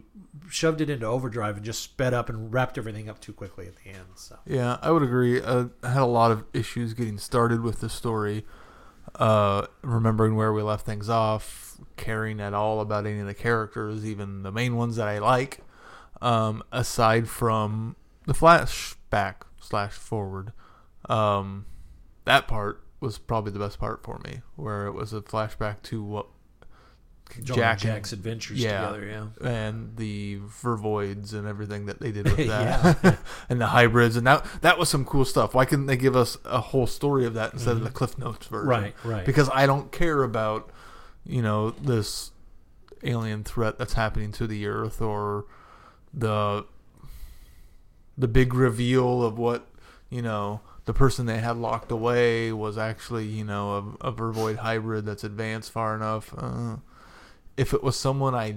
shoved 0.49 0.81
it 0.81 0.89
into 0.89 1.05
overdrive 1.05 1.57
and 1.57 1.65
just 1.65 1.81
sped 1.81 2.13
up 2.13 2.29
and 2.29 2.53
wrapped 2.53 2.77
everything 2.77 3.09
up 3.09 3.19
too 3.19 3.33
quickly 3.33 3.67
at 3.67 3.75
the 3.77 3.89
end. 3.89 4.07
So 4.15 4.37
Yeah, 4.45 4.77
I 4.81 4.91
would 4.91 5.03
agree. 5.03 5.41
Uh, 5.41 5.67
I 5.81 5.89
had 5.89 6.01
a 6.01 6.05
lot 6.05 6.31
of 6.31 6.43
issues 6.53 6.93
getting 6.93 7.17
started 7.17 7.61
with 7.61 7.79
the 7.79 7.89
story, 7.89 8.45
uh, 9.15 9.67
remembering 9.81 10.35
where 10.35 10.51
we 10.51 10.61
left 10.61 10.85
things 10.85 11.09
off, 11.09 11.77
caring 11.97 12.39
at 12.39 12.53
all 12.53 12.81
about 12.81 13.05
any 13.05 13.19
of 13.19 13.27
the 13.27 13.33
characters, 13.33 14.05
even 14.05 14.43
the 14.43 14.51
main 14.51 14.75
ones 14.75 14.95
that 14.97 15.07
I 15.07 15.19
like. 15.19 15.59
Um, 16.21 16.63
aside 16.71 17.27
from 17.27 17.95
the 18.25 18.33
flashback 18.33 19.43
slash 19.59 19.93
forward, 19.93 20.53
um, 21.09 21.65
that 22.25 22.47
part 22.47 22.81
was 22.99 23.17
probably 23.17 23.51
the 23.51 23.59
best 23.59 23.79
part 23.79 24.01
for 24.03 24.19
me, 24.23 24.41
where 24.55 24.87
it 24.87 24.93
was 24.93 25.11
a 25.11 25.21
flashback 25.21 25.81
to 25.83 26.01
what 26.01 26.27
John 27.41 27.55
Jack 27.55 27.71
and 27.83 27.93
Jack's 27.93 28.13
adventures 28.13 28.59
yeah. 28.59 28.81
together, 28.81 29.05
yeah. 29.41 29.49
and 29.49 29.95
the 29.97 30.39
vervoids 30.61 31.33
and 31.33 31.47
everything 31.47 31.87
that 31.87 31.99
they 31.99 32.11
did 32.11 32.25
with 32.25 32.47
that 32.47 33.17
and 33.49 33.59
the 33.59 33.67
hybrids 33.67 34.15
and 34.15 34.27
that 34.27 34.45
that 34.61 34.77
was 34.77 34.89
some 34.89 35.03
cool 35.03 35.25
stuff 35.25 35.53
why 35.55 35.65
couldn't 35.65 35.87
they 35.87 35.97
give 35.97 36.15
us 36.15 36.37
a 36.45 36.61
whole 36.61 36.85
story 36.85 37.25
of 37.25 37.33
that 37.33 37.53
instead 37.53 37.75
of 37.75 37.83
the 37.83 37.89
cliff 37.89 38.17
notes 38.17 38.47
version 38.47 38.63
Mm-hmm. 38.63 38.69
Right, 38.69 38.95
right. 39.03 39.25
because 39.25 39.49
i 39.53 39.65
don't 39.65 39.91
care 39.91 40.23
about 40.23 40.69
you 41.25 41.41
know 41.41 41.71
this 41.71 42.31
alien 43.03 43.43
threat 43.43 43.77
that's 43.77 43.93
happening 43.93 44.31
to 44.33 44.47
the 44.47 44.67
earth 44.67 45.01
or 45.01 45.45
the 46.13 46.65
the 48.17 48.27
big 48.27 48.53
reveal 48.53 49.23
of 49.23 49.37
what 49.37 49.67
you 50.09 50.21
know 50.21 50.61
the 50.85 50.93
person 50.93 51.25
they 51.25 51.39
had 51.39 51.57
locked 51.57 51.91
away 51.91 52.51
was 52.51 52.77
actually 52.77 53.25
you 53.25 53.43
know 53.43 53.97
a, 54.01 54.07
a 54.09 54.13
vervoid 54.13 54.57
hybrid 54.57 55.05
that's 55.05 55.23
advanced 55.23 55.71
far 55.71 55.95
enough 55.95 56.33
uh, 56.37 56.75
if 57.57 57.73
it 57.73 57.83
was 57.83 57.95
someone 57.95 58.33
i 58.35 58.55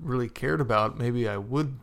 really 0.00 0.28
cared 0.28 0.60
about 0.60 0.96
maybe 0.98 1.28
i 1.28 1.36
would 1.36 1.78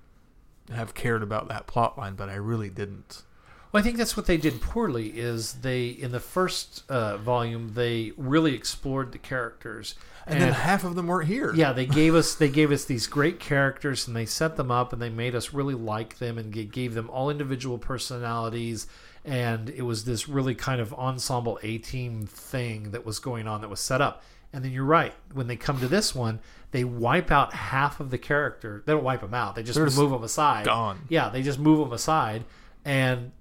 have 0.74 0.94
cared 0.94 1.22
about 1.24 1.48
that 1.48 1.68
plot 1.68 1.98
line 1.98 2.16
but 2.16 2.30
i 2.30 2.36
really 2.36 2.70
didn't 2.70 3.24
Well, 3.72 3.82
I 3.82 3.84
think 3.84 3.98
that's 3.98 4.16
what 4.18 4.26
they 4.28 4.38
did 4.38 4.62
poorly. 4.62 5.10
Is 5.20 5.54
they 5.62 5.88
in 5.88 6.12
the 6.12 6.20
first 6.22 6.84
uh, 6.90 7.18
volume 7.18 7.74
they 7.74 8.14
really 8.18 8.54
explored 8.56 9.12
the 9.12 9.18
characters, 9.18 9.96
And, 10.26 10.42
then 10.42 10.54
half 10.54 10.84
of 10.86 10.96
them 10.96 11.08
weren't 11.08 11.28
here. 11.28 11.54
yeah, 11.54 11.74
they 11.74 11.86
gave 11.86 12.16
us 12.22 12.34
they 12.36 12.50
gave 12.50 12.72
us 12.72 12.86
these 12.86 13.08
great 13.08 13.40
characters 13.40 14.08
and 14.08 14.16
they 14.16 14.26
set 14.26 14.56
them 14.56 14.72
up 14.72 14.94
and 14.94 15.02
they 15.02 15.10
made 15.10 15.36
us 15.36 15.54
really 15.54 15.76
like 15.76 16.18
them 16.18 16.38
and 16.38 16.72
gave 16.72 16.94
them 16.96 17.10
all 17.10 17.30
individual 17.30 17.78
personalities 17.78 18.88
and 19.26 19.70
it 19.70 19.84
was 19.84 20.06
this 20.06 20.28
really 20.30 20.56
kind 20.56 20.80
of 20.82 20.94
ensemble 20.94 21.60
A 21.62 21.78
team 21.78 22.26
thing 22.26 22.92
that 22.92 23.06
was 23.06 23.20
going 23.20 23.48
on 23.48 23.62
that 23.62 23.70
was 23.70 23.82
set 23.82 24.02
up. 24.02 24.24
And 24.58 24.66
then 24.66 24.72
you're 24.72 24.84
right 24.86 25.14
when 25.34 25.46
they 25.46 25.56
come 25.56 25.80
to 25.82 25.88
this 25.88 26.16
one, 26.16 26.40
they 26.72 26.84
wipe 26.84 27.30
out 27.30 27.54
half 27.54 28.00
of 28.00 28.10
the 28.10 28.18
character. 28.18 28.82
They 28.88 28.92
don't 28.94 29.04
wipe 29.04 29.22
them 29.22 29.36
out. 29.36 29.54
They 29.54 29.62
just 29.62 29.78
just 29.78 29.96
move 29.96 30.10
them 30.10 30.24
aside. 30.24 30.66
gone. 30.66 31.02
Yeah, 31.10 31.30
they 31.30 31.44
just 31.44 31.60
move 31.60 31.78
them 31.78 31.94
aside 31.94 32.44
and 32.84 33.34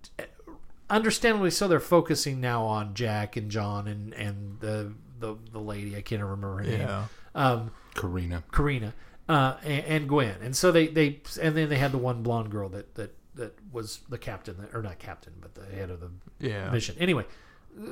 understandably 0.91 1.51
so 1.51 1.69
they're 1.69 1.81
focusing 1.81 2.39
now 2.41 2.65
on 2.65 2.93
Jack 2.93 3.37
and 3.37 3.51
John 3.51 3.89
and 3.89 4.13
and 4.13 4.61
the 4.61 4.93
the, 5.19 5.37
the 5.53 5.59
lady 5.59 5.97
I 5.97 6.03
can't 6.03 6.21
remember 6.23 6.57
her 6.59 6.63
name. 6.65 6.81
Yeah. 6.81 7.05
Um, 7.35 7.71
Karina. 7.95 8.45
Karina 8.53 8.93
uh, 9.27 9.57
and, 9.65 9.85
and 9.87 10.09
Gwen, 10.11 10.37
and 10.43 10.55
so 10.55 10.71
they 10.71 10.87
they 10.87 11.21
and 11.41 11.57
then 11.57 11.71
they 11.71 11.79
had 11.79 11.93
the 11.93 11.99
one 11.99 12.23
blonde 12.23 12.51
girl 12.51 12.69
that 12.69 12.95
that 12.97 13.15
that 13.37 13.55
was 13.73 14.01
the 14.11 14.19
captain 14.19 14.69
or 14.75 14.83
not 14.83 14.99
captain, 14.99 15.33
but 15.41 15.55
the 15.55 15.65
head 15.75 15.89
of 15.91 16.01
the 16.01 16.11
Yeah. 16.41 16.71
mission. 16.71 16.95
Anyway, 16.99 17.25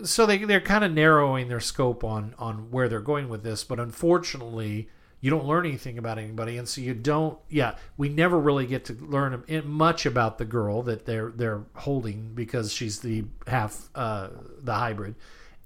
so 0.02 0.26
they 0.26 0.38
they're 0.38 0.60
kind 0.60 0.84
of 0.84 0.92
narrowing 0.92 1.48
their 1.48 1.60
scope 1.60 2.04
on 2.04 2.34
on 2.38 2.70
where 2.70 2.88
they're 2.88 3.00
going 3.00 3.28
with 3.28 3.42
this, 3.42 3.64
but 3.64 3.80
unfortunately. 3.80 4.88
You 5.20 5.30
don't 5.30 5.46
learn 5.46 5.64
anything 5.64 5.96
about 5.96 6.18
anybody, 6.18 6.58
and 6.58 6.68
so 6.68 6.82
you 6.82 6.92
don't. 6.92 7.38
Yeah, 7.48 7.76
we 7.96 8.10
never 8.10 8.38
really 8.38 8.66
get 8.66 8.84
to 8.84 8.92
learn 8.92 9.42
much 9.64 10.04
about 10.04 10.36
the 10.36 10.44
girl 10.44 10.82
that 10.82 11.06
they're 11.06 11.30
they're 11.30 11.62
holding 11.76 12.34
because 12.34 12.74
she's 12.74 13.00
the 13.00 13.24
half 13.46 13.88
uh, 13.94 14.28
the 14.60 14.74
hybrid, 14.74 15.14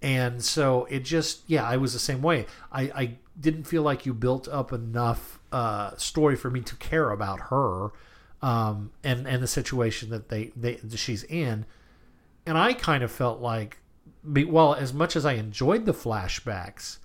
and 0.01 0.45
so 0.45 0.85
it 0.87 1.01
just 1.01 1.43
yeah 1.47 1.65
i 1.65 1.77
was 1.77 1.93
the 1.93 1.99
same 1.99 2.23
way 2.23 2.47
i, 2.71 2.83
I 2.83 3.17
didn't 3.39 3.65
feel 3.65 3.83
like 3.83 4.07
you 4.07 4.15
built 4.15 4.49
up 4.49 4.73
enough 4.73 5.41
uh, 5.51 5.97
story 5.97 6.37
for 6.37 6.51
me 6.51 6.61
to 6.61 6.77
care 6.77 7.11
about 7.11 7.41
her 7.51 7.91
um, 8.43 8.93
and 9.03 9.27
and 9.27 9.43
the 9.43 9.49
situation 9.49 10.11
that 10.11 10.29
they, 10.29 10.53
they 10.55 10.79
she's 10.95 11.25
in 11.25 11.67
and 12.47 12.57
i 12.57 12.73
kind 12.73 13.03
of 13.03 13.11
felt 13.11 13.41
like 13.41 13.79
well 14.45 14.75
as 14.75 14.93
much 14.93 15.17
as 15.17 15.25
i 15.25 15.35
enjoyed 15.35 15.87
the 15.87 15.93
flashbacks 15.93 16.99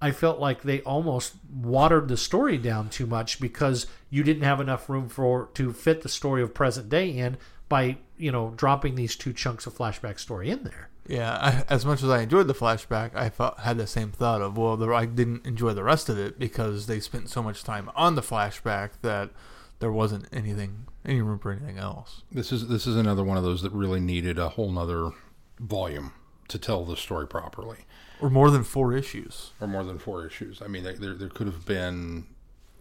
i 0.00 0.10
felt 0.10 0.38
like 0.38 0.62
they 0.62 0.80
almost 0.82 1.34
watered 1.52 2.08
the 2.08 2.16
story 2.16 2.58
down 2.58 2.88
too 2.88 3.06
much 3.06 3.40
because 3.40 3.86
you 4.10 4.22
didn't 4.22 4.42
have 4.42 4.60
enough 4.60 4.88
room 4.88 5.08
for 5.08 5.48
to 5.54 5.72
fit 5.72 6.02
the 6.02 6.08
story 6.08 6.42
of 6.42 6.54
present 6.54 6.88
day 6.88 7.08
in 7.08 7.36
by 7.68 7.96
you 8.16 8.30
know 8.30 8.52
dropping 8.56 8.94
these 8.94 9.16
two 9.16 9.32
chunks 9.32 9.66
of 9.66 9.76
flashback 9.76 10.18
story 10.18 10.50
in 10.50 10.64
there 10.64 10.88
Yeah, 11.08 11.34
I, 11.40 11.64
as 11.72 11.86
much 11.86 12.02
as 12.02 12.10
I 12.10 12.22
enjoyed 12.22 12.48
the 12.48 12.54
flashback, 12.54 13.14
I 13.14 13.28
thought, 13.28 13.60
had 13.60 13.78
the 13.78 13.86
same 13.86 14.10
thought 14.10 14.42
of, 14.42 14.58
well, 14.58 14.76
the, 14.76 14.92
I 14.92 15.06
didn't 15.06 15.46
enjoy 15.46 15.72
the 15.72 15.84
rest 15.84 16.08
of 16.08 16.18
it 16.18 16.36
because 16.36 16.86
they 16.86 16.98
spent 16.98 17.30
so 17.30 17.44
much 17.44 17.62
time 17.62 17.92
on 17.94 18.16
the 18.16 18.22
flashback 18.22 18.90
that 19.02 19.30
there 19.78 19.92
wasn't 19.92 20.26
anything, 20.32 20.86
any 21.04 21.22
room 21.22 21.38
for 21.38 21.52
anything 21.52 21.78
else. 21.78 22.22
This 22.32 22.50
is 22.50 22.66
this 22.68 22.86
is 22.86 22.96
another 22.96 23.22
one 23.22 23.36
of 23.36 23.44
those 23.44 23.62
that 23.62 23.72
really 23.72 24.00
needed 24.00 24.38
a 24.38 24.48
whole 24.50 24.72
nother 24.72 25.12
volume 25.60 26.12
to 26.48 26.58
tell 26.58 26.84
the 26.84 26.96
story 26.96 27.26
properly, 27.26 27.78
Or 28.20 28.30
more 28.30 28.50
than 28.50 28.64
four 28.64 28.92
issues. 28.92 29.52
or 29.60 29.66
more 29.66 29.84
than 29.84 29.98
four 29.98 30.26
issues. 30.26 30.62
I 30.62 30.68
mean, 30.68 30.84
there 30.84 31.14
there, 31.14 31.28
could 31.28 31.46
have 31.46 31.66
been 31.66 32.26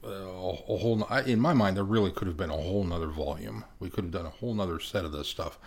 uh, 0.03 0.09
a, 0.09 0.49
a 0.49 0.77
whole. 0.77 1.03
In 1.25 1.39
my 1.39 1.53
mind, 1.53 1.75
there 1.77 1.83
really 1.83 2.11
could 2.11 2.27
have 2.27 2.37
been 2.37 2.49
a 2.51 2.53
whole 2.57 2.83
nother 2.83 3.07
volume. 3.07 3.65
We 3.79 3.89
could 3.89 4.03
have 4.05 4.11
done 4.13 4.25
a 4.25 4.29
whole 4.29 4.53
nother 4.53 4.79
set 4.79 5.05
of 5.05 5.11
this 5.11 5.27
stuff 5.27 5.57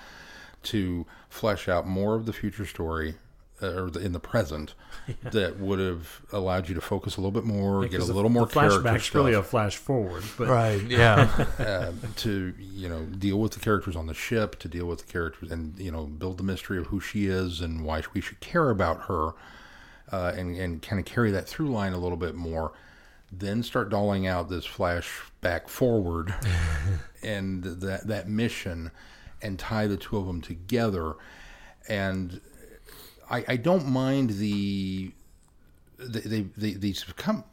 to 0.64 1.06
flesh 1.28 1.68
out 1.68 1.86
more 1.86 2.14
of 2.14 2.26
the 2.26 2.32
future 2.32 2.66
story. 2.66 3.14
Uh, 3.62 3.66
Or 3.84 3.90
the, 3.90 4.00
in 4.00 4.12
the 4.12 4.20
present, 4.20 4.74
that 5.22 5.58
would 5.58 5.78
have 5.78 6.20
allowed 6.32 6.68
you 6.68 6.74
to 6.74 6.80
focus 6.80 7.16
a 7.16 7.20
little 7.20 7.32
bit 7.32 7.44
more, 7.44 7.80
get 7.82 7.86
a 7.86 7.90
Because 7.90 8.08
the- 8.08 8.14
little 8.14 8.30
more 8.30 8.46
the 8.46 8.52
character 8.54 8.80
flashback's 8.80 9.04
stuff. 9.04 9.14
really 9.14 9.34
a 9.34 9.42
flash 9.42 9.76
forward 9.76 10.22
but 10.36 10.48
Right, 10.48 10.82
yeah. 10.88 11.28
uh, 11.58 11.92
to 12.16 12.54
you 12.60 12.88
know 12.88 13.02
deal 13.04 13.38
with 13.40 13.52
the 13.52 13.60
characters 13.60 13.96
on 13.96 14.06
the 14.06 14.14
ship, 14.14 14.58
to 14.60 14.68
deal 14.68 14.86
with 14.86 15.06
the 15.06 15.12
characters, 15.12 15.50
and 15.50 15.78
you 15.78 15.90
know 15.90 16.04
build 16.06 16.38
the 16.38 16.44
mystery 16.44 16.78
of 16.78 16.86
who 16.86 17.00
she 17.00 17.26
is 17.26 17.60
and 17.60 17.84
why 17.84 18.02
we 18.14 18.20
should 18.20 18.40
care 18.40 18.70
about 18.70 19.02
her, 19.08 19.30
uh, 20.12 20.32
and 20.36 20.56
and 20.56 20.82
kind 20.82 20.98
of 21.00 21.04
carry 21.06 21.30
that 21.30 21.46
through 21.48 21.70
line 21.70 21.92
a 21.92 21.98
little 21.98 22.16
bit 22.18 22.34
more. 22.34 22.72
Then 23.30 23.62
start 23.62 23.90
doling 23.90 24.26
out 24.26 24.48
this 24.48 24.66
flashback 24.66 25.68
forward, 25.68 26.34
and 27.22 27.62
that 27.64 28.06
that 28.06 28.28
mission, 28.28 28.90
and 29.42 29.58
tie 29.58 29.86
the 29.86 29.96
two 29.98 30.16
of 30.16 30.26
them 30.26 30.40
together, 30.40 31.14
and 31.88 32.40
I, 33.30 33.44
I 33.48 33.56
don't 33.56 33.86
mind 33.86 34.30
the 34.30 35.12
they, 35.98 36.20
they, 36.20 36.40
they 36.56 36.72
these 36.72 37.04
come 37.16 37.44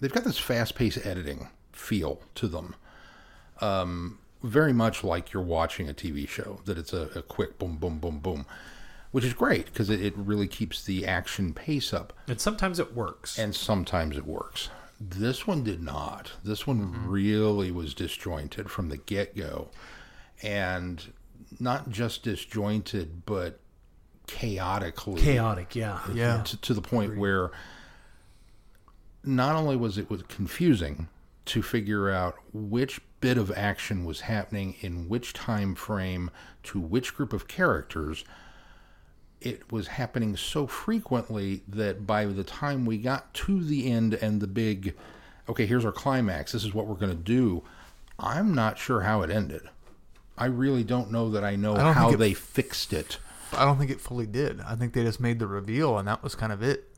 they've 0.00 0.12
got 0.12 0.24
this 0.24 0.38
fast-paced 0.38 1.04
editing 1.04 1.48
feel 1.72 2.20
to 2.36 2.48
them 2.48 2.74
um, 3.60 4.18
very 4.42 4.72
much 4.72 5.02
like 5.02 5.32
you're 5.32 5.42
watching 5.42 5.88
a 5.88 5.94
tv 5.94 6.28
show 6.28 6.60
that 6.64 6.78
it's 6.78 6.92
a, 6.92 7.10
a 7.14 7.22
quick 7.22 7.58
boom 7.58 7.76
boom 7.76 7.98
boom 7.98 8.18
boom 8.18 8.46
which 9.16 9.24
is 9.24 9.32
great 9.32 9.64
because 9.64 9.88
it, 9.88 10.04
it 10.04 10.14
really 10.14 10.46
keeps 10.46 10.84
the 10.84 11.06
action 11.06 11.54
pace 11.54 11.94
up. 11.94 12.12
And 12.28 12.38
sometimes 12.38 12.78
it 12.78 12.94
works. 12.94 13.38
And 13.38 13.54
sometimes 13.54 14.16
it 14.18 14.26
works. 14.26 14.68
This 15.00 15.46
one 15.46 15.64
did 15.64 15.82
not. 15.82 16.32
This 16.44 16.66
one 16.66 17.08
really 17.08 17.70
was 17.70 17.94
disjointed 17.94 18.70
from 18.70 18.90
the 18.90 18.98
get-go. 18.98 19.70
And 20.42 21.02
not 21.58 21.88
just 21.88 22.24
disjointed 22.24 23.24
but 23.24 23.58
chaotically 24.26 25.20
chaotic 25.20 25.74
yeah 25.76 26.00
Yeah. 26.12 26.42
to, 26.42 26.56
to 26.62 26.74
the 26.74 26.80
point 26.82 27.16
where 27.16 27.50
not 29.24 29.56
only 29.56 29.76
was 29.76 29.98
it 29.98 30.08
was 30.10 30.22
confusing 30.22 31.08
to 31.46 31.62
figure 31.62 32.10
out 32.10 32.36
which 32.52 33.00
bit 33.20 33.38
of 33.38 33.50
action 33.56 34.04
was 34.04 34.22
happening 34.22 34.74
in 34.80 35.08
which 35.08 35.32
time 35.32 35.74
frame 35.74 36.30
to 36.64 36.78
which 36.80 37.14
group 37.14 37.32
of 37.32 37.48
characters 37.48 38.24
it 39.40 39.70
was 39.70 39.88
happening 39.88 40.36
so 40.36 40.66
frequently 40.66 41.62
that 41.68 42.06
by 42.06 42.24
the 42.24 42.44
time 42.44 42.84
we 42.84 42.98
got 42.98 43.32
to 43.34 43.62
the 43.62 43.90
end 43.90 44.14
and 44.14 44.40
the 44.40 44.46
big 44.46 44.94
okay 45.48 45.66
here's 45.66 45.84
our 45.84 45.92
climax 45.92 46.52
this 46.52 46.64
is 46.64 46.74
what 46.74 46.86
we're 46.86 46.94
going 46.94 47.10
to 47.16 47.22
do 47.22 47.62
i'm 48.18 48.54
not 48.54 48.78
sure 48.78 49.02
how 49.02 49.22
it 49.22 49.30
ended. 49.30 49.62
I 50.38 50.46
really 50.46 50.84
don't 50.84 51.10
know 51.10 51.30
that 51.30 51.44
i 51.44 51.56
know 51.56 51.76
I 51.76 51.92
how 51.92 52.10
it- 52.12 52.16
they 52.18 52.34
fixed 52.34 52.92
it 52.92 53.18
I 53.52 53.64
don't 53.64 53.78
think 53.78 53.90
it 53.90 54.00
fully 54.00 54.26
did. 54.26 54.60
I 54.60 54.74
think 54.76 54.92
they 54.92 55.02
just 55.04 55.20
made 55.20 55.38
the 55.38 55.46
reveal, 55.46 55.98
and 55.98 56.06
that 56.08 56.22
was 56.22 56.34
kind 56.34 56.52
of 56.52 56.62
it. 56.62 56.92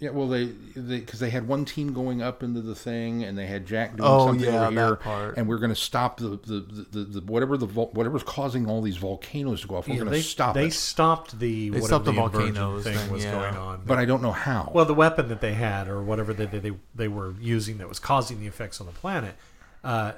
Yeah, 0.00 0.10
well, 0.10 0.26
they 0.28 0.46
because 0.46 1.20
they, 1.20 1.30
had 1.30 1.46
one 1.46 1.64
team 1.64 1.92
going 1.94 2.20
up 2.20 2.42
into 2.42 2.60
the 2.60 2.74
thing, 2.74 3.22
and 3.22 3.38
they 3.38 3.46
had 3.46 3.64
Jack 3.64 3.96
doing 3.96 4.08
Oh, 4.10 4.26
something 4.26 4.44
yeah, 4.44 4.66
over 4.66 4.74
that 4.74 4.86
here, 4.86 4.96
part. 4.96 5.36
and 5.38 5.48
we're 5.48 5.58
going 5.58 5.70
to 5.70 5.76
stop 5.76 6.18
the 6.18 6.30
the, 6.30 6.36
the, 6.60 6.86
the, 6.90 7.04
the 7.04 7.20
whatever 7.20 7.56
the 7.56 7.66
vol- 7.66 7.90
whatever's 7.92 8.24
causing 8.24 8.68
all 8.68 8.82
these 8.82 8.96
volcanoes 8.96 9.60
to 9.62 9.68
go 9.68 9.76
off. 9.76 9.86
We're 9.86 9.94
Yeah, 9.94 10.00
going 10.00 10.10
to 10.10 10.16
they 10.16 10.22
stop 10.22 10.54
they 10.54 10.66
it, 10.66 10.72
stopped 10.72 11.38
the 11.38 11.70
They 11.70 11.80
whatever 11.80 11.86
stopped 11.86 12.04
the 12.06 12.12
the 12.12 12.20
inversion 12.22 12.54
volcanoes 12.54 12.84
thing 12.84 12.98
thing, 12.98 13.10
was 13.12 13.24
yeah. 13.24 13.30
going 13.30 13.56
on. 13.56 13.82
but 13.86 13.98
I 13.98 14.04
don't 14.04 14.20
know 14.20 14.32
how. 14.32 14.72
well, 14.74 14.84
the 14.84 14.94
weapon 14.94 15.28
that 15.28 15.40
they 15.40 15.54
had 15.54 15.86
or 15.88 16.02
whatever 16.02 16.34
that 16.34 16.50
they, 16.50 16.58
they 16.58 16.72
they 16.94 17.08
were 17.08 17.34
using 17.40 17.78
that 17.78 17.88
was 17.88 18.00
causing 18.00 18.40
the 18.40 18.46
effects 18.48 18.80
on 18.80 18.86
the 18.88 18.92
planet, 18.92 19.36
uh, 19.84 20.12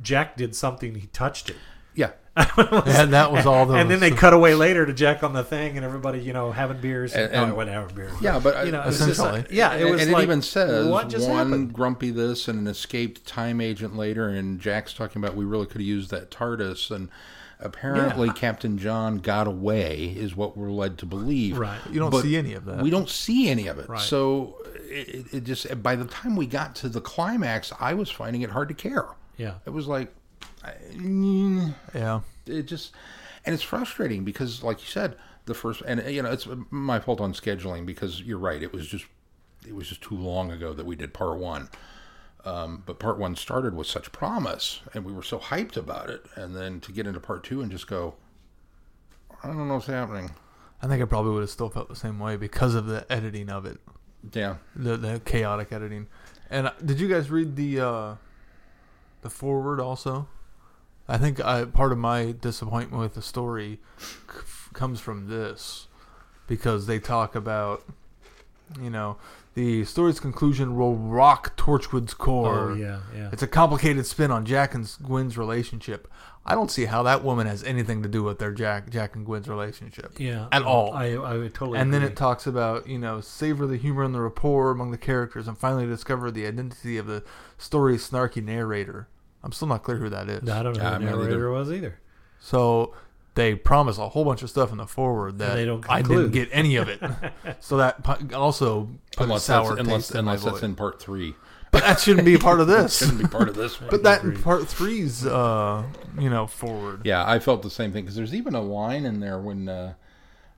Jack 0.00 0.36
did 0.36 0.54
something. 0.54 0.94
He 0.94 1.08
touched 1.08 1.50
it. 1.50 1.56
yeah, 1.94 2.12
And 2.38 3.12
that 3.12 3.32
was 3.32 3.46
all. 3.46 3.70
and 3.74 3.90
then 3.90 4.00
they 4.00 4.10
cut 4.10 4.32
away 4.32 4.54
later 4.54 4.86
to 4.86 4.92
Jack 4.92 5.22
on 5.22 5.32
the 5.32 5.42
thing, 5.44 5.76
and 5.76 5.84
everybody, 5.84 6.20
you 6.20 6.32
know, 6.32 6.52
having 6.52 6.80
beers. 6.80 7.12
And- 7.14 7.24
And, 7.24 7.34
and- 7.34 7.52
oh, 7.52 7.54
whatever 7.56 7.88
beers. 7.92 8.12
yeah, 8.20 8.38
but 8.38 8.56
uh, 8.56 8.62
you 8.62 8.72
know, 8.72 8.80
I, 8.80 8.84
it 8.84 8.86
was 8.86 8.98
just 8.98 9.10
Essentially. 9.10 9.40
like- 9.42 9.50
yeah, 9.52 9.74
it 9.74 9.90
was 9.90 10.02
and 10.02 10.12
like, 10.12 10.22
it 10.22 10.24
even 10.24 10.42
says 10.42 10.86
what 10.86 11.08
just 11.08 11.28
one 11.28 11.46
happened? 11.48 11.72
grumpy 11.72 12.10
this 12.10 12.48
and 12.48 12.58
an 12.60 12.66
escaped 12.66 13.26
time 13.26 13.60
agent 13.60 13.96
later, 13.96 14.28
and 14.28 14.60
Jack's 14.60 14.92
talking 14.92 15.22
about 15.22 15.36
we 15.36 15.44
really 15.44 15.66
could 15.66 15.80
have 15.80 15.86
used 15.88 16.10
that 16.10 16.30
TARDIS, 16.30 16.90
and 16.90 17.08
apparently 17.60 18.28
Yeah. 18.28 18.32
Captain 18.34 18.78
John 18.78 19.18
got 19.18 19.46
away, 19.48 20.14
is 20.16 20.36
what 20.36 20.56
we're 20.56 20.70
led 20.70 20.98
to 20.98 21.06
believe. 21.06 21.58
Right. 21.58 21.80
You 21.90 21.98
don't 21.98 22.10
But 22.10 22.22
see 22.22 22.36
any 22.36 22.54
of 22.54 22.64
that. 22.66 22.82
We 22.82 22.90
don't 22.90 23.08
see 23.08 23.48
any 23.48 23.66
of 23.66 23.78
it. 23.78 23.88
Right. 23.88 24.00
So 24.00 24.56
it, 24.88 25.26
it 25.34 25.44
just 25.44 25.82
by 25.82 25.96
the 25.96 26.04
time 26.04 26.36
we 26.36 26.46
got 26.46 26.74
to 26.76 26.88
the 26.88 27.00
climax, 27.00 27.72
I 27.80 27.94
was 27.94 28.10
finding 28.10 28.42
it 28.42 28.50
hard 28.50 28.68
to 28.68 28.74
care. 28.74 29.06
Yeah. 29.36 29.54
It 29.66 29.70
was 29.70 29.86
like, 29.88 30.14
I- 30.68 31.92
Yeah. 31.94 32.20
it 32.46 32.62
just, 32.64 32.92
and 33.44 33.54
it's 33.54 33.62
frustrating 33.62 34.24
because, 34.24 34.62
like 34.62 34.80
you 34.80 34.86
said, 34.86 35.16
the 35.46 35.54
first, 35.54 35.82
and 35.86 36.02
you 36.12 36.22
know, 36.22 36.30
it's 36.30 36.46
my 36.70 37.00
fault 37.00 37.20
on 37.20 37.32
scheduling 37.32 37.86
because 37.86 38.20
you're 38.22 38.38
right. 38.38 38.62
It 38.62 38.72
was 38.72 38.86
just, 38.86 39.06
it 39.66 39.74
was 39.74 39.88
just 39.88 40.02
too 40.02 40.14
long 40.16 40.50
ago 40.52 40.72
that 40.74 40.86
we 40.86 40.96
did 40.96 41.12
part 41.14 41.38
one. 41.38 41.68
Um, 42.44 42.82
but 42.86 42.98
part 42.98 43.18
one 43.18 43.34
started 43.36 43.74
with 43.74 43.86
such 43.86 44.12
promise, 44.12 44.80
and 44.94 45.04
we 45.04 45.12
were 45.12 45.22
so 45.24 45.38
hyped 45.38 45.76
about 45.76 46.08
it, 46.08 46.24
and 46.36 46.54
then 46.54 46.80
to 46.80 46.92
get 46.92 47.06
into 47.06 47.18
part 47.20 47.42
two 47.44 47.60
and 47.60 47.70
just 47.70 47.86
go, 47.88 48.14
I 49.42 49.48
don't 49.48 49.68
know 49.68 49.74
what's 49.74 49.86
happening. 49.86 50.30
I 50.80 50.86
think 50.86 51.02
I 51.02 51.04
probably 51.06 51.32
would 51.32 51.40
have 51.40 51.50
still 51.50 51.68
felt 51.68 51.88
the 51.88 51.96
same 51.96 52.18
way 52.20 52.36
because 52.36 52.74
of 52.74 52.86
the 52.86 53.04
editing 53.10 53.50
of 53.50 53.66
it, 53.66 53.78
Yeah, 54.32 54.56
the 54.76 54.96
the 54.96 55.20
chaotic 55.24 55.72
editing. 55.72 56.06
And 56.50 56.68
uh, 56.68 56.72
did 56.84 57.00
you 57.00 57.08
guys 57.08 57.30
read 57.30 57.56
the 57.56 57.80
uh, 57.80 58.14
the 59.22 59.30
forward 59.30 59.80
also? 59.80 60.28
I 61.08 61.16
think 61.18 61.42
I, 61.44 61.64
part 61.64 61.92
of 61.92 61.98
my 61.98 62.32
disappointment 62.32 63.00
with 63.00 63.14
the 63.14 63.22
story 63.22 63.78
c- 63.98 64.40
comes 64.74 65.00
from 65.00 65.28
this 65.28 65.86
because 66.46 66.86
they 66.86 66.98
talk 66.98 67.34
about, 67.34 67.82
you 68.80 68.90
know, 68.90 69.16
the 69.54 69.84
story's 69.84 70.20
conclusion 70.20 70.76
will 70.76 70.94
rock 70.94 71.56
Torchwood's 71.56 72.14
core. 72.14 72.70
Oh 72.70 72.74
yeah, 72.74 73.00
yeah. 73.16 73.30
It's 73.32 73.42
a 73.42 73.48
complicated 73.48 74.06
spin 74.06 74.30
on 74.30 74.44
Jack 74.44 74.74
and 74.74 74.84
Gwen's 75.02 75.36
relationship. 75.38 76.06
I 76.46 76.54
don't 76.54 76.70
see 76.70 76.84
how 76.86 77.02
that 77.02 77.24
woman 77.24 77.46
has 77.46 77.62
anything 77.64 78.02
to 78.04 78.08
do 78.08 78.22
with 78.22 78.38
their 78.38 78.52
Jack 78.52 78.88
Jack 78.88 79.16
and 79.16 79.26
Gwen's 79.26 79.48
relationship. 79.48 80.12
Yeah, 80.18 80.46
At 80.52 80.62
all. 80.62 80.92
I 80.92 81.12
I 81.14 81.36
would 81.38 81.54
totally. 81.54 81.78
And 81.78 81.92
then 81.92 82.02
it 82.02 82.16
talks 82.16 82.46
about, 82.46 82.86
you 82.86 82.98
know, 82.98 83.20
savor 83.20 83.66
the 83.66 83.76
humor 83.76 84.02
and 84.04 84.14
the 84.14 84.20
rapport 84.20 84.70
among 84.70 84.90
the 84.92 84.98
characters 84.98 85.48
and 85.48 85.58
finally 85.58 85.86
discover 85.86 86.30
the 86.30 86.46
identity 86.46 86.96
of 86.96 87.06
the 87.06 87.24
story's 87.58 88.08
snarky 88.08 88.42
narrator. 88.44 89.08
I'm 89.42 89.52
still 89.52 89.68
not 89.68 89.82
clear 89.82 89.96
who 89.98 90.08
that 90.10 90.28
is. 90.28 90.48
I 90.48 90.62
don't 90.62 90.76
know 90.76 90.82
Yeah, 90.82 90.88
who 90.90 90.94
I'm 90.96 91.04
the 91.04 91.10
not 91.10 91.14
either. 91.20 91.28
narrator 91.28 91.50
was 91.52 91.72
either. 91.72 91.98
So 92.40 92.94
they 93.34 93.54
promise 93.54 93.98
a 93.98 94.08
whole 94.08 94.24
bunch 94.24 94.42
of 94.42 94.50
stuff 94.50 94.72
in 94.72 94.78
the 94.78 94.86
forward 94.86 95.38
that 95.38 95.54
they 95.54 95.64
don't 95.64 95.88
I 95.88 96.02
didn't 96.02 96.30
get 96.32 96.48
any 96.52 96.76
of 96.76 96.88
it. 96.88 97.00
so 97.60 97.76
that 97.76 98.32
also 98.34 98.88
put 99.16 99.24
Unless 99.24 99.42
a 99.42 99.44
sour 99.44 99.68
that's, 99.76 99.80
unless, 99.80 100.06
taste 100.08 100.14
in 100.18 100.24
my 100.24 100.32
unless 100.32 100.44
that's 100.44 100.54
voice. 100.56 100.62
in 100.64 100.74
part 100.74 101.00
three. 101.00 101.34
But 101.70 101.82
that 101.84 102.00
shouldn't 102.00 102.24
be 102.24 102.34
a 102.34 102.38
part 102.38 102.60
of 102.60 102.66
this. 102.74 102.98
Shouldn't 102.98 103.18
be 103.18 103.26
part 103.28 103.48
of 103.48 103.54
this 103.54 103.80
one. 103.80 103.90
but 103.90 104.02
that 104.04 104.24
in 104.24 104.40
part 104.42 104.66
three's, 104.66 105.24
uh, 105.26 105.84
you 106.18 106.30
know, 106.30 106.46
forward. 106.46 107.02
Yeah, 107.04 107.28
I 107.28 107.38
felt 107.38 107.62
the 107.62 107.70
same 107.70 107.92
thing 107.92 108.04
because 108.04 108.16
there's 108.16 108.34
even 108.34 108.54
a 108.54 108.62
line 108.62 109.04
in 109.04 109.20
there 109.20 109.38
when 109.38 109.68
uh, 109.68 109.92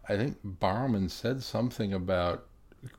I 0.08 0.16
think 0.16 0.38
Barrowman 0.46 1.10
said 1.10 1.42
something 1.42 1.92
about 1.92 2.46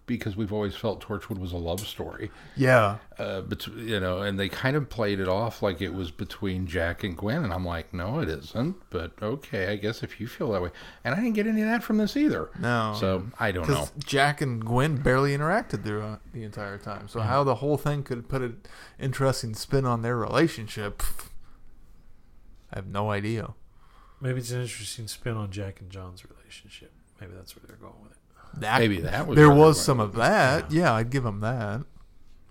because 0.06 0.36
we've 0.36 0.54
always 0.54 0.76
felt 0.76 1.04
Torchwood 1.04 1.40
was 1.40 1.52
a 1.54 1.58
love 1.58 1.80
story, 1.80 2.30
Yeah. 2.56 2.98
uh, 3.18 3.42
but 3.42 3.66
you 3.68 4.00
know, 4.00 4.22
and 4.22 4.40
they 4.40 4.48
kind 4.48 4.76
of 4.76 4.90
played 4.90 5.20
it 5.20 5.28
off 5.28 5.64
like 5.64 5.82
it 5.82 5.94
was 5.94 6.12
between 6.12 6.68
Jack 6.68 7.04
and 7.04 7.18
Gwen, 7.18 7.44
and 7.44 7.52
I'm 7.52 7.66
like, 7.66 7.92
no, 7.94 8.20
it 8.20 8.30
isn't. 8.30 8.76
But 8.92 9.14
okay, 9.22 9.68
I 9.72 9.78
guess 9.78 10.04
if 10.04 10.20
you 10.20 10.28
feel 10.28 10.52
that 10.52 10.62
way, 10.62 10.70
and 11.04 11.16
I 11.16 11.18
didn't 11.18 11.34
get 11.34 11.48
any 11.48 11.62
of 11.62 11.68
that 11.68 11.82
from 11.82 11.98
this 11.98 12.16
either. 12.16 12.52
No. 12.60 12.96
So 13.00 13.28
I 13.40 13.52
don't 13.52 13.68
know. 13.68 13.88
Jack 13.98 14.40
and 14.42 14.64
Gwen 14.64 14.98
barely 14.98 15.36
interacted 15.36 15.84
throughout 15.84 16.22
the 16.32 16.44
entire 16.44 16.78
time. 16.78 17.08
So 17.08 17.22
how 17.22 17.44
the 17.44 17.56
whole 17.56 17.78
thing 17.78 18.04
could 18.04 18.30
put 18.30 18.42
an 18.44 18.62
interesting 19.00 19.56
spin 19.56 19.86
on 19.86 20.04
their 20.04 20.16
relationship, 20.18 21.02
I 22.72 22.78
have 22.78 22.88
no 22.88 23.10
idea. 23.10 23.54
Maybe 24.20 24.40
it's 24.40 24.52
an 24.52 24.62
interesting 24.62 25.08
spin 25.08 25.36
on 25.36 25.50
Jack 25.52 25.82
and 25.82 25.90
John's 25.90 26.24
relationship. 26.24 26.92
Maybe 27.20 27.34
that's 27.36 27.56
where 27.56 27.64
they're 27.68 27.76
going 27.78 28.02
with 28.04 28.12
it, 28.12 28.18
That, 28.58 28.80
Maybe 28.80 29.00
that 29.02 29.28
was 29.28 29.36
there 29.36 29.50
was 29.50 29.78
they're 29.78 29.84
some 29.86 30.00
of 30.00 30.14
that. 30.16 30.72
Yeah, 30.72 30.94
I'd 30.94 31.10
give 31.10 31.24
them 31.24 31.40
that. 31.40 31.82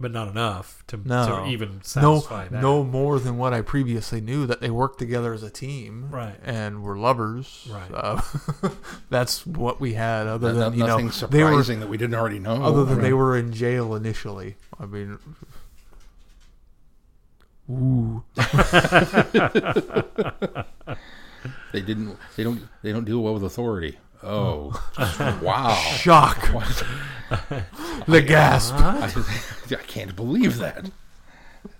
but 0.00 0.10
not 0.12 0.28
enough 0.28 0.82
to, 0.86 0.96
No. 0.96 1.44
to 1.44 1.46
even 1.50 1.82
No, 1.96 2.20
that. 2.20 2.50
no 2.52 2.82
more 2.82 3.18
than 3.20 3.36
what 3.36 3.52
I 3.52 3.60
previously 3.60 4.20
knew 4.22 4.46
that 4.46 4.60
they 4.62 4.70
worked 4.70 4.98
together 4.98 5.34
as 5.34 5.42
a 5.42 5.50
team, 5.50 6.08
Right. 6.10 6.36
And 6.42 6.82
were 6.82 6.96
lovers, 6.96 7.68
Right. 7.70 7.90
Uh, 7.92 8.22
that's 9.10 9.46
what 9.46 9.78
we 9.78 9.92
had. 9.92 10.26
Other 10.26 10.54
No- 10.54 10.58
than 10.70 10.72
you 10.78 10.86
nothing 10.86 11.06
know, 11.08 11.12
they 11.28 11.42
were 11.44 11.50
surprising 11.50 11.80
that 11.80 11.88
we 11.90 11.98
didn't 11.98 12.14
already 12.14 12.38
know. 12.38 12.62
other 12.62 12.84
than 12.86 13.02
they 13.02 13.12
were 13.12 13.36
in 13.36 13.52
jail 13.52 13.94
initially. 13.94 14.56
I 14.80 14.86
mean, 14.86 15.18
ooh, 17.70 18.24
they 21.72 21.80
didn't. 21.82 22.16
They 22.36 22.42
don't. 22.44 22.62
They 22.82 22.92
don't 22.92 23.04
deal 23.04 23.20
well 23.20 23.34
with 23.34 23.44
authority. 23.44 23.98
Oh, 24.22 24.72
wow! 25.42 25.74
shock, 25.74 26.40
the 28.06 28.22
gasp. 28.22 28.74
I, 28.76 29.12
I 29.70 29.74
can't 29.86 30.14
believe 30.16 30.58
that. 30.58 30.90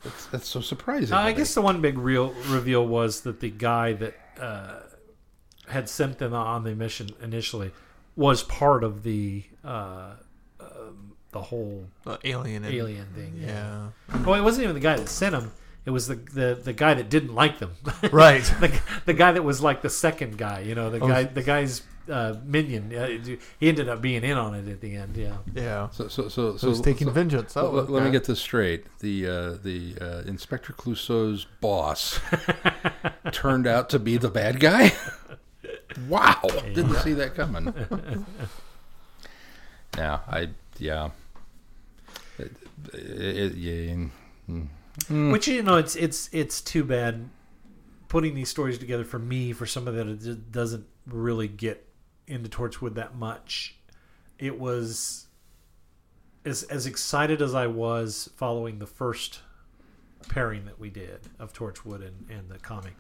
That's, 0.05 0.27
that's 0.27 0.49
so 0.49 0.61
surprising. 0.61 1.15
Uh, 1.15 1.21
I 1.21 1.33
guess 1.33 1.55
the 1.55 1.63
one 1.63 1.81
big 1.81 1.99
real 1.99 2.31
reveal 2.49 2.87
was 2.87 3.23
that 3.23 3.41
the 3.41 3.51
guy 3.51 3.93
that 3.95 4.15
uh, 4.41 4.81
had 5.69 5.89
sent 5.89 6.19
them 6.19 6.35
on 6.35 6.65
the 6.65 6.75
mission 6.75 7.11
initially 7.23 7.73
was 8.17 8.43
part 8.43 8.85
of 8.85 9.03
the 9.03 9.45
uh, 9.65 10.13
um, 10.61 11.13
the 11.33 11.41
whole 11.43 11.87
Uh, 12.07 12.17
alien, 12.25 12.65
alien 12.65 13.07
thing. 13.15 13.35
Yeah, 13.43 13.89
Well, 14.25 14.35
it 14.35 14.43
wasn't 14.43 14.65
even 14.65 14.75
the 14.75 14.81
guy 14.81 14.97
that 14.97 15.09
sent 15.09 15.33
them. 15.33 15.53
It 15.87 15.91
was 15.91 16.07
the 16.09 16.17
the, 16.17 16.59
the 16.63 16.73
guy 16.75 16.93
that 16.95 17.09
didn't 17.09 17.35
like 17.35 17.59
them. 17.59 17.73
right. 18.13 18.43
the, 18.61 18.79
the 19.07 19.15
guy 19.15 19.33
that 19.33 19.43
was 19.43 19.63
like 19.63 19.81
the 19.83 19.91
second 19.91 20.37
guy. 20.37 20.61
You 20.61 20.75
know, 20.75 20.91
the 20.91 21.01
Oh. 21.01 21.09
guy 21.09 21.25
the 21.25 21.43
guy's 21.43 21.83
uh, 22.11 22.37
minion. 22.45 22.95
Uh, 22.95 23.07
he 23.59 23.69
ended 23.69 23.89
up 23.89 24.01
being 24.03 24.25
in 24.25 24.37
on 24.37 24.55
it 24.55 24.69
at 24.69 24.81
the 24.81 24.97
end. 24.97 25.17
Yeah. 25.17 25.37
Yeah, 25.55 25.89
So, 25.91 26.09
so, 26.09 26.29
so, 26.29 26.53
so 26.53 26.57
so 26.57 26.69
he's 26.69 26.81
taking 26.81 27.07
so- 27.07 27.13
vengeance. 27.13 27.57
Oh, 27.57 27.71
let, 27.71 27.91
let 27.91 28.03
me 28.05 28.11
get 28.11 28.25
this 28.25 28.41
straight. 28.41 28.85
The 28.99 29.27
uh, 29.27 29.51
the 29.63 29.95
uh, 30.01 30.23
Inspector 30.29 30.73
Clouseau's 30.75 31.47
boss 31.61 32.21
turned 33.33 33.67
out 33.67 33.89
to 33.91 33.99
be 33.99 34.17
the 34.17 34.31
bad 34.31 34.61
guy. 34.61 34.93
wow! 36.09 36.41
Didn't 36.75 36.97
see 36.97 37.13
that 37.15 37.35
coming. 37.35 37.73
yeah, 39.97 40.21
I 40.29 40.49
yeah. 40.79 41.11
It, 42.39 42.53
it, 42.93 43.55
yeah. 43.55 44.07
mm. 44.49 45.33
Which 45.33 45.49
you 45.49 45.63
know, 45.63 45.77
it's 45.77 45.97
it's 45.97 46.29
it's 46.33 46.61
too 46.61 46.85
bad 46.85 47.29
putting 48.09 48.35
these 48.35 48.49
stories 48.49 48.77
together 48.79 49.05
for 49.05 49.19
me 49.19 49.53
for 49.53 49.67
somebody 49.67 49.97
that 49.99 50.09
it 50.09 50.21
just 50.21 50.51
doesn't 50.53 50.85
really 51.07 51.47
get 51.49 51.87
into 52.31 52.49
Torchwood 52.49 52.95
that 52.95 53.17
much. 53.17 53.77
It 54.39 54.59
was 54.59 55.27
as 56.45 56.63
as 56.65 56.87
excited 56.87 57.43
as 57.43 57.55
I 57.55 57.67
was 57.67 58.31
following 58.37 58.79
the 58.79 58.87
first 58.87 59.41
pairing 60.29 60.65
that 60.67 60.79
we 60.79 60.91
did 60.91 61.21
of 61.39 61.53
Torchwood 61.53 62.07
and, 62.07 62.27
and 62.31 62.49
the 62.49 62.59
comic. 62.59 62.95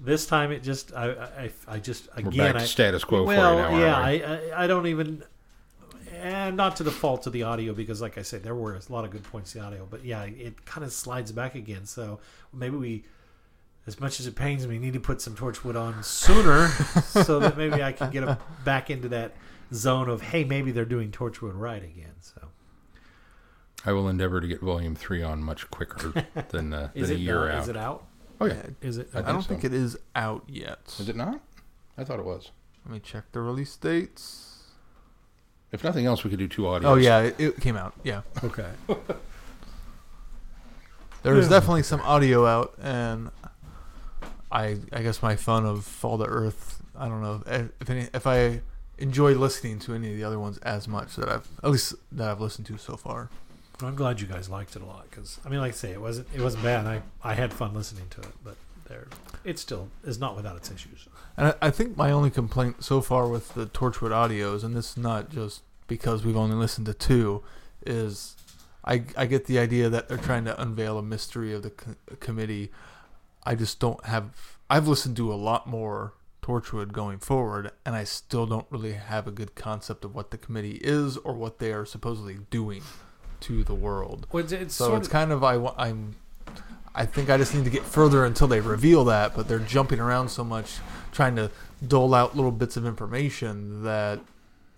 This 0.00 0.26
time, 0.26 0.50
it 0.50 0.62
just 0.62 0.94
I 0.94 1.10
I, 1.10 1.50
I 1.68 1.78
just 1.78 2.08
We're 2.16 2.28
again 2.28 2.54
back 2.54 2.62
I, 2.62 2.64
status 2.64 3.04
quo 3.04 3.24
well, 3.24 3.58
now. 3.58 3.78
yeah. 3.78 3.96
I, 3.96 4.10
I 4.54 4.64
I 4.64 4.66
don't 4.66 4.86
even, 4.86 5.22
and 6.14 6.56
not 6.56 6.76
to 6.76 6.82
the 6.82 6.90
fault 6.90 7.26
of 7.26 7.32
the 7.34 7.42
audio 7.42 7.74
because, 7.74 8.00
like 8.00 8.16
I 8.16 8.22
said, 8.22 8.42
there 8.42 8.54
were 8.54 8.74
a 8.74 8.92
lot 8.92 9.04
of 9.04 9.10
good 9.10 9.24
points 9.24 9.54
in 9.54 9.60
the 9.60 9.66
audio, 9.66 9.86
but 9.90 10.04
yeah, 10.04 10.22
it 10.24 10.64
kind 10.64 10.84
of 10.84 10.92
slides 10.92 11.32
back 11.32 11.54
again. 11.54 11.84
So 11.84 12.20
maybe 12.52 12.76
we, 12.76 13.04
as 13.86 14.00
much 14.00 14.20
as 14.20 14.26
it 14.26 14.34
pains 14.34 14.66
me, 14.66 14.78
need 14.78 14.94
to 14.94 15.00
put 15.00 15.20
some 15.20 15.34
Torchwood 15.34 15.78
on 15.80 16.02
sooner 16.02 16.68
so 16.68 17.38
that 17.38 17.56
maybe 17.56 17.82
I 17.82 17.92
can 17.92 18.10
get 18.10 18.24
a, 18.24 18.38
back 18.64 18.90
into 18.90 19.08
that 19.10 19.32
zone 19.72 20.08
of 20.08 20.22
hey, 20.22 20.44
maybe 20.44 20.70
they're 20.72 20.84
doing 20.84 21.10
Torchwood 21.10 21.52
right 21.54 21.82
again. 21.82 22.14
So 22.20 22.48
I 23.84 23.92
will 23.92 24.08
endeavor 24.08 24.40
to 24.40 24.46
get 24.48 24.60
volume 24.60 24.94
three 24.94 25.22
on 25.22 25.42
much 25.42 25.70
quicker 25.70 26.24
than, 26.48 26.72
uh, 26.72 26.90
is 26.94 27.08
than 27.08 27.16
it 27.16 27.20
a 27.20 27.22
year 27.22 27.50
uh, 27.50 27.56
out. 27.56 27.62
is 27.62 27.68
it 27.68 27.76
out? 27.76 28.04
oh 28.40 28.46
yeah, 28.46 28.62
Is 28.80 28.98
it? 28.98 29.08
I 29.14 29.18
I 29.20 29.22
don't 29.22 29.42
so. 29.42 29.48
think 29.48 29.64
it 29.64 29.72
is 29.72 29.96
out 30.16 30.44
yet. 30.48 30.94
is 30.98 31.08
it 31.08 31.16
not? 31.16 31.40
I 31.96 32.04
thought 32.04 32.18
it 32.18 32.24
was. 32.24 32.50
Let 32.84 32.92
me 32.94 33.00
check 33.00 33.24
the 33.32 33.40
release 33.40 33.76
dates. 33.76 34.50
If 35.72 35.82
nothing 35.82 36.06
else, 36.06 36.24
we 36.24 36.30
could 36.30 36.38
do 36.38 36.48
two 36.48 36.62
audios. 36.62 36.84
Oh 36.84 36.94
yeah, 36.94 37.20
it, 37.20 37.40
it 37.40 37.60
came 37.60 37.76
out. 37.76 37.94
Yeah, 38.04 38.22
okay. 38.42 38.70
there 41.22 41.34
was 41.34 41.48
definitely 41.48 41.82
some 41.82 42.00
audio 42.00 42.46
out, 42.46 42.74
and 42.80 43.30
I 44.54 44.78
I 44.92 45.02
guess 45.02 45.22
my 45.22 45.36
fun 45.36 45.66
of 45.66 45.84
Fall 45.84 46.16
to 46.18 46.24
Earth. 46.24 46.82
I 46.96 47.08
don't 47.08 47.20
know 47.22 47.42
if 47.44 47.70
if, 47.80 47.90
any, 47.90 48.08
if 48.14 48.26
I 48.26 48.60
enjoy 48.98 49.32
listening 49.32 49.80
to 49.80 49.94
any 49.94 50.12
of 50.12 50.16
the 50.16 50.24
other 50.24 50.38
ones 50.38 50.58
as 50.58 50.86
much 50.86 51.16
that 51.16 51.28
I've 51.28 51.48
at 51.62 51.70
least 51.70 51.94
that 52.12 52.30
I've 52.30 52.40
listened 52.40 52.66
to 52.68 52.78
so 52.78 52.96
far. 52.96 53.30
I'm 53.82 53.96
glad 53.96 54.20
you 54.20 54.28
guys 54.28 54.48
liked 54.48 54.76
it 54.76 54.82
a 54.82 54.84
lot 54.84 55.10
because 55.10 55.40
I 55.44 55.48
mean, 55.48 55.58
like 55.60 55.72
I 55.72 55.76
say, 55.76 55.90
it 55.90 56.00
wasn't 56.00 56.28
it 56.32 56.40
wasn't 56.40 56.62
bad. 56.62 56.86
I 56.86 57.02
I 57.22 57.34
had 57.34 57.52
fun 57.52 57.74
listening 57.74 58.06
to 58.10 58.20
it, 58.20 58.32
but 58.44 58.56
there 58.88 59.08
it 59.44 59.58
still 59.58 59.88
is 60.04 60.18
not 60.18 60.36
without 60.36 60.56
its 60.56 60.70
issues. 60.70 61.08
And 61.36 61.48
I, 61.48 61.54
I 61.62 61.70
think 61.70 61.96
my 61.96 62.12
only 62.12 62.30
complaint 62.30 62.84
so 62.84 63.00
far 63.00 63.26
with 63.26 63.54
the 63.54 63.66
Torchwood 63.66 64.12
audios, 64.12 64.62
and 64.62 64.76
this 64.76 64.90
is 64.90 64.96
not 64.96 65.30
just 65.30 65.62
because 65.88 66.24
we've 66.24 66.36
only 66.36 66.54
listened 66.54 66.86
to 66.86 66.94
two, 66.94 67.42
is 67.84 68.36
I, 68.84 69.04
I 69.16 69.26
get 69.26 69.46
the 69.46 69.58
idea 69.58 69.88
that 69.88 70.08
they're 70.08 70.18
trying 70.18 70.44
to 70.44 70.60
unveil 70.60 70.98
a 70.98 71.02
mystery 71.02 71.52
of 71.52 71.62
the 71.62 71.70
co- 71.70 71.96
committee. 72.20 72.70
I 73.46 73.54
just 73.54 73.80
don't 73.80 74.04
have. 74.06 74.58
I've 74.70 74.88
listened 74.88 75.16
to 75.16 75.32
a 75.32 75.34
lot 75.34 75.66
more 75.66 76.14
Torchwood 76.42 76.92
going 76.92 77.18
forward, 77.18 77.70
and 77.86 77.94
I 77.94 78.04
still 78.04 78.46
don't 78.46 78.66
really 78.70 78.92
have 78.92 79.26
a 79.26 79.30
good 79.30 79.54
concept 79.54 80.04
of 80.04 80.14
what 80.14 80.30
the 80.30 80.38
committee 80.38 80.80
is 80.82 81.16
or 81.18 81.34
what 81.34 81.58
they 81.58 81.72
are 81.72 81.86
supposedly 81.86 82.38
doing 82.50 82.82
to 83.40 83.64
the 83.64 83.74
world. 83.74 84.26
Well, 84.32 84.44
it's, 84.44 84.52
it's 84.52 84.74
So 84.74 84.96
it's 84.96 85.06
of, 85.06 85.12
kind 85.12 85.32
of 85.32 85.42
I 85.44 85.54
I'm 85.76 86.16
I 86.94 87.06
think 87.06 87.28
I 87.28 87.36
just 87.36 87.54
need 87.54 87.64
to 87.64 87.70
get 87.70 87.82
further 87.82 88.24
until 88.24 88.46
they 88.46 88.60
reveal 88.60 89.04
that, 89.06 89.34
but 89.34 89.48
they're 89.48 89.58
jumping 89.58 90.00
around 90.00 90.28
so 90.28 90.44
much 90.44 90.78
trying 91.12 91.36
to 91.36 91.50
dole 91.86 92.14
out 92.14 92.36
little 92.36 92.52
bits 92.52 92.76
of 92.76 92.86
information 92.86 93.82
that 93.84 94.20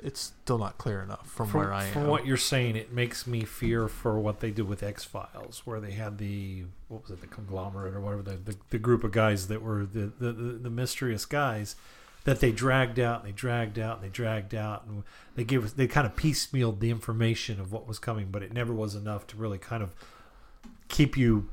it's 0.03 0.32
still 0.42 0.59
not 0.59 0.78
clear 0.78 1.01
enough 1.01 1.26
from, 1.28 1.49
from, 1.49 1.61
where 1.61 1.72
I 1.72 1.80
from 1.80 1.86
am. 1.86 1.92
From 1.92 2.11
what 2.11 2.26
you're 2.26 2.36
saying, 2.36 2.76
it 2.76 2.92
makes 2.92 3.26
me 3.26 3.44
fear 3.44 3.88
for 3.88 4.18
what 4.18 4.40
they 4.40 4.51
did 4.51 4.68
with 4.68 4.82
X 4.82 5.05
Files, 5.05 5.62
where 5.64 5.80
they 5.80 5.92
had 5.92 6.18
the 6.18 6.64
what 6.88 7.03
was 7.03 7.11
it, 7.11 7.20
the 7.20 7.26
conglomerate 7.26 7.94
or 7.94 8.01
whatever, 8.01 8.22
the 8.22 8.36
the, 8.36 8.57
the 8.70 8.78
group 8.78 9.05
of 9.05 9.12
guys 9.12 9.49
that 9.49 9.62
were 9.62 9.86
the, 9.86 10.12
the 10.18 10.32
the 10.32 10.70
mysterious 10.70 11.24
guys 11.24 11.76
that 12.24 12.40
they 12.40 12.51
dragged 12.51 12.99
out, 12.99 13.20
and 13.20 13.28
they 13.28 13.32
dragged 13.32 13.78
out, 13.78 13.97
and 13.97 14.05
they 14.05 14.12
dragged 14.12 14.55
out, 14.55 14.84
and 14.84 15.05
they 15.36 15.44
gave 15.44 15.64
us 15.64 15.72
they 15.72 15.86
kind 15.86 16.07
of 16.07 16.16
piecemealed 16.16 16.80
the 16.80 16.90
information 16.90 17.61
of 17.61 17.72
what 17.72 17.86
was 17.86 17.99
coming, 17.99 18.28
but 18.30 18.42
it 18.42 18.53
never 18.53 18.74
was 18.74 18.94
enough 18.94 19.26
to 19.28 19.36
really 19.36 19.59
kind 19.59 19.82
of 19.82 19.94
keep 20.88 21.16
you 21.16 21.49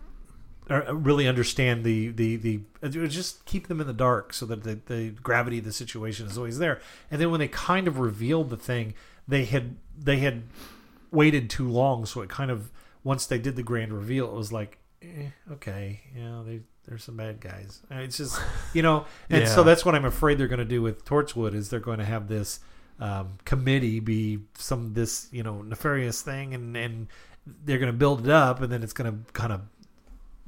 really 0.69 1.27
understand 1.27 1.83
the 1.83 2.09
the 2.09 2.35
the 2.37 2.59
just 2.89 3.45
keep 3.45 3.67
them 3.67 3.81
in 3.81 3.87
the 3.87 3.93
dark 3.93 4.33
so 4.33 4.45
that 4.45 4.63
the, 4.63 4.79
the 4.85 5.09
gravity 5.09 5.59
of 5.59 5.65
the 5.65 5.73
situation 5.73 6.27
is 6.27 6.37
always 6.37 6.57
there. 6.57 6.79
And 7.11 7.19
then 7.19 7.31
when 7.31 7.39
they 7.39 7.47
kind 7.47 7.87
of 7.87 7.99
revealed 7.99 8.49
the 8.49 8.57
thing, 8.57 8.93
they 9.27 9.45
had 9.45 9.75
they 9.97 10.17
had 10.17 10.43
waited 11.11 11.49
too 11.49 11.69
long, 11.69 12.05
so 12.05 12.21
it 12.21 12.29
kind 12.29 12.51
of 12.51 12.71
once 13.03 13.25
they 13.25 13.37
did 13.37 13.55
the 13.55 13.63
grand 13.63 13.93
reveal, 13.93 14.27
it 14.27 14.33
was 14.33 14.51
like, 14.51 14.77
eh, 15.01 15.29
okay, 15.51 16.01
yeah, 16.15 16.41
they 16.45 16.61
there's 16.87 17.03
some 17.03 17.17
bad 17.17 17.39
guys. 17.39 17.81
It's 17.89 18.17
just 18.17 18.41
you 18.73 18.81
know, 18.81 19.05
and 19.29 19.47
so 19.47 19.63
that's 19.63 19.85
what 19.85 19.95
I'm 19.95 20.05
afraid 20.05 20.37
they're 20.37 20.47
going 20.47 20.59
to 20.59 20.65
do 20.65 20.81
with 20.81 21.05
Torchwood 21.05 21.53
is 21.53 21.69
they're 21.69 21.79
going 21.79 21.99
to 21.99 22.05
have 22.05 22.27
this 22.27 22.59
um, 22.99 23.37
committee 23.45 23.99
be 23.99 24.39
some 24.55 24.93
this 24.93 25.27
you 25.31 25.43
know 25.43 25.61
nefarious 25.61 26.21
thing, 26.21 26.53
and 26.53 26.75
and 26.75 27.07
they're 27.45 27.79
going 27.79 27.91
to 27.91 27.97
build 27.97 28.25
it 28.25 28.31
up, 28.31 28.61
and 28.61 28.71
then 28.71 28.83
it's 28.83 28.93
going 28.93 29.11
to 29.11 29.31
kind 29.33 29.53
of 29.53 29.61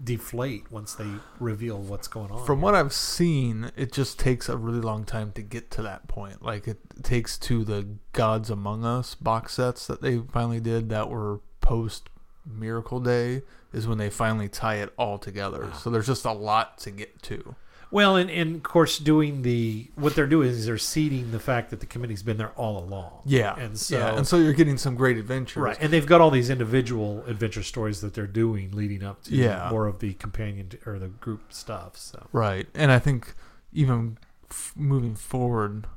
deflate 0.04 0.72
once 0.72 0.94
they 0.94 1.10
reveal 1.40 1.78
what's 1.78 2.08
going 2.08 2.32
on. 2.32 2.46
From 2.46 2.62
what 2.62 2.76
I've 2.76 2.94
seen, 2.94 3.72
it 3.76 3.92
just 3.92 4.20
takes 4.20 4.50
a 4.50 4.58
really 4.58 4.82
long 4.82 5.06
time 5.06 5.32
to 5.34 5.42
get 5.42 5.72
to 5.72 5.82
that 5.84 6.08
point. 6.08 6.42
Like 6.42 6.68
it 6.68 6.80
takes 7.04 7.38
to 7.40 7.64
the 7.64 7.88
Gods 8.14 8.50
Among 8.50 8.84
Us 8.84 9.16
box 9.16 9.54
sets 9.54 9.88
that 9.88 10.02
they 10.02 10.20
finally 10.20 10.60
did 10.60 10.90
that 10.90 11.10
were 11.10 11.40
post 11.62 12.10
Miracle 12.46 13.00
Day 13.00 13.42
is 13.74 13.88
when 13.88 13.98
they 13.98 14.10
finally 14.10 14.48
tie 14.48 14.76
it 14.76 14.94
all 14.98 15.18
together. 15.18 15.72
So 15.82 15.90
there's 15.90 16.08
just 16.08 16.26
a 16.26 16.32
lot 16.32 16.78
to 16.80 16.92
get 16.92 17.22
to. 17.24 17.56
Well, 17.92 18.16
and, 18.16 18.30
and 18.30 18.56
of 18.58 18.64
course, 18.64 18.98
doing 18.98 19.42
the 19.44 19.88
what 19.96 20.16
they're 20.16 20.28
doing 20.28 20.50
is 20.50 20.66
they're 20.66 20.78
seeding 20.78 21.32
the 21.32 21.40
fact 21.40 21.70
that 21.70 21.80
the 21.80 21.86
committee's 21.86 22.24
been 22.24 22.38
there 22.38 22.52
all 22.56 22.78
along. 22.84 23.22
Yeah. 23.26 23.56
and 23.58 23.78
so 23.80 23.98
yeah, 23.98 24.16
and 24.18 24.28
so 24.28 24.38
you're 24.38 24.54
getting 24.54 24.78
some 24.78 24.96
great 24.96 25.18
adventures. 25.18 25.62
right, 25.62 25.78
and 25.80 25.92
they've 25.94 26.06
got 26.06 26.20
all 26.22 26.32
these 26.32 26.50
individual 26.50 27.24
adventure 27.28 27.64
stories 27.64 28.02
that 28.02 28.14
they're 28.14 28.28
doing 28.28 28.72
leading 28.72 29.04
up 29.04 29.24
to 29.26 29.36
Yeah. 29.36 29.70
more 29.72 29.88
of 29.88 30.00
the 30.00 30.14
companion 30.14 30.72
or 30.86 31.00
the 31.00 31.08
group 31.08 31.54
stuff. 31.54 31.96
So 31.98 32.28
Right. 32.32 32.68
And 32.74 32.92
I 32.92 33.00
think 33.00 33.34
even 33.72 34.18
f- 34.50 34.74
moving 34.76 35.16
forward, 35.16 35.88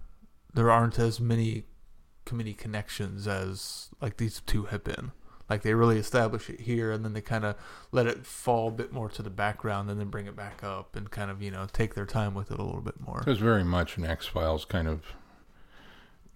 there 0.55 0.70
aren't 0.70 0.99
as 0.99 1.18
many 1.20 1.64
committee 2.24 2.55
connections 2.55 3.26
as 3.26 3.89
like 4.01 4.18
these 4.18 4.41
two 4.47 4.64
have 4.66 4.84
been. 4.84 5.12
Like 5.49 5.62
they 5.62 5.74
really 5.74 5.99
establish 5.99 6.51
it 6.51 6.61
here 6.61 6.92
and 6.92 7.05
then 7.05 7.14
they 7.14 7.22
kind 7.22 7.44
of 7.44 7.57
let 7.90 8.07
it 8.07 8.26
fall 8.26 8.68
a 8.68 8.72
bit 8.72 8.92
more 8.92 9.09
to 9.09 9.22
the 9.22 9.30
background 9.30 9.90
and 9.90 9.99
then 9.99 10.09
bring 10.09 10.26
it 10.26 10.36
back 10.36 10.62
up 10.62 10.94
and 10.94 11.11
kind 11.11 11.30
of, 11.30 11.40
you 11.42 11.51
know, 11.51 11.66
take 11.72 11.94
their 11.94 12.07
time 12.07 12.34
with 12.34 12.51
it 12.51 12.59
a 12.59 12.62
little 12.62 12.82
bit 12.82 13.01
more. 13.01 13.22
So 13.24 13.30
it's 13.30 13.40
very 13.40 13.64
much 13.64 13.96
an 13.96 14.05
X 14.05 14.26
Files 14.26 14.64
kind 14.64 14.86
of 14.86 15.03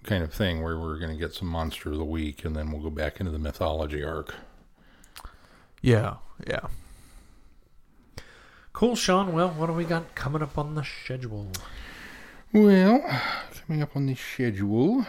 kind 0.05 0.25
of 0.25 0.33
thing 0.33 0.63
where 0.63 0.79
we're 0.79 0.99
going 0.99 1.13
to 1.13 1.19
get 1.19 1.35
some 1.35 1.49
monster 1.49 1.93
of 1.93 1.99
the 1.99 2.05
week, 2.05 2.45
and 2.45 2.57
then 2.57 2.71
we'll 2.73 2.83
go 2.83 2.91
back 2.91 3.21
into 3.21 3.31
the 3.31 3.39
mythology 3.39 4.03
arc. 4.03 4.35
Yeah. 5.81 6.17
Yeah. 6.47 6.67
cool, 8.73 8.97
Sean. 8.97 9.33
Well, 9.33 9.51
what 9.51 9.67
do 9.67 9.73
we 9.73 9.85
got 9.85 10.15
coming 10.15 10.43
up 10.43 10.59
on 10.59 10.75
the 10.75 10.85
schedule? 10.85 11.49
Well, 12.53 13.01
coming 13.67 13.83
up 13.83 13.97
on 13.97 14.07
the 14.07 14.15
schedule. 14.15 15.07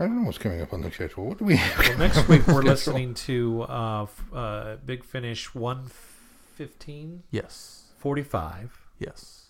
I 0.00 0.04
don't 0.06 0.16
know 0.16 0.22
what's 0.26 0.38
coming 0.38 0.62
up 0.62 0.72
on 0.72 0.80
the 0.80 0.90
schedule. 0.90 1.26
What 1.26 1.38
do 1.38 1.44
we 1.44 1.56
have? 1.56 1.78
Well, 1.86 1.98
next 1.98 2.26
week 2.26 2.46
we're 2.46 2.54
Schedule. 2.62 2.70
listening 2.70 3.14
to 3.14 3.62
uh, 3.68 4.06
uh, 4.34 4.76
Big 4.86 5.04
Finish 5.04 5.54
one 5.54 5.90
fifteen 6.54 7.22
Yes. 7.30 7.84
forty 7.98 8.22
five 8.22 8.78
Yes. 8.98 9.48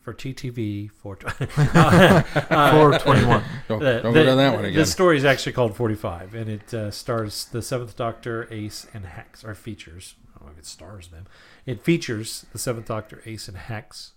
for 0.00 0.14
TTV 0.14 0.90
four. 0.92 1.18
uh, 1.28 2.22
421. 2.22 3.42
Don't, 3.68 3.80
the, 3.80 4.00
don't 4.00 4.12
the- 4.12 4.20
go 4.20 4.24
down 4.26 4.36
that 4.36 4.54
one 4.54 4.64
again. 4.64 4.78
The 4.78 4.86
story 4.86 5.16
is 5.16 5.24
actually 5.24 5.52
called 5.52 5.74
45, 5.76 6.34
and 6.36 6.48
it 6.50 6.72
uh, 6.72 6.90
stars 6.92 7.46
the 7.46 7.60
Seventh 7.60 7.96
Doctor, 7.96 8.46
Ace, 8.52 8.86
and 8.94 9.04
Hex, 9.06 9.44
or 9.44 9.54
features. 9.56 10.14
I 10.34 10.38
don't 10.38 10.46
know 10.48 10.52
if 10.52 10.58
it 10.60 10.66
stars 10.66 11.08
them. 11.08 11.26
It 11.66 11.82
features 11.82 12.46
the 12.52 12.58
Seventh 12.60 12.86
Doctor, 12.86 13.22
Ace, 13.26 13.48
and 13.48 13.56
Hex. 13.56 14.12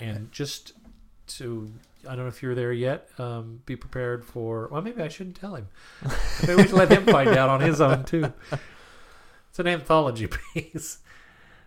And 0.00 0.30
just 0.32 0.72
to, 1.28 1.72
I 2.06 2.14
don't 2.16 2.24
know 2.24 2.28
if 2.28 2.42
you're 2.42 2.54
there 2.54 2.72
yet. 2.72 3.08
Um, 3.18 3.60
be 3.66 3.76
prepared 3.76 4.24
for. 4.24 4.68
Well, 4.70 4.82
maybe 4.82 5.02
I 5.02 5.08
shouldn't 5.08 5.36
tell 5.36 5.54
him. 5.54 5.68
Maybe 6.42 6.54
we 6.56 6.62
should 6.64 6.72
let 6.72 6.90
him 6.92 7.04
find 7.06 7.30
out 7.30 7.48
on 7.48 7.60
his 7.60 7.80
own 7.80 8.04
too. 8.04 8.32
It's 9.50 9.58
an 9.58 9.66
anthology 9.66 10.26
piece. 10.54 10.98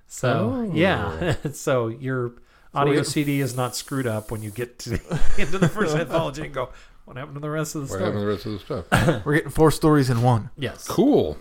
So 0.08 0.68
Oh. 0.70 0.74
yeah, 0.74 1.36
so 1.54 1.88
your 1.88 2.34
audio 2.74 3.00
we- 3.00 3.04
CD 3.04 3.40
is 3.42 3.56
not 3.56 3.76
screwed 3.76 4.08
up 4.08 4.32
when 4.32 4.42
you 4.42 4.52
get 4.52 4.80
to 4.80 4.94
into 5.38 5.58
the 5.58 5.68
first 5.70 5.96
anthology 5.96 6.44
and 6.44 6.54
go, 6.54 6.70
what 7.06 7.18
happened 7.18 7.36
to 7.36 7.42
the 7.42 7.50
rest 7.50 7.76
of 7.76 7.88
the 7.88 7.94
What 7.94 8.00
happened 8.02 8.20
to 8.20 8.26
the 8.26 8.28
rest 8.28 8.46
of 8.46 8.52
the 8.54 8.60
stuff? 8.60 9.26
We're 9.26 9.36
getting 9.36 9.50
four 9.52 9.72
stories 9.72 10.10
in 10.10 10.22
one. 10.22 10.50
Yes. 10.58 10.88
Cool. 10.88 11.38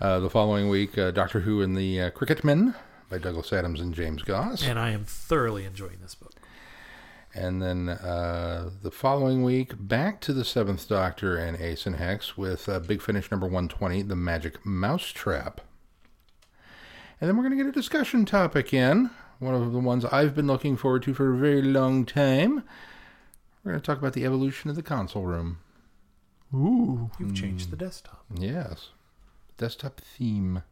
Uh, 0.00 0.20
the 0.20 0.30
following 0.30 0.68
week, 0.68 0.96
uh, 0.96 1.10
Doctor 1.10 1.40
Who 1.40 1.60
and 1.60 1.76
the 1.76 2.00
uh, 2.02 2.10
Krikkitmen 2.12 2.74
by 3.10 3.18
Douglas 3.18 3.52
Adams 3.52 3.80
and 3.80 3.92
James 3.94 4.22
Goss. 4.22 4.62
And 4.62 4.78
I 4.78 4.90
am 4.90 5.04
thoroughly 5.04 5.64
enjoying 5.64 5.98
this 6.02 6.14
book. 6.14 6.32
And 7.34 7.62
then 7.62 7.88
uh, 7.88 8.70
the 8.82 8.90
following 8.90 9.42
week, 9.42 9.74
back 9.78 10.20
to 10.22 10.32
the 10.32 10.44
Seventh 10.44 10.88
Doctor 10.88 11.36
and 11.36 11.60
Ace 11.60 11.86
and 11.86 11.96
Hex 11.96 12.36
with 12.36 12.68
uh, 12.68 12.80
Big 12.80 13.02
Finish 13.02 13.30
number 13.30 13.46
120, 13.46 14.02
The 14.02 14.16
Magic 14.16 14.64
Mousetrap. 14.64 15.60
And 17.20 17.28
then 17.28 17.36
we're 17.36 17.42
going 17.42 17.56
to 17.56 17.62
get 17.62 17.68
a 17.68 17.72
discussion 17.72 18.24
topic 18.24 18.72
in, 18.72 19.10
one 19.40 19.54
of 19.54 19.72
the 19.72 19.78
ones 19.78 20.04
I've 20.06 20.34
been 20.34 20.46
looking 20.46 20.76
forward 20.76 21.02
to 21.04 21.14
for 21.14 21.34
a 21.34 21.36
very 21.36 21.62
long 21.62 22.06
time. 22.06 22.64
We're 23.62 23.72
going 23.72 23.82
to 23.82 23.86
talk 23.86 23.98
about 23.98 24.14
the 24.14 24.24
evolution 24.24 24.70
of 24.70 24.76
the 24.76 24.82
console 24.82 25.24
room. 25.24 25.58
Ooh. 26.54 27.10
You've 27.18 27.34
changed 27.34 27.70
the 27.70 27.76
desktop. 27.76 28.24
Yes. 28.34 28.90
Desktop 29.58 30.00
theme. 30.00 30.62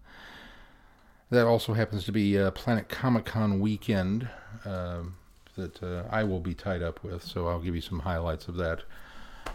That 1.30 1.46
also 1.46 1.74
happens 1.74 2.04
to 2.04 2.12
be 2.12 2.38
uh, 2.38 2.52
Planet 2.52 2.88
Comic 2.88 3.24
Con 3.24 3.60
weekend 3.60 4.28
um, 4.64 5.16
that 5.56 5.82
uh, 5.82 6.04
I 6.10 6.24
will 6.24 6.40
be 6.40 6.54
tied 6.54 6.82
up 6.82 7.02
with, 7.02 7.22
so 7.22 7.48
I'll 7.48 7.60
give 7.60 7.74
you 7.74 7.80
some 7.80 8.00
highlights 8.00 8.48
of 8.48 8.56
that 8.56 8.82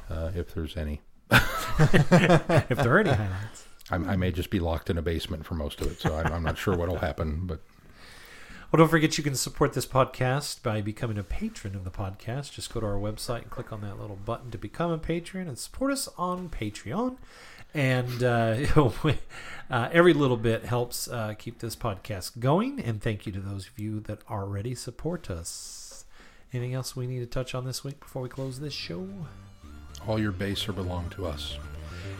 uh, 0.10 0.32
if 0.36 0.54
there's 0.54 0.78
any. 0.78 1.02
if 1.32 2.78
there 2.78 2.96
are 2.96 3.00
any 3.00 3.12
highlights. 3.12 3.68
I, 3.92 3.96
I 3.96 4.16
may 4.16 4.32
just 4.32 4.50
be 4.50 4.60
locked 4.60 4.90
in 4.90 4.98
a 4.98 5.02
basement 5.02 5.46
for 5.46 5.56
most 5.56 5.82
of 5.82 5.88
it, 5.88 6.00
so 6.00 6.16
I'm, 6.16 6.32
I'm 6.32 6.44
not 6.44 6.58
sure 6.58 6.76
what'll 6.76 7.00
happen. 7.00 7.42
But 7.46 7.62
Well, 8.72 8.78
don't 8.80 8.90
forget 8.90 9.18
you 9.18 9.24
can 9.24 9.36
support 9.36 9.74
this 9.74 9.86
podcast 9.86 10.64
by 10.64 10.82
becoming 10.82 11.18
a 11.18 11.24
patron 11.24 11.76
of 11.76 11.84
the 11.84 11.92
podcast. 11.92 12.54
Just 12.54 12.74
go 12.74 12.80
to 12.80 12.86
our 12.86 12.94
website 12.94 13.44
and 13.44 13.50
click 13.50 13.72
on 13.74 13.82
that 13.82 14.00
little 14.00 14.16
button 14.18 14.52
to 14.52 14.58
become 14.58 14.92
a 14.92 14.98
patron 14.98 15.48
and 15.48 15.58
support 15.58 15.92
us 15.92 16.08
on 16.18 16.50
Patreon. 16.50 17.18
And 17.74 18.24
uh, 18.24 18.58
uh, 19.70 19.90
every 19.92 20.14
little 20.14 20.38
bit 20.38 20.66
helps 20.66 21.08
uh, 21.08 21.34
keep 21.38 21.60
this 21.60 21.76
podcast 21.76 22.40
going. 22.40 22.80
And 22.82 23.02
thank 23.02 23.26
you 23.26 23.32
to 23.32 23.40
those 23.40 23.68
of 23.68 23.80
you 23.80 24.00
that 24.02 24.20
already 24.30 24.76
support 24.76 25.30
us. 25.30 25.81
Anything 26.54 26.74
else 26.74 26.96
we 26.96 27.08
need 27.08 27.20
to 27.20 27.26
touch 27.26 27.56
on 27.56 27.66
this 27.66 27.84
week 27.84 28.00
before 28.00 28.22
we 28.22 28.30
close 28.30 28.60
this 28.60 28.74
show? 28.74 29.08
all 30.08 30.20
your 30.20 30.32
base 30.32 30.68
are 30.68 30.74
belong 30.74 31.10
to 31.12 31.26
us. 31.26 31.58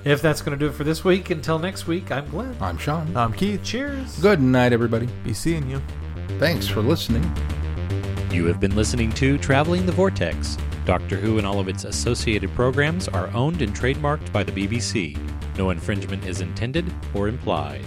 If 0.04 0.22
that's 0.22 0.42
going 0.42 0.58
to 0.58 0.66
do 0.66 0.70
it 0.70 0.76
for 0.76 0.84
this 0.84 1.04
week, 1.04 1.30
until 1.30 1.60
next 1.60 1.88
week, 1.88 2.12
I'm 2.12 2.30
Glenn. 2.30 2.56
I'm 2.60 2.78
Sean. 2.78 3.16
I'm 3.16 3.34
Keith. 3.34 3.64
Cheers. 3.64 4.20
Good 4.20 4.42
night, 4.42 4.74
everybody. 4.74 5.08
Be 5.24 5.34
seeing 5.34 5.70
you. 5.70 5.82
Thanks 6.40 6.68
for 6.68 6.82
listening. 6.82 7.24
You 8.32 8.46
have 8.46 8.60
been 8.60 8.76
listening 8.76 9.12
to 9.14 9.38
Traveling 9.38 9.86
the 9.86 9.92
Vortex. 9.92 10.58
Doctor 10.86 11.18
Who 11.18 11.38
and 11.38 11.46
all 11.46 11.60
of 11.60 11.68
its 11.68 11.84
associated 11.84 12.50
programs 12.56 13.08
are 13.08 13.28
owned 13.30 13.62
and 13.62 13.76
trademarked 13.76 14.32
by 14.32 14.44
the 14.44 14.52
BBC. 14.52 15.18
No 15.58 15.70
infringement 15.70 16.26
is 16.26 16.42
intended 16.42 16.92
or 17.14 17.28
implied. 17.28 17.86